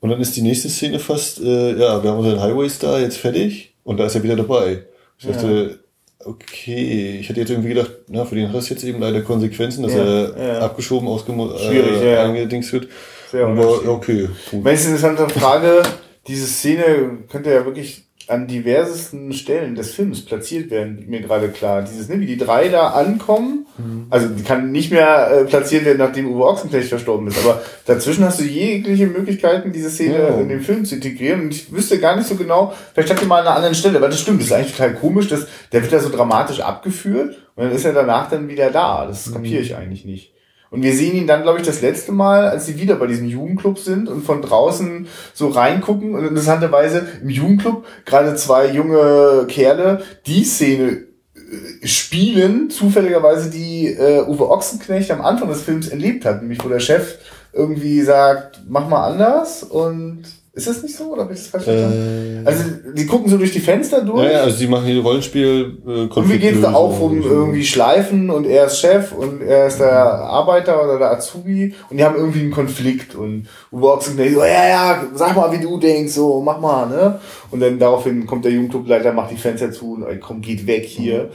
[0.00, 3.18] Und dann ist die nächste Szene fast, äh, ja, wir haben unseren Highway Star jetzt
[3.18, 3.74] fertig.
[3.84, 4.84] Und da ist er wieder dabei.
[5.18, 5.78] Ich dachte,
[6.20, 6.26] ja.
[6.26, 9.82] okay, ich hätte jetzt irgendwie gedacht, na, für den hat das jetzt eben leider Konsequenzen,
[9.82, 10.58] dass ja, er ja.
[10.60, 12.88] abgeschoben, ausgemo äh, angedingst wird.
[13.30, 14.28] Sehr Aber okay.
[14.50, 14.64] Gut.
[14.64, 15.82] Meine interessante Frage,
[16.26, 21.82] diese Szene könnte ja wirklich an diversesten Stellen des Films platziert werden, mir gerade klar.
[21.82, 24.06] Dieses, ne, wie die drei da ankommen, mhm.
[24.10, 28.24] also die kann nicht mehr äh, platziert werden, nachdem Uwe Ochsenknecht verstorben ist, aber dazwischen
[28.24, 30.40] hast du jegliche Möglichkeiten, diese Szene ja.
[30.40, 33.26] in den Film zu integrieren und ich wüsste gar nicht so genau, vielleicht hat die
[33.26, 35.82] mal an einer anderen Stelle, weil das stimmt, das ist eigentlich total komisch, dass der
[35.82, 39.06] wird da so dramatisch abgeführt und dann ist er danach dann wieder da.
[39.06, 39.34] Das mhm.
[39.34, 40.33] kapiere ich eigentlich nicht.
[40.70, 43.28] Und wir sehen ihn dann, glaube ich, das letzte Mal, als sie wieder bei diesem
[43.28, 46.14] Jugendclub sind und von draußen so reingucken.
[46.14, 51.04] Und interessanterweise im Jugendclub gerade zwei junge Kerle die Szene
[51.36, 56.68] äh, spielen, zufälligerweise die äh, Uwe Ochsenknecht am Anfang des Films erlebt hat, nämlich wo
[56.68, 57.18] der Chef
[57.52, 60.24] irgendwie sagt, mach mal anders und
[60.56, 62.44] ist das nicht so oder ich das falsch verstanden?
[62.44, 62.64] Äh, also
[62.96, 64.24] die gucken so durch die Fenster durch.
[64.24, 65.78] Ja, ja also die machen hier Rollenspiel.
[65.84, 67.28] Äh, und wie geht es da auch um so.
[67.28, 71.96] irgendwie Schleifen und er ist Chef und er ist der Arbeiter oder der Azubi und
[71.96, 75.76] die haben irgendwie einen Konflikt und Uwe Ochsenknecht so, ja, ja, sag mal, wie du
[75.76, 77.18] denkst, so, mach mal, ne?
[77.50, 81.30] Und dann daraufhin kommt der Jugendclubleiter, macht die Fenster zu und komm, geht weg hier.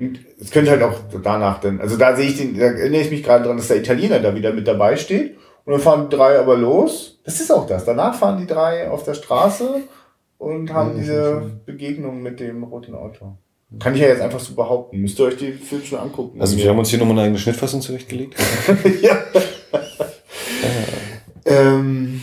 [0.00, 3.10] Und es könnte halt auch danach dann, also da sehe ich den, da erinnere ich
[3.12, 5.36] mich gerade dran, dass der Italiener da wieder mit dabei steht
[5.70, 7.20] und dann fahren die drei aber los.
[7.22, 7.84] Das ist auch das.
[7.84, 9.82] Danach fahren die drei auf der Straße
[10.36, 13.36] und haben diese Begegnung mit dem roten Auto.
[13.78, 15.00] Kann ich ja jetzt einfach so behaupten.
[15.00, 16.40] Müsst ihr euch die Film schon angucken.
[16.40, 18.34] Also wir haben uns hier nochmal eine eigene Schnittfassung zurechtgelegt.
[19.00, 19.22] ja.
[21.44, 22.20] ähm,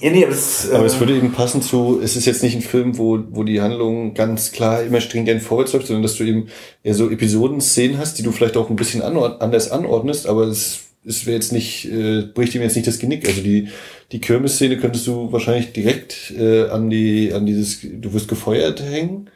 [0.00, 2.56] ja, nee, aber, es, aber es äh, würde eben passen zu, es ist jetzt nicht
[2.56, 6.24] ein Film, wo, wo die Handlung ganz klar immer stringent vorwärts läuft, sondern dass du
[6.24, 6.48] eben
[6.82, 10.83] eher so Episoden-Szenen hast, die du vielleicht auch ein bisschen anord anders anordnest, aber es
[11.06, 13.28] es wäre jetzt nicht, äh, bricht ihm jetzt nicht das Genick.
[13.28, 13.68] Also die,
[14.12, 19.30] die Kirmesszene könntest du wahrscheinlich direkt äh, an die, an dieses, du wirst gefeuert hängen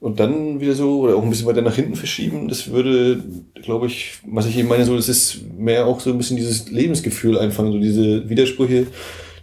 [0.00, 2.48] und dann wieder so, oder auch ein bisschen weiter nach hinten verschieben.
[2.48, 3.24] Das würde,
[3.62, 6.70] glaube ich, was ich eben meine, so, das ist mehr auch so ein bisschen dieses
[6.70, 8.86] Lebensgefühl einfangen, so diese Widersprüche,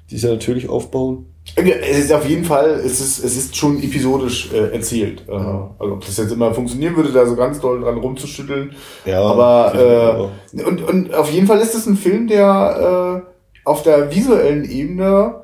[0.09, 1.25] die sich ja natürlich aufbauen.
[1.55, 5.23] Es ist auf jeden Fall, es ist, es ist schon episodisch äh, erzählt.
[5.27, 8.75] Äh, also ob das jetzt immer funktionieren würde, da so ganz doll dran rumzuschütteln.
[9.05, 9.21] Ja.
[9.21, 13.29] Aber äh, und, und auf jeden Fall ist es ein Film, der äh,
[13.65, 15.43] auf der visuellen Ebene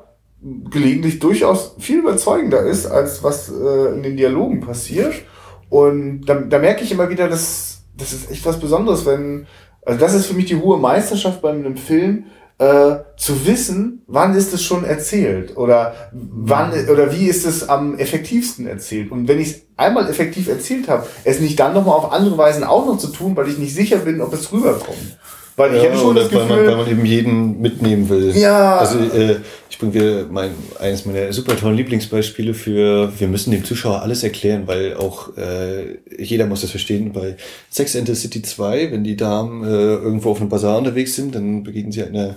[0.70, 5.14] gelegentlich durchaus viel überzeugender ist, als was äh, in den Dialogen passiert.
[5.68, 9.46] Und da, da merke ich immer wieder, dass das ist echt was Besonderes, wenn,
[9.84, 12.24] also das ist für mich die hohe Meisterschaft bei einem Film,
[12.60, 17.96] äh, zu wissen, wann ist es schon erzählt oder wann oder wie ist es am
[17.98, 19.10] effektivsten erzählt.
[19.10, 22.62] Und wenn ich es einmal effektiv erzählt habe, es nicht dann nochmal auf andere Weisen
[22.62, 25.16] auch noch zu tun, weil ich nicht sicher bin, ob es rüberkommt.
[25.56, 28.36] Weil ich ja, hätte schon das Gefühl, weil man, weil man eben jeden mitnehmen will.
[28.36, 28.78] Ja.
[28.78, 29.36] Also äh,
[29.68, 34.22] ich bringe wieder mein eines meiner super tollen Lieblingsbeispiele für wir müssen dem Zuschauer alles
[34.22, 37.12] erklären, weil auch äh, jeder muss das verstehen.
[37.12, 37.36] Bei
[37.68, 41.34] Sex and the City 2, wenn die Damen äh, irgendwo auf einem Bazar unterwegs sind,
[41.34, 42.36] dann begegnen sie einer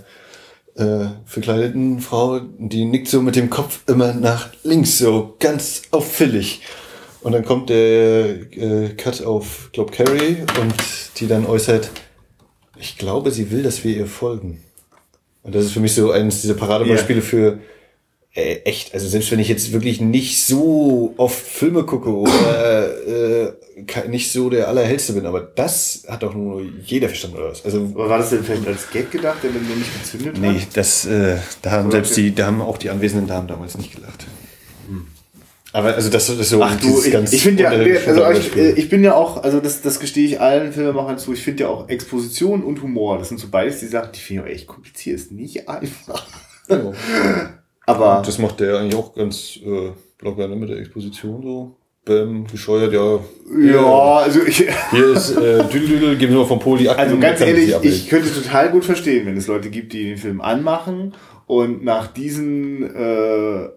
[0.75, 6.61] äh, verkleideten Frau, die nickt so mit dem Kopf immer nach links, so ganz auffällig.
[7.21, 10.73] Und dann kommt der äh, Cut auf, glaub Carrie und
[11.17, 11.89] die dann äußert,
[12.83, 14.61] ich glaube, sie will, dass wir ihr folgen.
[15.41, 17.27] Und das ist für mich so eines dieser Paradebeispiele yeah.
[17.27, 17.59] für
[18.35, 23.53] äh, echt, also selbst wenn ich jetzt wirklich nicht so oft Filme gucke oder äh,
[24.09, 27.63] nicht so der allerhellste bin, aber das hat doch nur jeder verstanden oder was.
[27.63, 30.55] Also war das denn vielleicht als Gag gedacht, der mir nicht gezündet nee, hat?
[30.55, 33.77] Nee, das äh, da haben oder selbst die, da haben auch die anwesenden Damen damals
[33.77, 34.25] nicht gelacht.
[35.73, 38.71] Aber also das, das ist so Ach du, ich, ich finde ja, also ich, äh,
[38.73, 41.69] ich, bin ja auch, also das, das gestehe ich allen Filmemachern zu, ich finde ja
[41.69, 45.15] auch Exposition und Humor, das sind so beides die Sachen, die finde ich echt kompliziert,
[45.15, 46.27] ist nicht einfach.
[46.69, 46.93] Ja.
[47.87, 48.19] Aber.
[48.19, 51.75] Und das macht der eigentlich auch ganz äh, locker ne, mit der Exposition so.
[52.05, 53.19] Bäm, gescheuert, ja.
[53.57, 54.67] Ja, also ich.
[54.91, 58.29] Hier ist äh, Düdel, geben wir mal vom Poli Akten, Also ganz ehrlich, ich könnte
[58.33, 61.13] total gut verstehen, wenn es Leute gibt, die den Film anmachen
[61.47, 63.69] und nach diesen äh,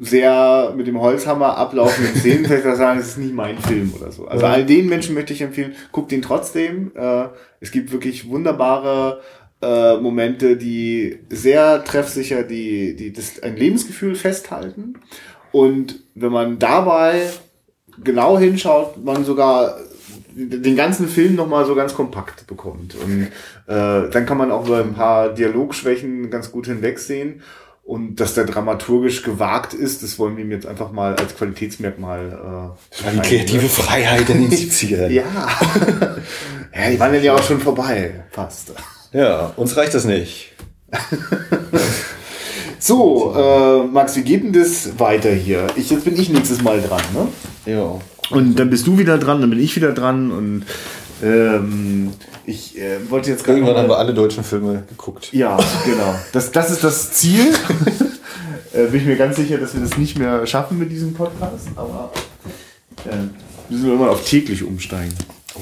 [0.00, 4.26] sehr mit dem Holzhammer ablaufenden Szenen vielleicht sagen, es ist nicht mein Film oder so.
[4.26, 4.52] Also ja.
[4.52, 6.92] all den Menschen möchte ich empfehlen, guckt den trotzdem.
[6.94, 7.26] Äh,
[7.60, 9.20] es gibt wirklich wunderbare
[9.60, 14.94] äh, Momente, die sehr treffsicher die, die das ein Lebensgefühl festhalten.
[15.52, 17.22] Und wenn man dabei
[18.02, 19.76] genau hinschaut, man sogar
[20.34, 22.94] den ganzen Film nochmal so ganz kompakt bekommt.
[22.94, 23.24] Und
[23.66, 27.42] äh, dann kann man auch über ein paar Dialogschwächen ganz gut hinwegsehen.
[27.90, 32.76] Und dass der dramaturgisch gewagt ist, das wollen wir ihm jetzt einfach mal als Qualitätsmerkmal.
[33.04, 35.08] Äh, die kreative Freiheit in den 70ern.
[35.08, 35.24] ja.
[36.72, 38.74] ja, die waren dann ja auch schon vorbei, fast.
[39.12, 40.52] Ja, uns reicht das nicht.
[42.78, 45.66] so, äh, Max, wie geht denn das weiter hier?
[45.74, 47.26] Ich, jetzt bin ich nächstes Mal dran, ne?
[47.66, 47.98] Ja.
[48.30, 50.64] Und dann bist du wieder dran, dann bin ich wieder dran und
[51.22, 52.12] ähm,
[52.46, 53.58] ich äh, wollte jetzt gerade.
[53.58, 55.32] Irgendwann haben wir alle deutschen Filme geguckt.
[55.32, 56.14] Ja, genau.
[56.32, 57.52] Das, das ist das Ziel.
[58.72, 61.68] äh, bin ich mir ganz sicher, dass wir das nicht mehr schaffen mit diesem Podcast,
[61.76, 62.12] aber
[63.04, 65.14] äh, müssen wir immer auf täglich umsteigen.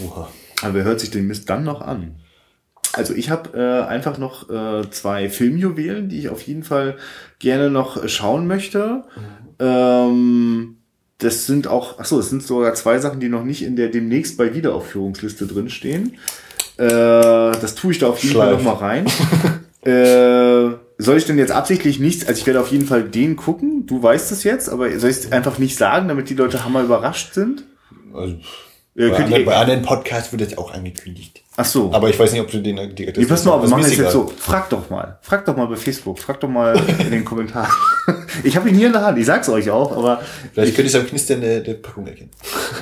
[0.05, 0.29] Oha.
[0.63, 2.17] Aber wer hört sich den Mist dann noch an?
[2.95, 6.97] Also ich habe äh, einfach noch äh, zwei Filmjuwelen, die ich auf jeden Fall
[7.39, 9.05] gerne noch schauen möchte.
[9.15, 9.23] Mhm.
[9.61, 10.78] Ähm,
[11.19, 13.89] das sind auch, ach so, es sind sogar zwei Sachen, die noch nicht in der
[13.89, 16.16] demnächst bei Wiederaufführungsliste drinstehen.
[16.77, 19.07] Äh, das tue ich da auf jeden Fall noch mal rein.
[19.83, 23.87] äh, soll ich denn jetzt absichtlich nichts, also ich werde auf jeden Fall den gucken,
[23.87, 26.83] du weißt es jetzt, aber soll ich es einfach nicht sagen, damit die Leute hammer
[26.83, 27.64] überrascht sind?
[28.14, 28.37] Also,
[28.95, 31.43] bei, anderen, bei anderen Podcasts wird das auch angekündigt.
[31.61, 31.93] Ach so.
[31.93, 33.19] Aber ich weiß nicht, ob du den direkt.
[33.19, 34.33] Nee, pass mal auf, wir machen das jetzt so.
[34.39, 35.19] Frag doch mal.
[35.23, 36.21] Frag doch mal bei Facebook.
[36.21, 37.69] Frag doch mal in den Kommentaren.
[38.45, 39.19] ich habe ihn hier in der Hand.
[39.19, 40.23] Ich sag's euch auch, aber.
[40.53, 42.31] Vielleicht könnt ihr es am Knistern der, der Packung erkennen.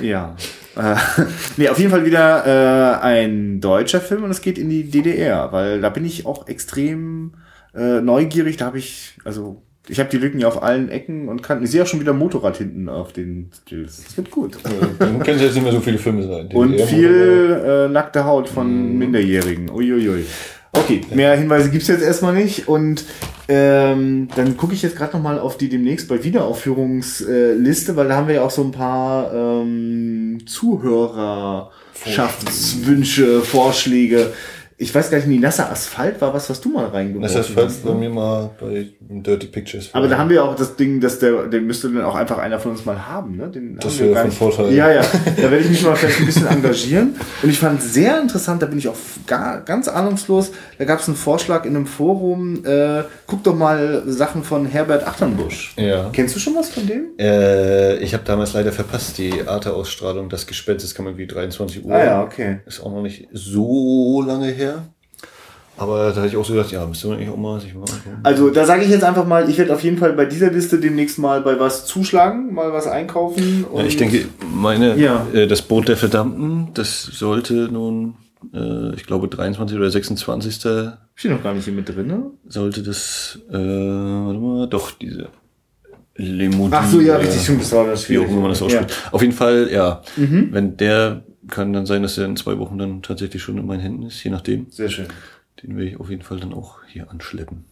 [0.03, 0.37] Ja.
[0.77, 0.95] Äh,
[1.57, 5.51] nee, auf jeden Fall wieder äh, ein deutscher Film und es geht in die DDR,
[5.53, 7.33] weil da bin ich auch extrem
[7.75, 8.59] äh, neugierig.
[8.59, 11.63] Da habe ich, also ich habe die Lücken ja auf allen Ecken und kann.
[11.63, 14.03] Ich sehe auch schon wieder Motorrad hinten auf den Stills.
[14.05, 14.57] Das wird gut.
[14.99, 16.49] Dann können jetzt nicht mehr so viele Filme sein.
[16.53, 18.99] Und viel äh, nackte Haut von mhm.
[18.99, 19.71] Minderjährigen.
[19.71, 20.25] Uiuiui.
[20.73, 22.69] Okay, mehr Hinweise gibt's jetzt erstmal nicht.
[22.69, 23.05] Und
[23.49, 28.27] ähm, dann gucke ich jetzt gerade nochmal auf die demnächst bei Wiederaufführungsliste, weil da haben
[28.29, 34.33] wir ja auch so ein paar ähm, Zuhörerschaftswünsche, Vorschläge.
[34.79, 37.69] Ich weiß gar nicht, die nasser Asphalt war was, was du mal reingeworfen Nasser Asphalt
[37.69, 37.97] hast, bei ne?
[37.97, 39.89] mir mal bei Dirty Pictures.
[39.95, 42.61] Aber da haben wir auch das Ding, dass der, den müsste dann auch einfach einer
[42.61, 43.49] von uns mal haben, ne?
[43.49, 44.75] Den das wäre von Vorteil.
[44.75, 45.01] Ja, ja.
[45.37, 47.17] Da werde ich mich mal vielleicht ein bisschen engagieren.
[47.43, 48.97] Und ich fand sehr interessant, da bin ich auch
[49.27, 50.53] gar, ganz ahnungslos.
[50.79, 55.07] Da gab es einen Vorschlag in einem Forum, äh, guck doch mal Sachen von Herbert
[55.07, 55.75] Achternbusch.
[55.79, 56.11] Ja.
[56.13, 57.19] Kennst du schon was von dem?
[57.19, 61.83] Äh, ich habe damals leider verpasst, die Arte-Ausstrahlung, das Gespenst, das kann man wie 23
[61.83, 61.95] Uhr.
[61.95, 62.59] Ah ja, okay.
[62.67, 64.66] Ist auch noch nicht so lange her.
[65.79, 67.81] Aber da hatte ich auch so gedacht, ja, müsste man eigentlich auch mal sich mal
[67.81, 68.21] angucken.
[68.23, 70.79] Also da sage ich jetzt einfach mal, ich werde auf jeden Fall bei dieser Liste
[70.79, 73.67] demnächst mal bei was zuschlagen, mal was einkaufen.
[73.75, 75.27] ja, ich denke, meine, ja.
[75.35, 78.15] äh, das Boot der Verdammten, das sollte nun,
[78.55, 80.55] äh, ich glaube, 23 oder 26.
[81.15, 82.23] Steht noch gar nicht hier mit drin, ne?
[82.49, 85.29] Sollte das, äh, warte mal, doch, diese
[86.17, 86.73] Lemodin.
[86.73, 88.91] Ach so, ja, richtig, stimmt, das war das Wie auch immer man das ausspricht.
[88.91, 89.13] Ja.
[89.13, 90.49] Auf jeden Fall, ja, mhm.
[90.53, 93.81] wenn der kann dann sein, dass er in zwei Wochen dann tatsächlich schon in meinen
[93.81, 94.67] Händen ist, je nachdem.
[94.71, 95.07] Sehr schön.
[95.63, 97.65] Den will ich auf jeden Fall dann auch hier anschleppen.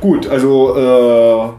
[0.00, 1.52] Gut, also äh,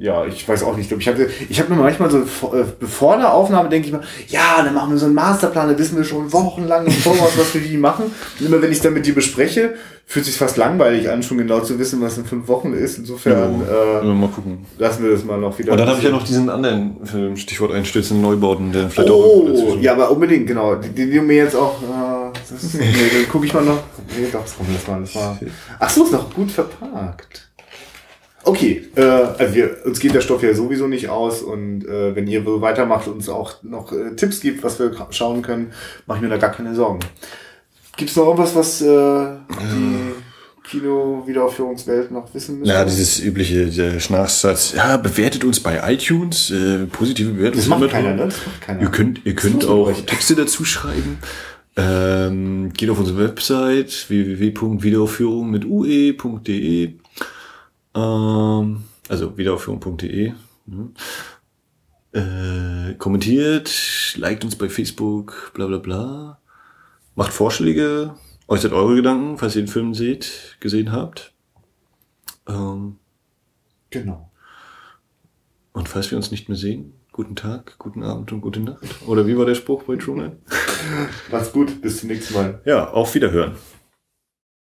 [0.00, 0.92] ja, ich weiß auch nicht.
[0.92, 4.62] Ich habe ich hab mir manchmal so, äh, bevor der Aufnahme denke ich mir, ja,
[4.62, 7.64] dann machen wir so einen Masterplan, da wissen wir schon wochenlang im Voraus, was wir
[7.64, 8.04] wie machen.
[8.38, 9.74] Und immer wenn ich dann mit dir bespreche,
[10.06, 12.98] fühlt sich fast langweilig an, schon genau zu wissen, was in fünf Wochen ist.
[12.98, 14.66] Insofern ja, äh, mal gucken.
[14.78, 15.72] lassen wir das mal noch wieder.
[15.72, 19.48] Und dann habe ich ja noch diesen anderen Film, Stichwort Einstürzen, Neubauten, der vielleicht oh,
[19.48, 19.74] auch.
[19.74, 20.76] Oh, ja, aber unbedingt, genau.
[20.76, 21.82] Die, die, die mir jetzt auch.
[21.82, 23.82] Äh, das ist, nee, dann gucke ich mal noch.
[24.16, 25.00] Nee, doch, das kommt das mal.
[25.00, 25.38] Das war.
[25.80, 27.47] Ach so, ist noch gut verpackt.
[28.44, 32.26] Okay, äh, also wir, uns geht der Stoff ja sowieso nicht aus und äh, wenn
[32.26, 35.72] ihr so weitermacht und uns auch noch äh, Tipps gibt, was wir schauen können,
[36.06, 37.00] mache ich mir da gar keine Sorgen.
[37.96, 38.86] Gibt es noch irgendwas, was äh,
[39.50, 42.70] die Kino-Wiederaufführungswelt noch wissen müssen?
[42.70, 47.58] Ja, dieses übliche der Schnachsatz, ja, bewertet uns bei iTunes, äh, positive Bewertungen.
[47.58, 48.26] Das macht keiner, ne?
[48.26, 48.82] Das macht keiner.
[48.82, 51.18] Ihr könnt, ihr könnt auch Texte dazu schreiben.
[51.76, 56.94] Ähm, geht auf unsere Website www.wiederaufführung mit ue.de
[57.94, 60.32] ähm, also wiederaufführung.de.
[60.66, 60.90] Ne?
[62.12, 66.38] Äh, kommentiert, liked uns bei Facebook, bla bla bla.
[67.14, 68.14] Macht Vorschläge,
[68.46, 71.32] äußert eure Gedanken, falls ihr den Film seht, gesehen habt.
[72.48, 72.96] Ähm,
[73.90, 74.30] genau.
[75.72, 78.82] Und falls wir uns nicht mehr sehen, guten Tag, guten Abend und gute Nacht.
[79.06, 80.38] Oder wie war der Spruch bei Truman?
[81.30, 82.60] Macht's gut, bis zum nächsten Mal.
[82.64, 83.56] Ja, auf Wiederhören.